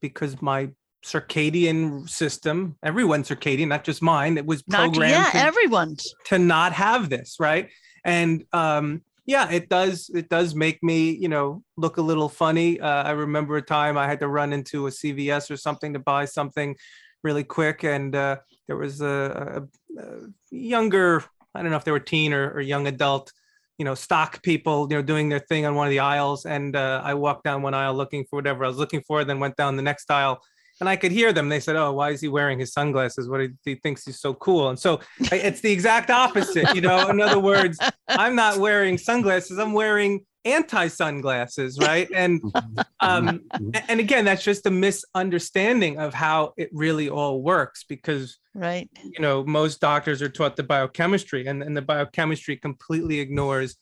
because 0.00 0.42
my 0.42 0.70
circadian 1.04 2.08
system, 2.08 2.76
everyone's 2.82 3.28
circadian, 3.28 3.68
not 3.68 3.84
just 3.84 4.02
mine. 4.02 4.36
It 4.36 4.44
was 4.44 4.62
programmed. 4.62 5.12
Not, 5.14 5.34
yeah, 5.34 5.40
to, 5.40 5.46
everyone's 5.46 6.14
to 6.26 6.38
not 6.38 6.74
have 6.74 7.08
this, 7.08 7.36
right? 7.40 7.70
And 8.04 8.44
um, 8.52 9.02
yeah, 9.30 9.48
it 9.48 9.68
does. 9.68 10.10
It 10.12 10.28
does 10.28 10.56
make 10.56 10.82
me, 10.82 11.12
you 11.12 11.28
know, 11.28 11.62
look 11.76 11.98
a 11.98 12.02
little 12.02 12.28
funny. 12.28 12.80
Uh, 12.80 13.04
I 13.04 13.12
remember 13.12 13.56
a 13.56 13.62
time 13.62 13.96
I 13.96 14.08
had 14.08 14.18
to 14.20 14.28
run 14.28 14.52
into 14.52 14.88
a 14.88 14.90
CVS 14.90 15.52
or 15.52 15.56
something 15.56 15.92
to 15.92 16.00
buy 16.00 16.24
something 16.24 16.74
really 17.22 17.44
quick, 17.44 17.84
and 17.84 18.12
uh, 18.12 18.38
there 18.66 18.76
was 18.76 19.00
a, 19.00 19.68
a, 19.96 20.02
a, 20.02 20.06
younger, 20.50 21.22
I 21.54 21.62
don't 21.62 21.70
know 21.70 21.76
if 21.76 21.84
they 21.84 21.92
were 21.92 22.00
teen 22.00 22.32
or, 22.32 22.50
or 22.50 22.60
young 22.60 22.88
adult, 22.88 23.32
you 23.78 23.84
know, 23.84 23.94
stock 23.94 24.42
people, 24.42 24.88
you 24.90 24.96
know, 24.96 25.02
doing 25.02 25.28
their 25.28 25.38
thing 25.38 25.64
on 25.64 25.76
one 25.76 25.86
of 25.86 25.92
the 25.92 26.00
aisles, 26.00 26.44
and 26.44 26.74
uh, 26.74 27.00
I 27.04 27.14
walked 27.14 27.44
down 27.44 27.62
one 27.62 27.72
aisle 27.72 27.94
looking 27.94 28.24
for 28.24 28.34
whatever 28.34 28.64
I 28.64 28.68
was 28.68 28.78
looking 28.78 29.02
for, 29.06 29.22
then 29.22 29.38
went 29.38 29.54
down 29.54 29.76
the 29.76 29.82
next 29.82 30.10
aisle 30.10 30.42
and 30.80 30.88
I 30.88 30.96
could 30.96 31.12
hear 31.12 31.32
them. 31.32 31.48
They 31.48 31.60
said, 31.60 31.76
"Oh, 31.76 31.92
why 31.92 32.10
is 32.10 32.20
he 32.20 32.28
wearing 32.28 32.58
his 32.58 32.72
sunglasses? 32.72 33.28
What 33.28 33.40
he, 33.40 33.48
he 33.64 33.74
thinks 33.76 34.04
he's 34.04 34.20
so 34.20 34.34
cool?" 34.34 34.70
And 34.70 34.78
so 34.78 35.00
it's 35.18 35.60
the 35.60 35.70
exact 35.70 36.10
opposite. 36.10 36.74
You 36.74 36.80
know, 36.80 37.08
in 37.08 37.20
other 37.20 37.38
words, 37.38 37.78
I'm 38.08 38.34
not 38.34 38.58
wearing 38.58 38.98
sunglasses. 38.98 39.58
I'm 39.58 39.72
wearing 39.72 40.24
anti-sunglasses, 40.44 41.78
right? 41.78 42.08
And 42.14 42.40
um, 43.00 43.42
and 43.88 44.00
again, 44.00 44.24
that's 44.24 44.44
just 44.44 44.66
a 44.66 44.70
misunderstanding 44.70 45.98
of 45.98 46.14
how 46.14 46.54
it 46.56 46.70
really 46.72 47.08
all 47.08 47.42
works 47.42 47.84
because 47.88 48.38
right, 48.54 48.88
you 49.04 49.20
know, 49.20 49.44
most 49.44 49.80
doctors 49.80 50.22
are 50.22 50.28
taught 50.28 50.56
the 50.56 50.62
biochemistry, 50.62 51.46
and 51.46 51.62
and 51.62 51.76
the 51.76 51.82
biochemistry 51.82 52.56
completely 52.56 53.20
ignores 53.20 53.76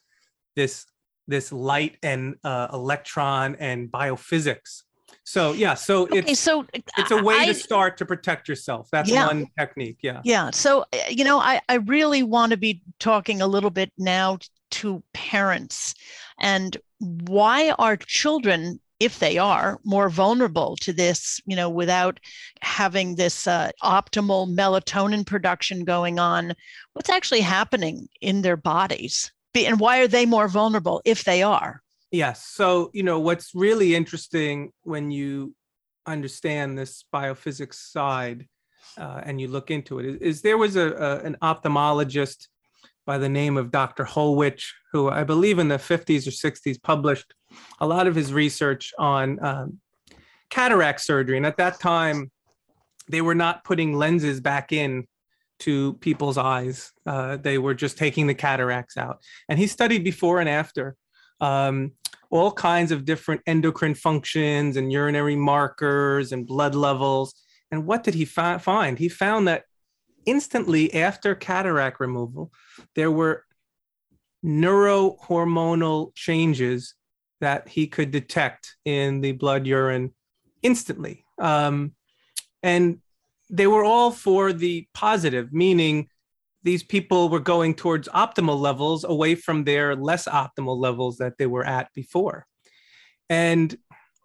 this 0.56 0.84
this 1.28 1.52
light 1.52 1.96
and 2.02 2.36
uh, 2.42 2.68
electron 2.72 3.54
and 3.56 3.90
biophysics. 3.90 4.82
So 5.28 5.52
yeah, 5.52 5.74
so 5.74 6.04
Okay, 6.04 6.20
it's 6.20 6.40
so 6.40 6.64
it's 6.96 7.10
a 7.10 7.22
way 7.22 7.36
I- 7.36 7.46
to 7.46 7.54
start 7.54 7.98
to 7.98 8.06
protect 8.06 8.48
yourself. 8.48 8.88
That's 8.90 9.10
Yeah. 9.10 9.26
one 9.26 9.46
technique. 9.58 9.98
Yeah. 10.00 10.22
Yeah. 10.24 10.50
So, 10.52 10.86
uh, 10.94 10.96
you 11.10 11.22
know, 11.22 11.38
I, 11.38 11.60
I 11.68 11.74
really 11.74 12.22
want 12.22 12.50
to 12.52 12.56
be 12.56 12.80
talking 12.98 13.42
a 13.42 13.46
little 13.46 13.68
bit 13.68 13.92
now 13.98 14.38
to 14.70 15.02
parents 15.12 15.94
and 16.40 16.78
why 16.98 17.70
are 17.78 17.96
children, 17.98 18.80
if 19.00 19.18
they 19.18 19.36
are, 19.36 19.78
more 19.84 20.08
vulnerable 20.08 20.76
to 20.76 20.94
this, 20.94 21.40
you 21.44 21.54
know, 21.54 21.68
without 21.68 22.18
having 22.62 23.16
this 23.16 23.46
uh, 23.46 23.70
optimal 23.84 24.48
melatonin 24.56 25.26
production 25.26 25.84
going 25.84 26.18
on? 26.18 26.54
What's 26.94 27.10
actually 27.10 27.42
happening 27.42 28.08
in 28.22 28.40
their 28.40 28.56
bodies? 28.56 29.30
And 29.54 29.78
why 29.78 29.98
are 29.98 30.08
they 30.08 30.24
more 30.24 30.48
vulnerable 30.48 31.02
if 31.04 31.24
they 31.24 31.42
are? 31.42 31.82
Yes. 32.10 32.46
So, 32.46 32.90
you 32.94 33.02
know, 33.02 33.20
what's 33.20 33.54
really 33.54 33.94
interesting 33.94 34.72
when 34.82 35.10
you 35.10 35.54
understand 36.06 36.78
this 36.78 37.04
biophysics 37.14 37.74
side 37.74 38.46
uh, 38.96 39.20
and 39.24 39.40
you 39.40 39.48
look 39.48 39.70
into 39.70 39.98
it 39.98 40.06
is, 40.06 40.16
is 40.16 40.42
there 40.42 40.56
was 40.56 40.76
a, 40.76 40.92
a 40.92 41.18
an 41.20 41.36
ophthalmologist 41.42 42.48
by 43.04 43.18
the 43.18 43.28
name 43.28 43.56
of 43.56 43.70
Dr. 43.70 44.04
Hollwich, 44.04 44.64
who 44.92 45.08
I 45.08 45.24
believe 45.24 45.58
in 45.58 45.68
the 45.68 45.76
50s 45.76 46.26
or 46.26 46.30
60s 46.30 46.82
published 46.82 47.32
a 47.80 47.86
lot 47.86 48.06
of 48.06 48.14
his 48.14 48.32
research 48.32 48.92
on 48.98 49.42
um, 49.42 49.80
cataract 50.50 51.00
surgery. 51.00 51.36
And 51.36 51.46
at 51.46 51.56
that 51.56 51.80
time, 51.80 52.30
they 53.08 53.22
were 53.22 53.34
not 53.34 53.64
putting 53.64 53.94
lenses 53.94 54.40
back 54.40 54.72
in 54.72 55.06
to 55.60 55.94
people's 55.94 56.38
eyes. 56.38 56.92
Uh, 57.06 57.36
they 57.36 57.58
were 57.58 57.74
just 57.74 57.98
taking 57.98 58.26
the 58.26 58.34
cataracts 58.34 58.96
out. 58.96 59.22
And 59.48 59.58
he 59.58 59.66
studied 59.66 60.04
before 60.04 60.40
and 60.40 60.48
after 60.48 60.94
um, 61.40 61.92
all 62.30 62.52
kinds 62.52 62.92
of 62.92 63.04
different 63.04 63.40
endocrine 63.46 63.94
functions 63.94 64.76
and 64.76 64.92
urinary 64.92 65.36
markers 65.36 66.32
and 66.32 66.46
blood 66.46 66.74
levels. 66.74 67.34
And 67.70 67.86
what 67.86 68.04
did 68.04 68.14
he 68.14 68.24
fi- 68.24 68.58
find? 68.58 68.98
He 68.98 69.08
found 69.08 69.48
that 69.48 69.64
instantly 70.26 70.92
after 70.94 71.34
cataract 71.34 72.00
removal, 72.00 72.52
there 72.94 73.10
were 73.10 73.44
neurohormonal 74.44 76.14
changes 76.14 76.94
that 77.40 77.68
he 77.68 77.86
could 77.86 78.10
detect 78.10 78.76
in 78.84 79.20
the 79.20 79.32
blood 79.32 79.66
urine 79.66 80.12
instantly. 80.62 81.24
Um, 81.38 81.92
and 82.62 82.98
they 83.50 83.66
were 83.66 83.84
all 83.84 84.10
for 84.10 84.52
the 84.52 84.86
positive, 84.92 85.52
meaning 85.52 86.08
these 86.68 86.82
people 86.82 87.30
were 87.30 87.40
going 87.40 87.74
towards 87.74 88.08
optimal 88.08 88.60
levels 88.60 89.02
away 89.02 89.34
from 89.34 89.64
their 89.64 89.96
less 89.96 90.28
optimal 90.28 90.78
levels 90.78 91.16
that 91.16 91.38
they 91.38 91.46
were 91.46 91.64
at 91.64 91.88
before. 91.94 92.44
And 93.30 93.74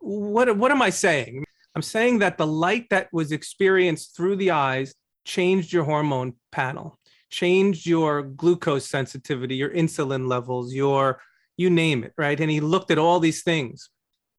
what, 0.01 0.57
what 0.57 0.69
am 0.69 0.81
I 0.81 0.89
saying? 0.89 1.45
I'm 1.73 1.81
saying 1.81 2.19
that 2.19 2.37
the 2.37 2.45
light 2.45 2.89
that 2.89 3.07
was 3.13 3.31
experienced 3.31 4.17
through 4.17 4.35
the 4.35 4.51
eyes 4.51 4.93
changed 5.23 5.71
your 5.71 5.85
hormone 5.85 6.33
panel, 6.51 6.99
changed 7.29 7.85
your 7.85 8.23
glucose 8.23 8.89
sensitivity, 8.89 9.55
your 9.55 9.69
insulin 9.69 10.27
levels, 10.27 10.73
your 10.73 11.21
you 11.55 11.69
name 11.69 12.03
it, 12.03 12.11
right? 12.17 12.37
And 12.41 12.51
he 12.51 12.59
looked 12.59 12.91
at 12.91 12.97
all 12.97 13.21
these 13.21 13.41
things 13.43 13.89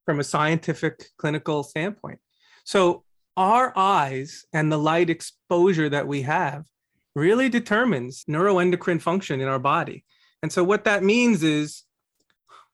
from 0.04 0.20
a 0.20 0.24
scientific 0.24 1.06
clinical 1.16 1.62
standpoint. 1.62 2.18
So 2.64 3.04
our 3.34 3.72
eyes 3.74 4.44
and 4.52 4.70
the 4.70 4.76
light 4.76 5.08
exposure 5.08 5.88
that 5.88 6.06
we 6.06 6.20
have 6.20 6.66
really 7.14 7.48
determines 7.48 8.24
neuroendocrine 8.24 9.00
function 9.00 9.40
in 9.40 9.48
our 9.48 9.58
body. 9.58 10.04
And 10.42 10.52
so 10.52 10.64
what 10.64 10.84
that 10.84 11.02
means 11.02 11.42
is 11.42 11.84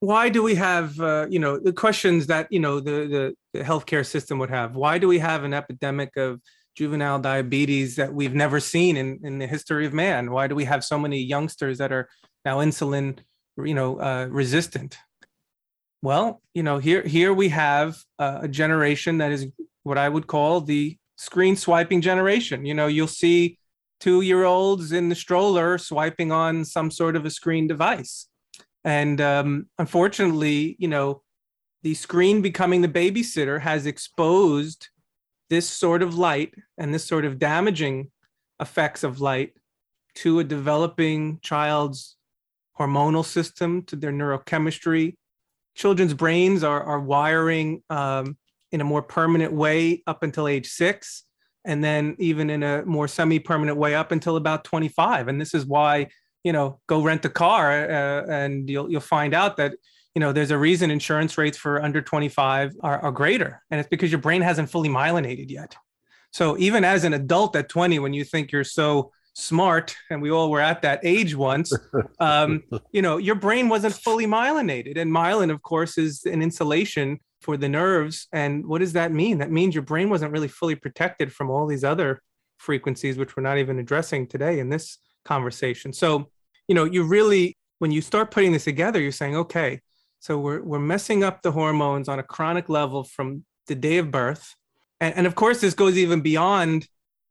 why 0.01 0.31
do 0.31 0.43
we 0.43 0.55
have 0.55 0.99
uh, 0.99 1.27
you 1.29 1.39
know 1.39 1.59
the 1.59 1.73
questions 1.73 2.27
that 2.29 2.51
you 2.51 2.59
know 2.59 2.81
the, 2.81 3.07
the 3.07 3.35
the 3.53 3.65
healthcare 3.65 4.05
system 4.05 4.39
would 4.39 4.51
have. 4.51 4.75
Why 4.75 4.99
do 4.99 5.07
we 5.07 5.19
have 5.19 5.45
an 5.45 5.53
epidemic 5.53 6.17
of 6.17 6.41
juvenile 6.75 7.19
diabetes 7.19 7.97
that 7.97 8.15
we've 8.15 8.35
never 8.35 8.61
seen 8.61 8.97
in, 8.97 9.21
in 9.23 9.39
the 9.39 9.47
history 9.47 9.85
of 9.87 9.93
man? 9.93 10.31
Why 10.31 10.47
do 10.47 10.55
we 10.55 10.65
have 10.65 10.85
so 10.85 10.99
many 10.99 11.21
youngsters 11.21 11.79
that 11.79 11.93
are 11.93 12.09
now 12.45 12.59
insulin 12.59 13.19
you 13.63 13.75
know 13.75 14.01
uh, 14.01 14.27
resistant? 14.31 14.97
Well 16.03 16.41
you 16.55 16.63
know 16.63 16.79
here 16.79 17.03
here 17.03 17.35
we 17.35 17.51
have 17.51 17.99
a 18.19 18.49
generation 18.49 19.19
that 19.19 19.33
is 19.33 19.47
what 19.83 19.99
i 19.99 20.09
would 20.09 20.27
call 20.27 20.61
the 20.61 20.97
screen 21.17 21.57
swiping 21.57 22.01
generation. 22.01 22.65
You 22.65 22.73
know 22.73 22.87
you'll 22.87 23.07
see 23.07 23.59
two 24.01 24.23
year 24.23 24.45
olds 24.45 24.93
in 24.93 25.09
the 25.09 25.15
stroller 25.15 25.79
swiping 25.79 26.33
on 26.33 26.65
some 26.65 26.91
sort 26.91 27.17
of 27.17 27.25
a 27.25 27.31
screen 27.31 27.67
device 27.67 28.27
and 28.85 29.21
um, 29.21 29.67
unfortunately 29.79 30.77
you 30.79 30.89
know 30.89 31.23
the 31.83 31.95
screen 31.95 32.43
becoming 32.43 32.81
the 32.81 32.89
babysitter 32.89 33.61
has 33.61 33.87
exposed 33.87 34.89
this 35.49 35.69
sort 35.69 36.03
of 36.03 36.15
light 36.15 36.55
and 36.79 36.95
this 36.95 37.05
sort 37.05 37.25
of 37.25 37.39
damaging 37.39 38.11
effects 38.61 39.03
of 39.03 39.21
light 39.21 39.53
to 40.15 40.39
a 40.39 40.45
developing 40.45 41.39
child's 41.43 42.17
hormonal 42.79 43.25
system, 43.25 43.83
to 43.83 43.97
their 43.97 44.13
neurochemistry. 44.13 45.17
Children's 45.75 46.15
brains 46.15 46.65
are, 46.65 46.83
are 46.83 47.01
wiring 47.01 47.83
um, 47.91 48.37
in 48.73 48.81
a 48.81 48.85
more 48.85 49.03
permanent 49.03 49.53
way 49.53 50.03
up 50.07 50.23
until 50.23 50.49
age 50.49 50.69
six, 50.69 51.25
and 51.65 51.83
then 51.85 52.17
even 52.19 52.51
in 52.51 52.63
a 52.63 52.85
more 52.85 53.09
semi 53.09 53.39
permanent 53.39 53.77
way 53.77 53.95
up 53.95 54.13
until 54.13 54.37
about 54.37 54.65
25. 54.65 55.29
And 55.29 55.41
this 55.41 55.55
is 55.55 55.67
why, 55.67 56.09
you 56.45 56.53
know, 56.53 56.81
go 56.87 57.03
rent 57.03 57.25
a 57.25 57.29
car 57.29 57.71
uh, 57.71 58.27
and 58.27 58.69
you'll, 58.69 58.91
you'll 58.91 59.01
find 59.01 59.35
out 59.35 59.57
that 59.59 59.75
you 60.15 60.21
know, 60.21 60.33
there's 60.33 60.51
a 60.51 60.59
reason 60.59 60.91
insurance 60.91 61.39
rates 61.39 61.57
for 61.57 61.83
under 61.83 62.03
25 62.03 62.75
are, 62.83 62.99
are 63.01 63.13
greater. 63.13 63.63
And 63.71 63.79
it's 63.79 63.89
because 63.89 64.11
your 64.11 64.21
brain 64.21 64.43
hasn't 64.43 64.71
fully 64.71 64.89
myelinated 64.89 65.51
yet. 65.51 65.77
So 66.33 66.59
even 66.59 66.85
as 66.85 67.05
an 67.05 67.13
adult 67.13 67.55
at 67.57 67.69
20, 67.69 67.99
when 68.01 68.13
you 68.13 68.25
think 68.25 68.53
you're 68.53 68.65
so 68.65 69.13
smart, 69.35 69.97
and 70.11 70.21
we 70.21 70.31
all 70.31 70.51
were 70.51 70.61
at 70.61 70.83
that 70.83 71.01
age 71.03 71.35
once, 71.35 71.73
um, 72.19 72.63
you 72.93 73.03
know, 73.03 73.19
your 73.19 73.37
brain 73.37 73.69
wasn't 73.69 73.95
fully 73.95 74.27
myelinated. 74.27 74.99
And 74.99 75.13
myelin, 75.13 75.51
of 75.51 75.63
course, 75.63 75.97
is 75.97 76.25
an 76.25 76.43
insulation 76.43 77.21
for 77.41 77.57
the 77.57 77.69
nerves. 77.69 78.29
And 78.33 78.67
what 78.67 78.79
does 78.79 78.93
that 78.93 79.13
mean? 79.13 79.39
That 79.39 79.51
means 79.51 79.75
your 79.75 79.83
brain 79.83 80.11
wasn't 80.11 80.33
really 80.33 80.49
fully 80.49 80.75
protected 80.75 81.33
from 81.33 81.51
all 81.51 81.67
these 81.67 81.85
other 81.85 82.21
frequencies, 82.59 83.17
which 83.17 83.37
we're 83.37 83.43
not 83.43 83.59
even 83.59 83.79
addressing 83.79 84.27
today 84.27 84.61
in 84.61 84.69
this 84.69 84.99
conversation. 85.25 85.93
So, 85.93 86.29
you 86.69 86.75
know, 86.75 86.85
you 86.85 87.05
really, 87.05 87.57
when 87.79 87.91
you 87.91 88.03
start 88.03 88.31
putting 88.31 88.53
this 88.53 88.65
together, 88.65 89.01
you're 89.01 89.13
saying, 89.13 89.37
okay, 89.37 89.81
so 90.19 90.39
we're, 90.39 90.63
we're 90.63 90.79
messing 90.79 91.25
up 91.25 91.43
the 91.43 91.53
hormones 91.53 92.09
on 92.09 92.19
a 92.19 92.23
chronic 92.23 92.69
level 92.69 93.05
from 93.05 93.45
the 93.67 93.75
day 93.75 93.97
of 93.99 94.11
birth. 94.11 94.55
And, 95.01 95.15
and 95.17 95.27
of 95.27 95.35
course, 95.35 95.63
this 95.63 95.73
goes 95.73 95.97
even 95.97 96.21
beyond 96.21 96.87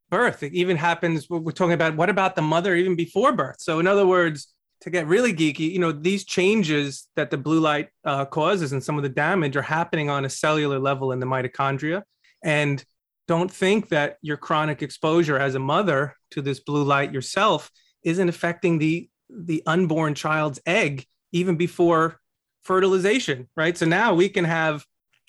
birth. 0.10 0.42
It 0.42 0.54
even 0.54 0.76
happens, 0.76 1.30
we're 1.30 1.52
talking 1.52 1.74
about 1.74 1.96
what 1.96 2.10
about 2.10 2.36
the 2.36 2.42
mother 2.42 2.76
even 2.76 2.96
before 2.96 3.32
birth? 3.32 3.58
So, 3.60 3.80
in 3.80 3.86
other 3.86 4.08
words, 4.08 4.48
to 4.82 4.90
get 4.90 5.08
really 5.08 5.34
geeky, 5.34 5.72
you 5.72 5.80
know, 5.80 5.92
these 5.92 6.24
changes 6.24 7.08
that 7.16 7.32
the 7.32 7.38
blue 7.38 7.60
light 7.60 7.90
uh, 8.06 8.26
causes 8.26 8.72
and 8.72 8.84
some 8.84 8.98
of 8.98 9.04
the 9.04 9.10
damage 9.10 9.58
are 9.58 9.62
happening 9.62 10.10
on 10.10 10.26
a 10.26 10.30
cellular 10.30 10.80
level 10.80 11.12
in 11.12 11.20
the 11.20 11.26
mitochondria. 11.26 12.04
And 12.44 12.84
don't 13.28 13.52
think 13.52 13.90
that 13.90 14.18
your 14.22 14.38
chronic 14.38 14.82
exposure 14.82 15.38
as 15.38 15.56
a 15.56 15.60
mother 15.60 16.16
to 16.32 16.42
this 16.42 16.62
blue 16.62 16.84
light 16.84 17.14
yourself 17.14 17.70
isn't 18.04 18.30
affecting 18.30 18.80
the 18.80 19.10
the 19.30 19.62
unborn 19.68 20.16
child's 20.16 20.60
egg 20.66 21.06
even 21.32 21.56
before 21.56 22.20
fertilization, 22.64 23.48
right? 23.56 23.78
So 23.78 23.86
now 23.86 24.14
we 24.14 24.30
can 24.30 24.46
have 24.46 24.86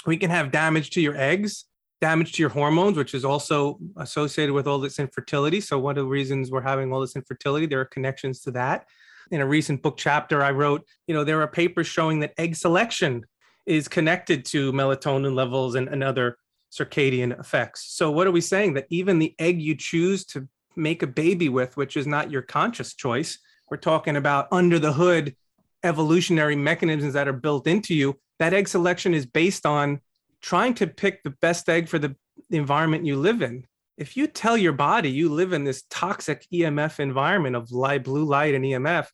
we 0.06 0.16
can 0.16 0.30
have 0.30 0.50
damage 0.50 0.90
to 0.90 1.00
your 1.00 1.16
eggs, 1.16 1.66
damage 2.00 2.32
to 2.32 2.42
your 2.42 2.48
hormones, 2.48 2.96
which 2.96 3.12
is 3.12 3.24
also 3.24 3.78
associated 3.98 4.54
with 4.54 4.66
all 4.66 4.78
this 4.78 4.98
infertility. 4.98 5.60
So 5.60 5.78
one 5.78 5.98
of 5.98 6.04
the 6.04 6.08
reasons 6.08 6.50
we're 6.50 6.62
having 6.62 6.92
all 6.92 7.00
this 7.00 7.16
infertility, 7.16 7.66
there 7.66 7.80
are 7.80 7.84
connections 7.84 8.40
to 8.42 8.50
that. 8.52 8.86
In 9.30 9.40
a 9.40 9.46
recent 9.46 9.82
book 9.82 9.96
chapter 9.96 10.42
I 10.42 10.50
wrote, 10.50 10.84
you 11.06 11.14
know, 11.14 11.24
there 11.24 11.40
are 11.40 11.48
papers 11.48 11.86
showing 11.86 12.20
that 12.20 12.34
egg 12.36 12.56
selection 12.56 13.24
is 13.66 13.88
connected 13.88 14.44
to 14.46 14.72
melatonin 14.72 15.34
levels 15.34 15.76
and, 15.76 15.88
and 15.88 16.02
other 16.02 16.36
circadian 16.72 17.38
effects. 17.38 17.92
So 17.92 18.10
what 18.10 18.26
are 18.26 18.32
we 18.32 18.40
saying? 18.40 18.74
That 18.74 18.86
even 18.90 19.18
the 19.18 19.34
egg 19.38 19.60
you 19.60 19.74
choose 19.76 20.24
to 20.26 20.48
make 20.76 21.02
a 21.02 21.06
baby 21.06 21.48
with, 21.48 21.76
which 21.76 21.96
is 21.96 22.06
not 22.06 22.30
your 22.30 22.42
conscious 22.42 22.94
choice, 22.94 23.38
we're 23.70 23.76
talking 23.76 24.16
about 24.16 24.48
under 24.50 24.78
the 24.78 24.92
hood 24.92 25.36
evolutionary 25.84 26.56
mechanisms 26.56 27.14
that 27.14 27.28
are 27.28 27.32
built 27.32 27.66
into 27.66 27.94
you, 27.94 28.18
that 28.38 28.52
egg 28.52 28.68
selection 28.68 29.14
is 29.14 29.26
based 29.26 29.66
on 29.66 30.00
trying 30.40 30.74
to 30.74 30.86
pick 30.86 31.22
the 31.22 31.30
best 31.30 31.68
egg 31.68 31.88
for 31.88 31.98
the, 31.98 32.14
the 32.48 32.56
environment 32.56 33.06
you 33.06 33.16
live 33.16 33.42
in. 33.42 33.64
If 34.00 34.16
you 34.16 34.26
tell 34.26 34.56
your 34.56 34.72
body 34.72 35.10
you 35.10 35.28
live 35.28 35.52
in 35.52 35.64
this 35.64 35.84
toxic 35.90 36.46
EMF 36.50 37.00
environment 37.00 37.54
of 37.54 37.70
light, 37.70 38.02
blue 38.02 38.24
light, 38.24 38.54
and 38.54 38.64
EMF, 38.64 39.08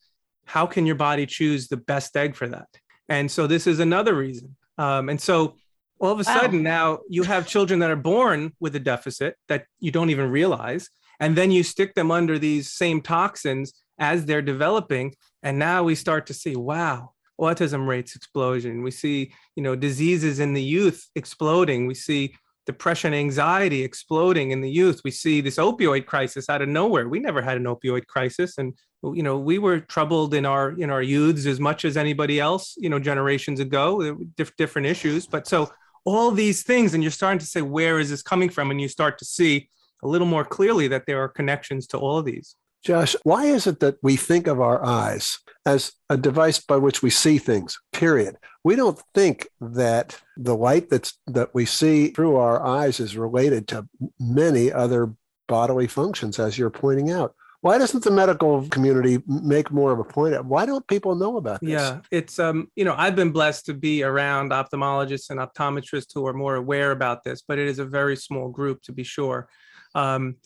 how 0.44 0.64
can 0.64 0.86
your 0.86 0.94
body 0.94 1.26
choose 1.26 1.66
the 1.66 1.76
best 1.76 2.16
egg 2.16 2.36
for 2.36 2.46
that? 2.46 2.68
And 3.08 3.28
so 3.28 3.48
this 3.48 3.66
is 3.66 3.80
another 3.80 4.14
reason. 4.14 4.56
Um, 4.78 5.08
and 5.08 5.20
so 5.20 5.56
all 5.98 6.12
of 6.12 6.20
a 6.20 6.24
Wow. 6.30 6.40
sudden 6.40 6.62
now 6.62 7.00
you 7.08 7.24
have 7.24 7.48
children 7.48 7.80
that 7.80 7.90
are 7.90 7.96
born 7.96 8.52
with 8.60 8.76
a 8.76 8.78
deficit 8.78 9.34
that 9.48 9.64
you 9.80 9.90
don't 9.90 10.10
even 10.10 10.30
realize. 10.30 10.88
And 11.18 11.34
then 11.34 11.50
you 11.50 11.64
stick 11.64 11.94
them 11.94 12.12
under 12.12 12.38
these 12.38 12.70
same 12.72 13.00
toxins 13.00 13.72
as 13.98 14.24
they're 14.24 14.40
developing. 14.40 15.16
And 15.42 15.58
now 15.58 15.82
we 15.82 15.96
start 15.96 16.26
to 16.26 16.34
see, 16.34 16.54
wow, 16.54 17.14
autism 17.40 17.88
rates 17.88 18.14
explosion. 18.14 18.84
We 18.84 18.92
see, 18.92 19.32
you 19.56 19.64
know, 19.64 19.74
diseases 19.74 20.38
in 20.38 20.52
the 20.52 20.62
youth 20.62 21.08
exploding. 21.16 21.88
We 21.88 21.94
see 21.94 22.36
depression, 22.66 23.14
anxiety 23.14 23.82
exploding 23.82 24.50
in 24.50 24.60
the 24.60 24.70
youth. 24.70 25.00
We 25.04 25.10
see 25.10 25.40
this 25.40 25.56
opioid 25.56 26.06
crisis 26.06 26.48
out 26.48 26.62
of 26.62 26.68
nowhere. 26.68 27.08
We 27.08 27.20
never 27.20 27.40
had 27.40 27.56
an 27.56 27.64
opioid 27.64 28.06
crisis, 28.06 28.58
and 28.58 28.74
you 29.02 29.22
know, 29.22 29.38
we 29.38 29.58
were 29.58 29.80
troubled 29.80 30.34
in 30.34 30.44
our 30.44 30.72
in 30.72 30.90
our 30.90 31.02
youths 31.02 31.46
as 31.46 31.60
much 31.60 31.84
as 31.84 31.96
anybody 31.96 32.40
else. 32.40 32.74
You 32.76 32.90
know, 32.90 32.98
generations 32.98 33.60
ago, 33.60 34.02
uh, 34.02 34.14
diff- 34.36 34.56
different 34.56 34.86
issues. 34.86 35.26
But 35.26 35.46
so 35.46 35.70
all 36.04 36.30
these 36.30 36.62
things, 36.62 36.94
and 36.94 37.02
you're 37.02 37.12
starting 37.12 37.38
to 37.40 37.46
say, 37.46 37.62
where 37.62 37.98
is 37.98 38.10
this 38.10 38.22
coming 38.22 38.50
from? 38.50 38.70
And 38.70 38.80
you 38.80 38.88
start 38.88 39.18
to 39.18 39.24
see 39.24 39.68
a 40.02 40.08
little 40.08 40.26
more 40.26 40.44
clearly 40.44 40.88
that 40.88 41.04
there 41.06 41.20
are 41.22 41.28
connections 41.28 41.86
to 41.88 41.98
all 41.98 42.18
of 42.18 42.24
these. 42.24 42.56
Josh, 42.84 43.16
why 43.24 43.46
is 43.46 43.66
it 43.66 43.80
that 43.80 43.96
we 44.02 44.16
think 44.16 44.46
of 44.46 44.60
our 44.60 44.84
eyes 44.84 45.38
as 45.66 45.92
a 46.08 46.16
device 46.16 46.58
by 46.60 46.76
which 46.76 47.02
we 47.02 47.10
see 47.10 47.38
things, 47.38 47.78
period? 47.92 48.36
We 48.64 48.76
don't 48.76 48.98
think 49.14 49.48
that 49.60 50.18
the 50.36 50.56
light 50.56 50.88
that's 50.88 51.18
that 51.26 51.54
we 51.54 51.66
see 51.66 52.08
through 52.08 52.36
our 52.36 52.64
eyes 52.64 53.00
is 53.00 53.16
related 53.16 53.68
to 53.68 53.88
many 54.18 54.72
other 54.72 55.12
bodily 55.48 55.88
functions, 55.88 56.38
as 56.38 56.56
you're 56.56 56.70
pointing 56.70 57.10
out. 57.10 57.34
Why 57.62 57.78
doesn't 57.78 58.04
the 58.04 58.10
medical 58.12 58.68
community 58.68 59.18
make 59.26 59.72
more 59.72 59.90
of 59.90 59.98
a 59.98 60.04
point 60.04 60.34
of 60.34 60.46
why 60.46 60.66
don't 60.66 60.86
people 60.86 61.16
know 61.16 61.36
about 61.36 61.60
this? 61.60 61.70
Yeah, 61.70 62.00
it's 62.12 62.38
um, 62.38 62.70
you 62.76 62.84
know, 62.84 62.94
I've 62.96 63.16
been 63.16 63.32
blessed 63.32 63.66
to 63.66 63.74
be 63.74 64.04
around 64.04 64.52
ophthalmologists 64.52 65.30
and 65.30 65.40
optometrists 65.40 66.14
who 66.14 66.26
are 66.26 66.32
more 66.32 66.54
aware 66.54 66.92
about 66.92 67.24
this, 67.24 67.42
but 67.46 67.58
it 67.58 67.66
is 67.66 67.80
a 67.80 67.84
very 67.84 68.16
small 68.16 68.48
group 68.48 68.82
to 68.82 68.92
be 68.92 69.02
sure. 69.02 69.48
Um, 69.96 70.36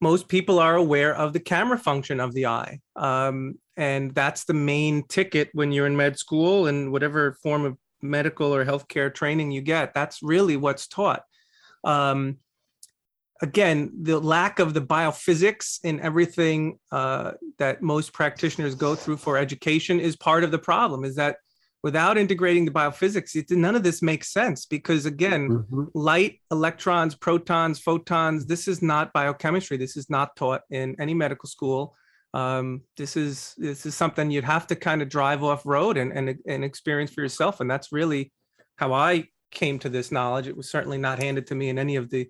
most 0.00 0.28
people 0.28 0.58
are 0.58 0.76
aware 0.76 1.14
of 1.14 1.32
the 1.32 1.40
camera 1.40 1.78
function 1.78 2.20
of 2.20 2.32
the 2.32 2.46
eye. 2.46 2.80
Um, 2.96 3.58
and 3.80 4.14
that's 4.14 4.44
the 4.44 4.52
main 4.52 5.02
ticket 5.04 5.48
when 5.54 5.72
you're 5.72 5.86
in 5.86 5.96
med 5.96 6.18
school 6.18 6.66
and 6.66 6.92
whatever 6.92 7.32
form 7.42 7.64
of 7.64 7.78
medical 8.02 8.54
or 8.54 8.62
healthcare 8.64 9.12
training 9.12 9.50
you 9.50 9.62
get. 9.62 9.94
That's 9.94 10.22
really 10.22 10.58
what's 10.58 10.86
taught. 10.86 11.22
Um, 11.82 12.36
again, 13.40 13.90
the 14.02 14.20
lack 14.20 14.58
of 14.58 14.74
the 14.74 14.82
biophysics 14.82 15.82
in 15.82 15.98
everything 16.00 16.78
uh, 16.92 17.32
that 17.58 17.80
most 17.80 18.12
practitioners 18.12 18.74
go 18.74 18.94
through 18.94 19.16
for 19.16 19.38
education 19.38 19.98
is 19.98 20.14
part 20.14 20.44
of 20.44 20.50
the 20.50 20.58
problem. 20.58 21.02
Is 21.02 21.16
that 21.16 21.36
without 21.82 22.18
integrating 22.18 22.66
the 22.66 22.70
biophysics, 22.70 23.34
it, 23.34 23.50
none 23.50 23.76
of 23.76 23.82
this 23.82 24.02
makes 24.02 24.30
sense 24.30 24.66
because, 24.66 25.06
again, 25.06 25.48
mm-hmm. 25.48 25.84
light, 25.94 26.38
electrons, 26.50 27.14
protons, 27.14 27.78
photons, 27.78 28.44
this 28.44 28.68
is 28.68 28.82
not 28.82 29.10
biochemistry. 29.14 29.78
This 29.78 29.96
is 29.96 30.10
not 30.10 30.36
taught 30.36 30.60
in 30.68 30.96
any 31.00 31.14
medical 31.14 31.48
school. 31.48 31.96
Um, 32.32 32.82
this 32.96 33.16
is 33.16 33.54
this 33.58 33.86
is 33.86 33.94
something 33.94 34.30
you'd 34.30 34.44
have 34.44 34.66
to 34.68 34.76
kind 34.76 35.02
of 35.02 35.08
drive 35.08 35.42
off 35.42 35.66
road 35.66 35.96
and, 35.96 36.12
and 36.12 36.38
and 36.46 36.64
experience 36.64 37.12
for 37.12 37.22
yourself, 37.22 37.60
and 37.60 37.70
that's 37.70 37.92
really 37.92 38.32
how 38.76 38.92
I 38.92 39.24
came 39.50 39.78
to 39.80 39.88
this 39.88 40.12
knowledge. 40.12 40.46
It 40.46 40.56
was 40.56 40.70
certainly 40.70 40.98
not 40.98 41.18
handed 41.18 41.46
to 41.48 41.54
me 41.54 41.68
in 41.68 41.78
any 41.78 41.96
of 41.96 42.08
the 42.08 42.28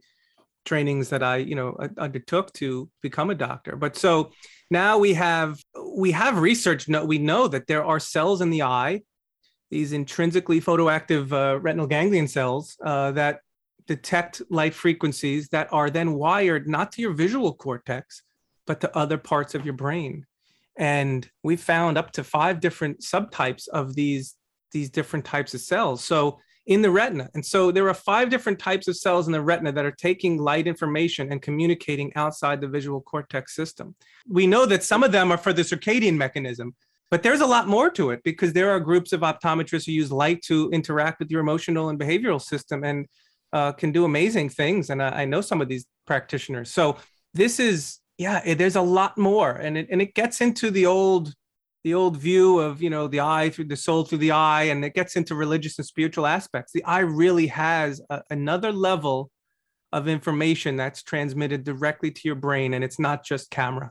trainings 0.65 1.11
that 1.11 1.23
I, 1.23 1.37
you 1.37 1.55
know, 1.55 1.77
undertook 1.99 2.53
to 2.55 2.89
become 3.03 3.31
a 3.31 3.35
doctor. 3.35 3.77
But 3.77 3.97
so 3.97 4.31
now 4.71 4.99
we 4.99 5.15
have 5.15 5.59
we 5.95 6.13
have 6.13 6.39
research. 6.39 6.89
We 6.89 7.19
know 7.19 7.49
that 7.49 7.67
there 7.67 7.85
are 7.85 8.01
cells 8.01 8.41
in 8.41 8.51
the 8.51 8.63
eye 8.63 9.03
these 9.71 9.93
intrinsically 9.93 10.61
photoactive 10.61 11.33
uh, 11.33 11.61
retinal 11.61 11.87
ganglion 11.87 12.27
cells 12.27 12.77
uh, 12.85 13.13
that 13.13 13.41
detect 13.87 14.43
light 14.51 14.75
frequencies 14.75 15.49
that 15.49 15.69
are 15.73 15.91
then 15.91 16.15
wired 16.15 16.69
not 16.69 16.93
to 16.93 17.03
your 17.03 17.13
visual 17.13 17.55
cortex, 17.55 18.23
but 18.67 18.81
to 18.81 18.97
other 18.97 19.19
parts 19.19 19.55
of 19.55 19.65
your 19.65 19.75
brain. 19.75 20.27
And 20.77 21.29
we 21.43 21.57
found 21.57 21.99
up 21.99 22.13
to 22.13 22.25
five 22.25 22.61
different 22.61 23.01
subtypes 23.01 23.69
of 23.69 23.95
these, 23.95 24.37
these 24.73 24.91
different 24.91 25.25
types 25.25 25.55
of 25.55 25.61
cells. 25.61 26.05
So 26.05 26.39
in 26.67 26.83
the 26.83 26.91
retina. 26.91 27.29
And 27.35 27.45
so 27.45 27.73
there 27.73 27.89
are 27.89 27.95
five 27.95 28.31
different 28.31 28.59
types 28.59 28.87
of 28.87 28.97
cells 28.97 29.27
in 29.27 29.33
the 29.33 29.41
retina 29.41 29.73
that 29.73 29.85
are 29.85 29.91
taking 29.91 30.39
light 30.39 30.67
information 30.67 31.33
and 31.33 31.43
communicating 31.43 32.13
outside 32.15 32.61
the 32.61 32.69
visual 32.69 33.01
cortex 33.01 33.57
system. 33.57 33.95
We 34.29 34.47
know 34.47 34.67
that 34.67 34.85
some 34.85 35.03
of 35.03 35.11
them 35.11 35.33
are 35.33 35.39
for 35.39 35.53
the 35.53 35.63
circadian 35.63 36.17
mechanism. 36.17 36.75
But 37.11 37.25
there's 37.25 37.41
a 37.41 37.47
lot 37.47 37.67
more 37.67 37.91
to 37.91 38.11
it 38.11 38.23
because 38.23 38.53
there 38.53 38.71
are 38.71 38.79
groups 38.79 39.13
of 39.13 39.23
optometrists 39.23 39.87
who 39.87 39.93
use 39.93 40.13
light 40.13 40.43
to 40.43 40.71
interact 40.71 41.19
with 41.19 41.31
your 41.31 41.41
emotional 41.41 41.89
and 41.89 41.99
behavioral 41.99 42.41
system 42.41 42.85
and 42.85 43.07
uh, 43.53 43.73
can 43.73 43.91
do 43.91 44.05
amazing 44.05 44.49
things. 44.49 44.91
And 44.91 45.03
I, 45.03 45.23
I, 45.23 45.25
know 45.25 45.41
some 45.41 45.61
of 45.61 45.69
these 45.69 45.87
practitioners. 46.07 46.71
So 46.71 46.99
this 47.35 47.59
is, 47.59 47.99
yeah, 48.21 48.43
it, 48.45 48.59
there's 48.59 48.77
a 48.77 48.83
lot 48.83 49.17
more, 49.17 49.53
and 49.53 49.79
it 49.79 49.89
and 49.91 50.03
it 50.03 50.13
gets 50.15 50.43
into 50.43 50.71
the 50.71 50.85
old, 50.85 51.33
the 51.85 51.95
old 51.95 52.19
view 52.19 52.59
of 52.59 52.83
you 52.83 52.91
know 52.91 53.09
the 53.09 53.23
eye 53.23 53.49
through 53.49 53.65
the 53.65 53.77
soul 53.77 54.05
through 54.05 54.19
the 54.19 54.33
eye, 54.33 54.65
and 54.65 54.85
it 54.85 54.93
gets 54.95 55.17
into 55.17 55.35
religious 55.35 55.79
and 55.79 55.87
spiritual 55.87 56.27
aspects. 56.27 56.73
The 56.75 56.85
eye 56.85 57.01
really 57.01 57.47
has 57.47 58.03
a, 58.11 58.21
another 58.29 58.73
level 58.73 59.31
of 59.91 60.07
information 60.07 60.77
that's 60.77 61.03
transmitted 61.03 61.65
directly 61.65 62.11
to 62.11 62.21
your 62.25 62.35
brain, 62.35 62.75
and 62.75 62.85
it's 62.85 62.99
not 62.99 63.25
just 63.25 63.51
camera 63.51 63.91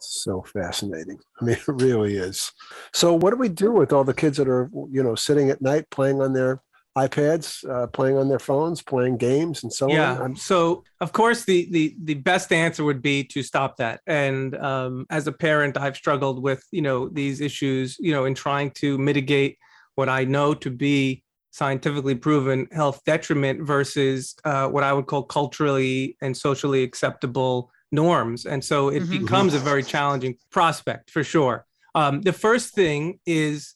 so 0.00 0.42
fascinating. 0.42 1.18
I 1.40 1.44
mean, 1.44 1.56
it 1.68 1.68
really 1.68 2.16
is. 2.16 2.50
So, 2.92 3.14
what 3.14 3.30
do 3.30 3.36
we 3.36 3.48
do 3.48 3.70
with 3.70 3.92
all 3.92 4.02
the 4.02 4.12
kids 4.12 4.36
that 4.38 4.48
are, 4.48 4.68
you 4.90 5.02
know, 5.02 5.14
sitting 5.14 5.48
at 5.48 5.62
night 5.62 5.88
playing 5.90 6.20
on 6.20 6.32
their 6.32 6.60
iPads, 6.96 7.68
uh, 7.68 7.88
playing 7.88 8.16
on 8.16 8.28
their 8.28 8.38
phones, 8.38 8.80
playing 8.80 9.16
games, 9.16 9.64
and 9.64 9.72
so 9.72 9.88
yeah. 9.88 10.18
on? 10.20 10.32
Yeah. 10.32 10.36
So, 10.38 10.84
of 11.00 11.12
course, 11.12 11.44
the 11.44 11.68
the 11.70 11.96
the 12.04 12.14
best 12.14 12.52
answer 12.52 12.84
would 12.84 13.02
be 13.02 13.24
to 13.24 13.42
stop 13.42 13.76
that. 13.78 14.00
And 14.06 14.56
um, 14.56 15.06
as 15.10 15.26
a 15.26 15.32
parent, 15.32 15.76
I've 15.76 15.96
struggled 15.96 16.42
with 16.42 16.64
you 16.70 16.82
know 16.82 17.08
these 17.08 17.40
issues, 17.40 17.96
you 17.98 18.12
know, 18.12 18.26
in 18.26 18.34
trying 18.34 18.70
to 18.72 18.96
mitigate 18.98 19.58
what 19.96 20.08
I 20.08 20.24
know 20.24 20.54
to 20.54 20.70
be 20.70 21.24
scientifically 21.50 22.16
proven 22.16 22.66
health 22.72 23.00
detriment 23.06 23.62
versus 23.64 24.34
uh, 24.44 24.68
what 24.68 24.82
I 24.82 24.92
would 24.92 25.06
call 25.06 25.22
culturally 25.22 26.16
and 26.20 26.36
socially 26.36 26.82
acceptable 26.82 27.70
norms. 27.92 28.44
And 28.44 28.62
so 28.64 28.88
it 28.88 29.04
mm-hmm. 29.04 29.20
becomes 29.20 29.54
a 29.54 29.60
very 29.60 29.84
challenging 29.84 30.36
prospect 30.50 31.10
for 31.10 31.22
sure. 31.22 31.64
Um, 31.94 32.22
the 32.22 32.32
first 32.32 32.74
thing 32.74 33.20
is 33.24 33.74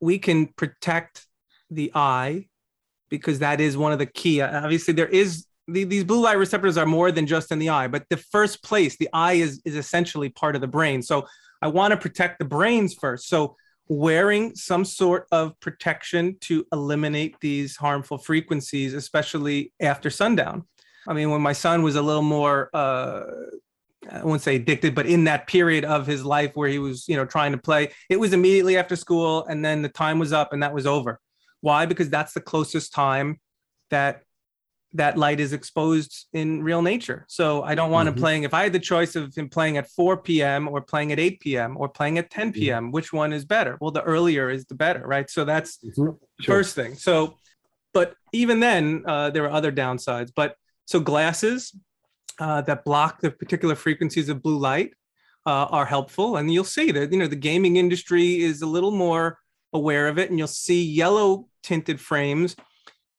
we 0.00 0.18
can 0.18 0.46
protect 0.46 1.26
the 1.74 1.92
eye 1.94 2.46
because 3.10 3.40
that 3.40 3.60
is 3.60 3.76
one 3.76 3.92
of 3.92 3.98
the 3.98 4.06
key. 4.06 4.40
Uh, 4.40 4.64
obviously, 4.64 4.94
there 4.94 5.08
is 5.08 5.46
the, 5.68 5.84
these 5.84 6.04
blue 6.04 6.22
light 6.22 6.38
receptors 6.38 6.76
are 6.76 6.86
more 6.86 7.12
than 7.12 7.26
just 7.26 7.52
in 7.52 7.58
the 7.58 7.68
eye, 7.68 7.86
but 7.86 8.04
the 8.10 8.16
first 8.16 8.62
place, 8.62 8.96
the 8.96 9.08
eye 9.12 9.34
is 9.34 9.60
is 9.64 9.76
essentially 9.76 10.28
part 10.28 10.54
of 10.54 10.60
the 10.60 10.68
brain. 10.68 11.02
So 11.02 11.26
I 11.60 11.68
want 11.68 11.92
to 11.92 11.96
protect 11.96 12.38
the 12.38 12.44
brains 12.44 12.94
first. 12.94 13.28
So 13.28 13.56
wearing 13.88 14.54
some 14.54 14.84
sort 14.84 15.26
of 15.30 15.58
protection 15.60 16.36
to 16.40 16.64
eliminate 16.72 17.36
these 17.40 17.76
harmful 17.76 18.18
frequencies, 18.18 18.94
especially 18.94 19.72
after 19.80 20.08
sundown. 20.08 20.64
I 21.06 21.12
mean, 21.12 21.30
when 21.30 21.42
my 21.42 21.52
son 21.52 21.82
was 21.82 21.96
a 21.96 22.02
little 22.02 22.22
more, 22.22 22.70
uh, 22.72 23.24
I 24.10 24.24
won't 24.24 24.40
say 24.40 24.56
addicted, 24.56 24.94
but 24.94 25.06
in 25.06 25.24
that 25.24 25.46
period 25.46 25.84
of 25.84 26.06
his 26.06 26.24
life 26.24 26.52
where 26.54 26.68
he 26.68 26.78
was, 26.78 27.08
you 27.08 27.16
know, 27.16 27.24
trying 27.24 27.52
to 27.52 27.58
play, 27.58 27.90
it 28.08 28.18
was 28.18 28.32
immediately 28.32 28.76
after 28.76 28.96
school, 28.96 29.44
and 29.46 29.64
then 29.64 29.82
the 29.82 29.88
time 29.88 30.18
was 30.18 30.32
up, 30.32 30.52
and 30.52 30.62
that 30.62 30.72
was 30.72 30.86
over. 30.86 31.20
Why? 31.62 31.86
Because 31.86 32.10
that's 32.10 32.34
the 32.34 32.40
closest 32.40 32.92
time 32.92 33.40
that 33.90 34.22
that 34.94 35.16
light 35.16 35.40
is 35.40 35.52
exposed 35.54 36.26
in 36.34 36.62
real 36.62 36.82
nature. 36.82 37.24
So 37.28 37.62
I 37.62 37.74
don't 37.74 37.90
want 37.90 38.08
mm-hmm. 38.08 38.18
him 38.18 38.22
playing. 38.22 38.42
If 38.42 38.52
I 38.52 38.64
had 38.64 38.72
the 38.72 38.78
choice 38.78 39.16
of 39.16 39.34
him 39.34 39.48
playing 39.48 39.78
at 39.78 39.88
4 39.88 40.18
p.m. 40.18 40.68
or 40.68 40.82
playing 40.82 41.12
at 41.12 41.18
8 41.18 41.40
p.m. 41.40 41.76
or 41.78 41.88
playing 41.88 42.18
at 42.18 42.30
10 42.30 42.52
p.m., 42.52 42.84
mm-hmm. 42.84 42.92
which 42.92 43.12
one 43.12 43.32
is 43.32 43.46
better? 43.46 43.78
Well, 43.80 43.90
the 43.90 44.02
earlier 44.02 44.50
is 44.50 44.66
the 44.66 44.74
better, 44.74 45.06
right? 45.06 45.30
So 45.30 45.44
that's 45.44 45.78
mm-hmm. 45.78 45.94
sure. 45.94 46.18
the 46.38 46.44
first 46.44 46.74
thing. 46.74 46.94
So, 46.94 47.38
but 47.94 48.14
even 48.32 48.60
then, 48.60 49.04
uh, 49.06 49.30
there 49.30 49.44
are 49.44 49.50
other 49.50 49.72
downsides. 49.72 50.30
But 50.34 50.56
so 50.84 51.00
glasses 51.00 51.74
uh, 52.38 52.60
that 52.62 52.84
block 52.84 53.20
the 53.20 53.30
particular 53.30 53.74
frequencies 53.74 54.28
of 54.28 54.42
blue 54.42 54.58
light 54.58 54.92
uh, 55.46 55.66
are 55.70 55.86
helpful, 55.86 56.36
and 56.36 56.52
you'll 56.52 56.64
see 56.64 56.92
that 56.92 57.12
you 57.12 57.18
know 57.18 57.26
the 57.26 57.36
gaming 57.36 57.76
industry 57.76 58.40
is 58.40 58.62
a 58.62 58.66
little 58.66 58.90
more 58.90 59.38
aware 59.72 60.08
of 60.08 60.18
it, 60.18 60.30
and 60.30 60.38
you'll 60.38 60.48
see 60.48 60.82
yellow 60.82 61.48
tinted 61.62 62.00
frames. 62.00 62.56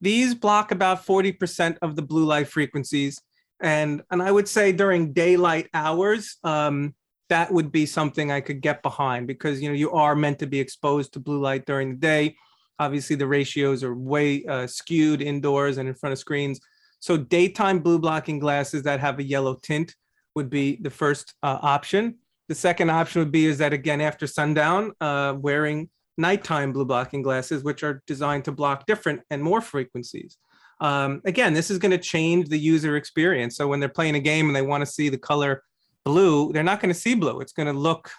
These 0.01 0.35
block 0.35 0.71
about 0.71 1.05
40% 1.05 1.77
of 1.81 1.95
the 1.95 2.01
blue 2.01 2.25
light 2.25 2.47
frequencies, 2.47 3.21
and 3.61 4.01
and 4.11 4.21
I 4.21 4.31
would 4.31 4.47
say 4.47 4.71
during 4.71 5.13
daylight 5.13 5.69
hours, 5.73 6.37
um, 6.43 6.93
that 7.29 7.51
would 7.51 7.71
be 7.71 7.85
something 7.85 8.31
I 8.31 8.41
could 8.41 8.61
get 8.61 8.83
behind 8.83 9.27
because 9.27 9.61
you 9.61 9.69
know 9.69 9.75
you 9.75 9.91
are 9.91 10.15
meant 10.15 10.39
to 10.39 10.47
be 10.47 10.59
exposed 10.59 11.13
to 11.13 11.19
blue 11.19 11.39
light 11.39 11.65
during 11.65 11.91
the 11.91 11.97
day. 11.97 12.35
Obviously, 12.79 13.15
the 13.15 13.27
ratios 13.27 13.83
are 13.83 13.95
way 13.95 14.43
uh, 14.45 14.67
skewed 14.67 15.21
indoors 15.21 15.77
and 15.77 15.87
in 15.87 15.95
front 15.95 16.11
of 16.11 16.19
screens. 16.19 16.59
So 16.99 17.17
daytime 17.17 17.79
blue 17.79 17.99
blocking 17.99 18.39
glasses 18.39 18.83
that 18.83 18.99
have 18.99 19.19
a 19.19 19.23
yellow 19.23 19.55
tint 19.55 19.95
would 20.35 20.49
be 20.49 20.77
the 20.81 20.89
first 20.89 21.33
uh, 21.43 21.59
option. 21.61 22.15
The 22.49 22.55
second 22.55 22.89
option 22.89 23.19
would 23.19 23.31
be 23.31 23.45
is 23.45 23.57
that 23.59 23.73
again 23.73 24.01
after 24.01 24.27
sundown, 24.27 24.91
uh, 24.99 25.35
wearing 25.37 25.89
nighttime 26.17 26.73
blue 26.73 26.85
blocking 26.85 27.21
glasses, 27.21 27.63
which 27.63 27.83
are 27.83 28.01
designed 28.07 28.45
to 28.45 28.51
block 28.51 28.85
different 28.85 29.21
and 29.29 29.41
more 29.41 29.61
frequencies. 29.61 30.37
Um, 30.79 31.21
again, 31.25 31.53
this 31.53 31.71
is 31.71 31.77
going 31.77 31.91
to 31.91 31.97
change 31.97 32.49
the 32.49 32.57
user 32.57 32.95
experience. 32.97 33.55
So 33.55 33.67
when 33.67 33.79
they're 33.79 33.89
playing 33.89 34.15
a 34.15 34.19
game 34.19 34.47
and 34.47 34.55
they 34.55 34.61
want 34.61 34.81
to 34.81 34.91
see 34.91 35.09
the 35.09 35.17
color 35.17 35.63
blue, 36.03 36.51
they're 36.51 36.63
not 36.63 36.81
going 36.81 36.93
to 36.93 36.99
see 36.99 37.15
blue. 37.15 37.39
It's 37.39 37.53
going 37.53 37.67
to 37.67 37.79
look 37.79 38.11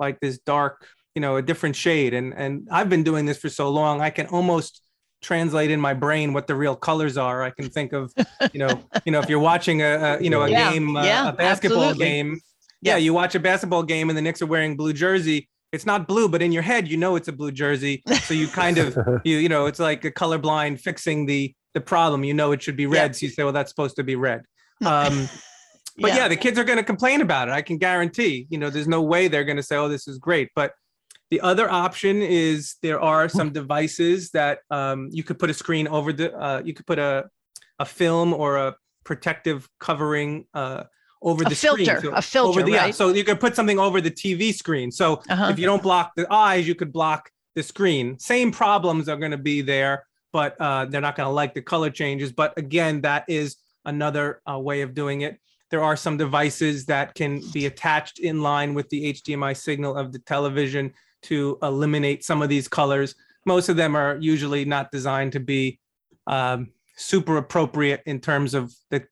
like 0.00 0.20
this 0.20 0.38
dark 0.38 0.86
you 1.14 1.20
know 1.20 1.36
a 1.36 1.42
different 1.42 1.74
shade 1.74 2.14
and 2.14 2.32
and 2.34 2.68
i've 2.70 2.88
been 2.88 3.02
doing 3.02 3.26
this 3.26 3.38
for 3.38 3.48
so 3.48 3.68
long 3.70 4.00
i 4.00 4.08
can 4.08 4.26
almost 4.28 4.82
translate 5.20 5.68
in 5.68 5.80
my 5.80 5.92
brain 5.92 6.32
what 6.32 6.46
the 6.46 6.54
real 6.54 6.76
colors 6.76 7.16
are 7.16 7.42
i 7.42 7.50
can 7.50 7.68
think 7.68 7.92
of 7.92 8.12
you 8.52 8.60
know 8.60 8.80
you 9.04 9.10
know 9.10 9.18
if 9.18 9.28
you're 9.28 9.40
watching 9.40 9.82
a, 9.82 9.94
a 9.96 10.22
you 10.22 10.30
know 10.30 10.42
a 10.42 10.48
Yeah, 10.48 10.70
game 10.70 10.96
uh, 10.96 11.04
yeah, 11.04 11.28
a 11.28 11.32
basketball 11.32 11.82
absolutely. 11.82 12.06
game 12.06 12.40
yeah 12.82 12.96
you 12.96 13.12
watch 13.12 13.34
a 13.34 13.40
basketball 13.40 13.82
game 13.82 14.10
and 14.10 14.16
the 14.16 14.22
knicks 14.22 14.40
are 14.40 14.46
wearing 14.46 14.76
blue 14.76 14.92
jersey 14.92 15.48
it's 15.72 15.86
not 15.86 16.08
blue 16.08 16.28
but 16.28 16.42
in 16.42 16.52
your 16.52 16.62
head 16.62 16.88
you 16.88 16.96
know 16.96 17.16
it's 17.16 17.28
a 17.28 17.32
blue 17.32 17.52
jersey 17.52 18.02
so 18.22 18.34
you 18.34 18.48
kind 18.48 18.78
of 18.78 18.96
you 19.24 19.36
you 19.36 19.48
know 19.48 19.66
it's 19.66 19.78
like 19.78 20.04
a 20.04 20.10
colorblind 20.10 20.80
fixing 20.80 21.26
the 21.26 21.54
the 21.74 21.80
problem 21.80 22.24
you 22.24 22.34
know 22.34 22.52
it 22.52 22.62
should 22.62 22.76
be 22.76 22.86
red 22.86 23.14
so 23.14 23.26
you 23.26 23.30
say 23.30 23.44
well 23.44 23.52
that's 23.52 23.70
supposed 23.70 23.96
to 23.96 24.02
be 24.02 24.16
red 24.16 24.42
um 24.84 25.28
but 25.98 26.14
yeah. 26.14 26.28
the 26.28 26.36
kids 26.36 26.58
are 26.58 26.64
going 26.64 26.78
to 26.78 26.84
complain 26.84 27.20
about 27.20 27.48
it. 27.48 27.52
I 27.52 27.62
can 27.62 27.78
guarantee. 27.78 28.46
You 28.50 28.58
know, 28.58 28.70
there's 28.70 28.88
no 28.88 29.02
way 29.02 29.28
they're 29.28 29.44
going 29.44 29.56
to 29.56 29.62
say, 29.62 29.76
"Oh, 29.76 29.88
this 29.88 30.06
is 30.06 30.18
great." 30.18 30.50
But 30.54 30.72
the 31.30 31.40
other 31.40 31.70
option 31.70 32.22
is 32.22 32.76
there 32.82 33.00
are 33.00 33.28
some 33.28 33.52
devices 33.52 34.30
that 34.30 34.60
um, 34.70 35.08
you 35.12 35.22
could 35.22 35.38
put 35.38 35.50
a 35.50 35.54
screen 35.54 35.88
over 35.88 36.12
the. 36.12 36.34
Uh, 36.34 36.62
you 36.64 36.74
could 36.74 36.86
put 36.86 36.98
a 36.98 37.28
a 37.78 37.84
film 37.84 38.32
or 38.32 38.56
a 38.56 38.76
protective 39.04 39.68
covering 39.80 40.46
uh, 40.54 40.84
over 41.22 41.42
A 41.44 41.48
the 41.48 41.54
filter, 41.54 41.98
screen. 41.98 42.14
a 42.14 42.22
filter, 42.22 42.48
over 42.60 42.62
the, 42.62 42.72
yeah, 42.72 42.84
right? 42.84 42.94
so 42.94 43.08
you 43.08 43.24
could 43.24 43.40
put 43.40 43.56
something 43.56 43.78
over 43.78 44.00
the 44.00 44.10
TV 44.10 44.54
screen. 44.54 44.90
So 44.90 45.22
Uh-huh. 45.28 45.48
if 45.50 45.58
you 45.58 45.66
don't 45.66 45.82
block 45.82 46.12
the 46.16 46.32
eyes, 46.32 46.66
you 46.68 46.74
could 46.74 46.92
block 46.92 47.30
the 47.54 47.62
screen. 47.62 48.18
Same 48.18 48.52
problems 48.52 49.08
are 49.08 49.16
going 49.16 49.32
to 49.32 49.36
be 49.38 49.60
there, 49.62 50.04
but 50.32 50.56
uh, 50.60 50.84
they're 50.86 51.00
not 51.00 51.16
going 51.16 51.26
to 51.26 51.32
like 51.32 51.54
the 51.54 51.62
color 51.62 51.90
changes. 51.90 52.32
But 52.32 52.56
again, 52.56 53.00
that 53.02 53.24
is 53.28 53.56
another 53.84 54.40
uh, 54.48 54.58
way 54.58 54.82
of 54.82 54.94
doing 54.94 55.22
it. 55.22 55.38
There 55.70 55.82
are 55.82 55.96
some 55.96 56.16
devices 56.16 56.86
that 56.86 57.14
can 57.14 57.42
be 57.52 57.66
attached 57.66 58.20
in 58.20 58.40
line 58.42 58.72
with 58.74 58.88
the 58.90 59.12
HDMI 59.12 59.56
signal 59.56 59.96
of 59.96 60.12
the 60.12 60.18
television 60.20 60.94
to 61.22 61.58
eliminate 61.62 62.24
some 62.24 62.42
of 62.42 62.48
these 62.48 62.68
colors. 62.68 63.14
Most 63.44 63.68
of 63.68 63.76
them 63.76 63.96
are 63.96 64.16
usually 64.20 64.64
not 64.64 64.90
designed 64.92 65.32
to 65.32 65.40
be 65.40 65.78
um, 66.26 66.68
super 66.96 67.36
appropriate 67.38 68.02
in 68.06 68.20
terms 68.20 68.54
of 68.54 68.72
the, 68.90 69.04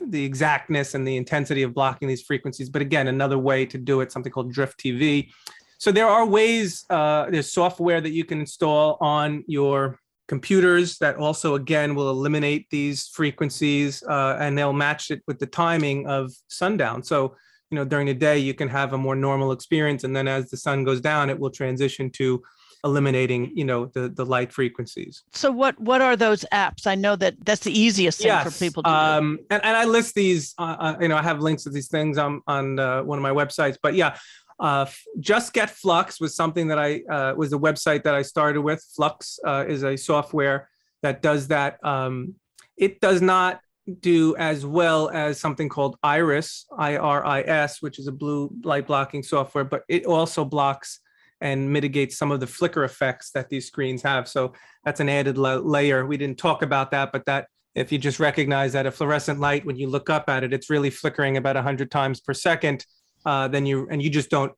the 0.00 0.24
exactness 0.24 0.94
and 0.94 1.06
the 1.06 1.16
intensity 1.16 1.62
of 1.62 1.74
blocking 1.74 2.08
these 2.08 2.22
frequencies. 2.22 2.68
But 2.68 2.82
again, 2.82 3.08
another 3.08 3.38
way 3.38 3.66
to 3.66 3.78
do 3.78 4.00
it, 4.00 4.12
something 4.12 4.32
called 4.32 4.52
Drift 4.52 4.78
TV. 4.78 5.30
So 5.78 5.90
there 5.90 6.06
are 6.06 6.26
ways. 6.26 6.84
Uh, 6.90 7.30
there's 7.30 7.52
software 7.52 8.00
that 8.00 8.10
you 8.10 8.24
can 8.24 8.40
install 8.40 8.98
on 9.00 9.44
your 9.46 9.98
computers 10.30 10.96
that 10.98 11.16
also 11.16 11.56
again 11.56 11.96
will 11.96 12.08
eliminate 12.08 12.64
these 12.70 13.08
frequencies 13.08 14.00
uh, 14.04 14.36
and 14.38 14.56
they'll 14.56 14.72
match 14.72 15.10
it 15.10 15.20
with 15.26 15.40
the 15.40 15.46
timing 15.46 16.06
of 16.06 16.30
sundown 16.46 17.02
so 17.02 17.34
you 17.68 17.74
know 17.74 17.84
during 17.84 18.06
the 18.06 18.14
day 18.14 18.38
you 18.38 18.54
can 18.54 18.68
have 18.68 18.92
a 18.92 18.96
more 18.96 19.16
normal 19.16 19.50
experience 19.50 20.04
and 20.04 20.14
then 20.14 20.28
as 20.28 20.48
the 20.48 20.56
sun 20.56 20.84
goes 20.84 21.00
down 21.00 21.30
it 21.30 21.36
will 21.36 21.50
transition 21.50 22.08
to 22.08 22.40
eliminating 22.84 23.52
you 23.54 23.64
know 23.64 23.86
the 23.86 24.08
the 24.08 24.24
light 24.24 24.52
frequencies 24.52 25.22
So 25.32 25.50
what 25.50 25.78
what 25.78 26.00
are 26.00 26.16
those 26.16 26.44
apps? 26.52 26.86
I 26.86 26.94
know 26.94 27.16
that 27.16 27.34
that's 27.44 27.62
the 27.62 27.78
easiest 27.78 28.20
thing 28.20 28.32
for 28.42 28.50
people 28.58 28.82
to 28.82 28.88
do. 28.88 28.94
um, 28.94 29.38
and, 29.50 29.64
and 29.64 29.76
I 29.76 29.84
list 29.84 30.14
these. 30.14 30.54
Uh, 30.58 30.76
uh, 30.78 30.96
you 31.00 31.08
know, 31.08 31.16
I 31.16 31.22
have 31.22 31.40
links 31.40 31.64
to 31.64 31.70
these 31.70 31.88
things 31.88 32.18
on 32.18 32.40
on 32.46 32.78
uh, 32.78 33.02
one 33.02 33.18
of 33.18 33.22
my 33.22 33.30
websites. 33.30 33.76
But 33.82 33.94
yeah, 33.94 34.16
uh, 34.58 34.86
Just 35.18 35.52
Get 35.52 35.70
Flux 35.70 36.20
was 36.20 36.34
something 36.34 36.68
that 36.68 36.78
I 36.78 37.02
uh, 37.10 37.34
was 37.36 37.50
the 37.50 37.58
website 37.58 38.02
that 38.04 38.14
I 38.14 38.22
started 38.22 38.62
with. 38.62 38.82
Flux 38.96 39.38
uh, 39.46 39.64
is 39.68 39.82
a 39.84 39.96
software 39.96 40.68
that 41.02 41.22
does 41.22 41.48
that. 41.48 41.84
Um, 41.84 42.34
it 42.76 43.00
does 43.00 43.20
not 43.20 43.60
do 44.00 44.36
as 44.36 44.64
well 44.64 45.10
as 45.10 45.40
something 45.40 45.68
called 45.68 45.96
Iris, 46.02 46.66
I 46.78 46.96
R 46.96 47.24
I 47.24 47.40
S, 47.42 47.82
which 47.82 47.98
is 47.98 48.06
a 48.06 48.12
blue 48.12 48.50
light 48.62 48.86
blocking 48.86 49.22
software, 49.22 49.64
but 49.64 49.82
it 49.88 50.06
also 50.06 50.44
blocks 50.44 51.00
and 51.40 51.72
mitigates 51.72 52.16
some 52.16 52.30
of 52.30 52.40
the 52.40 52.46
flicker 52.46 52.84
effects 52.84 53.30
that 53.32 53.48
these 53.48 53.66
screens 53.66 54.02
have. 54.02 54.28
So 54.28 54.52
that's 54.84 55.00
an 55.00 55.08
added 55.08 55.38
la- 55.38 55.54
layer. 55.56 56.06
We 56.06 56.16
didn't 56.16 56.38
talk 56.38 56.62
about 56.62 56.90
that, 56.90 57.12
but 57.12 57.24
that 57.26 57.46
if 57.74 57.92
you 57.92 57.98
just 57.98 58.20
recognize 58.20 58.72
that 58.72 58.86
a 58.86 58.90
fluorescent 58.90 59.40
light, 59.40 59.64
when 59.64 59.76
you 59.76 59.88
look 59.88 60.10
up 60.10 60.28
at 60.28 60.44
it, 60.44 60.52
it's 60.52 60.70
really 60.70 60.90
flickering 60.90 61.36
about 61.36 61.56
100 61.56 61.90
times 61.90 62.20
per 62.20 62.34
second, 62.34 62.84
uh, 63.24 63.48
then 63.48 63.66
you 63.66 63.86
and 63.90 64.02
you 64.02 64.10
just 64.10 64.30
don't 64.30 64.52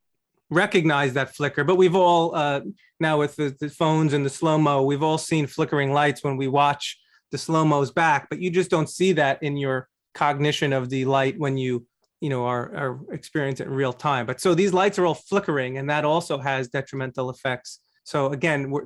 recognize 0.51 1.13
that 1.15 1.35
flicker. 1.35 1.65
But 1.65 1.77
we've 1.77 1.95
all 1.95 2.35
uh, 2.35 2.61
now 3.01 3.19
with 3.19 3.37
the, 3.37 3.55
the 3.61 3.69
phones 3.69 4.13
and 4.13 4.25
the 4.25 4.31
slow 4.31 4.59
mo, 4.59 4.83
we've 4.83 5.03
all 5.03 5.19
seen 5.19 5.47
flickering 5.47 5.93
lights 5.93 6.25
when 6.25 6.37
we 6.37 6.49
watch 6.49 6.99
the 7.31 7.39
slow 7.39 7.65
mo's 7.65 7.91
back, 7.91 8.29
but 8.29 8.41
you 8.41 8.51
just 8.51 8.71
don't 8.71 8.89
see 8.89 9.13
that 9.13 9.43
in 9.43 9.57
your 9.57 9.89
cognition 10.15 10.73
of 10.73 10.91
the 10.91 11.05
light 11.05 11.39
when 11.39 11.57
you 11.57 11.87
you 12.23 12.29
know 12.29 12.47
are 12.47 13.01
experiencing 13.11 13.67
it 13.67 13.71
in 13.71 13.75
real 13.75 13.93
time. 13.93 14.25
But 14.27 14.41
so 14.41 14.55
these 14.55 14.73
lights 14.73 14.99
are 14.99 15.05
all 15.05 15.15
flickering, 15.15 15.79
and 15.79 15.91
that 15.91 16.05
also 16.05 16.39
has 16.39 16.69
detrimental 16.69 17.29
effects. 17.31 17.81
So 18.05 18.33
again, 18.33 18.71
we're, 18.71 18.85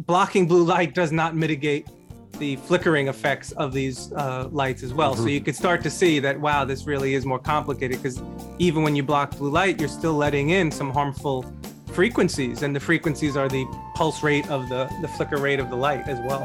blocking 0.00 0.46
blue 0.46 0.64
light 0.64 0.94
does 0.94 1.10
not 1.10 1.34
mitigate 1.34 1.88
the 2.38 2.56
flickering 2.56 3.08
effects 3.08 3.52
of 3.52 3.72
these 3.72 4.12
uh, 4.12 4.48
lights 4.50 4.82
as 4.82 4.92
well. 4.92 5.14
So 5.14 5.26
you 5.26 5.40
could 5.40 5.54
start 5.54 5.82
to 5.84 5.90
see 5.90 6.18
that 6.20 6.38
wow, 6.38 6.64
this 6.64 6.86
really 6.86 7.14
is 7.14 7.24
more 7.24 7.38
complicated 7.38 8.02
because 8.02 8.22
even 8.58 8.82
when 8.82 8.94
you 8.94 9.02
block 9.02 9.36
blue 9.38 9.50
light, 9.50 9.80
you're 9.80 9.88
still 9.88 10.14
letting 10.14 10.50
in 10.50 10.70
some 10.70 10.90
harmful 10.90 11.50
frequencies, 11.86 12.62
and 12.62 12.76
the 12.76 12.80
frequencies 12.80 13.34
are 13.34 13.48
the 13.48 13.64
pulse 13.94 14.22
rate 14.22 14.48
of 14.50 14.68
the 14.68 14.90
the 15.00 15.08
flicker 15.08 15.38
rate 15.38 15.58
of 15.58 15.70
the 15.70 15.76
light 15.76 16.06
as 16.06 16.18
well. 16.28 16.44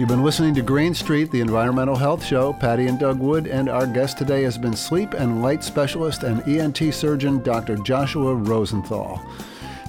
You've 0.00 0.08
been 0.08 0.24
listening 0.24 0.54
to 0.54 0.62
Green 0.62 0.94
Street, 0.94 1.30
the 1.30 1.42
environmental 1.42 1.94
health 1.94 2.24
show. 2.24 2.54
Patti 2.54 2.86
and 2.86 2.98
Doug 2.98 3.18
Wood, 3.18 3.46
and 3.46 3.68
our 3.68 3.86
guest 3.86 4.16
today 4.16 4.44
has 4.44 4.56
been 4.56 4.74
sleep 4.74 5.12
and 5.12 5.42
light 5.42 5.62
specialist 5.62 6.22
and 6.22 6.40
ENT 6.48 6.94
surgeon 6.94 7.42
Dr. 7.42 7.76
Joshua 7.76 8.34
Rosenthal. 8.34 9.22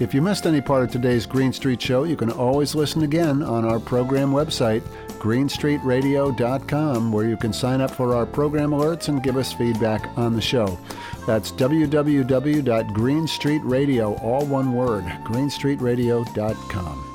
If 0.01 0.13
you 0.13 0.21
missed 0.21 0.45
any 0.45 0.59
part 0.59 0.83
of 0.83 0.91
today's 0.91 1.25
Green 1.25 1.53
Street 1.53 1.81
show, 1.81 2.03
you 2.03 2.17
can 2.17 2.29
always 2.29 2.75
listen 2.75 3.03
again 3.03 3.41
on 3.41 3.63
our 3.63 3.79
program 3.79 4.33
website, 4.33 4.81
greenstreetradio.com, 5.11 7.11
where 7.13 7.29
you 7.29 7.37
can 7.37 7.53
sign 7.53 7.79
up 7.79 7.91
for 7.91 8.13
our 8.13 8.25
program 8.25 8.71
alerts 8.71 9.07
and 9.07 9.23
give 9.23 9.37
us 9.37 9.53
feedback 9.53 10.09
on 10.17 10.33
the 10.33 10.41
show. 10.41 10.77
That's 11.25 11.53
www.greenstreetradio, 11.53 14.21
all 14.21 14.45
one 14.45 14.73
word, 14.73 15.05
greenstreetradio.com. 15.05 17.10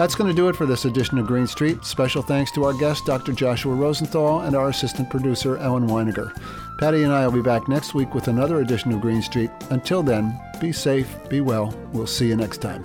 That's 0.00 0.14
going 0.14 0.30
to 0.30 0.34
do 0.34 0.48
it 0.48 0.56
for 0.56 0.64
this 0.64 0.86
edition 0.86 1.18
of 1.18 1.26
Green 1.26 1.46
Street. 1.46 1.84
Special 1.84 2.22
thanks 2.22 2.50
to 2.52 2.64
our 2.64 2.72
guest, 2.72 3.04
Dr. 3.04 3.34
Joshua 3.34 3.74
Rosenthal, 3.74 4.40
and 4.40 4.56
our 4.56 4.70
assistant 4.70 5.10
producer, 5.10 5.58
Ellen 5.58 5.86
Weiniger. 5.86 6.34
Patti 6.78 7.02
and 7.02 7.12
I 7.12 7.26
will 7.26 7.34
be 7.34 7.42
back 7.42 7.68
next 7.68 7.92
week 7.92 8.14
with 8.14 8.28
another 8.28 8.62
edition 8.62 8.92
of 8.92 9.02
Green 9.02 9.20
Street. 9.20 9.50
Until 9.68 10.02
then, 10.02 10.40
be 10.58 10.72
safe, 10.72 11.18
be 11.28 11.42
well. 11.42 11.74
We'll 11.92 12.06
see 12.06 12.28
you 12.28 12.36
next 12.36 12.62
time. 12.62 12.82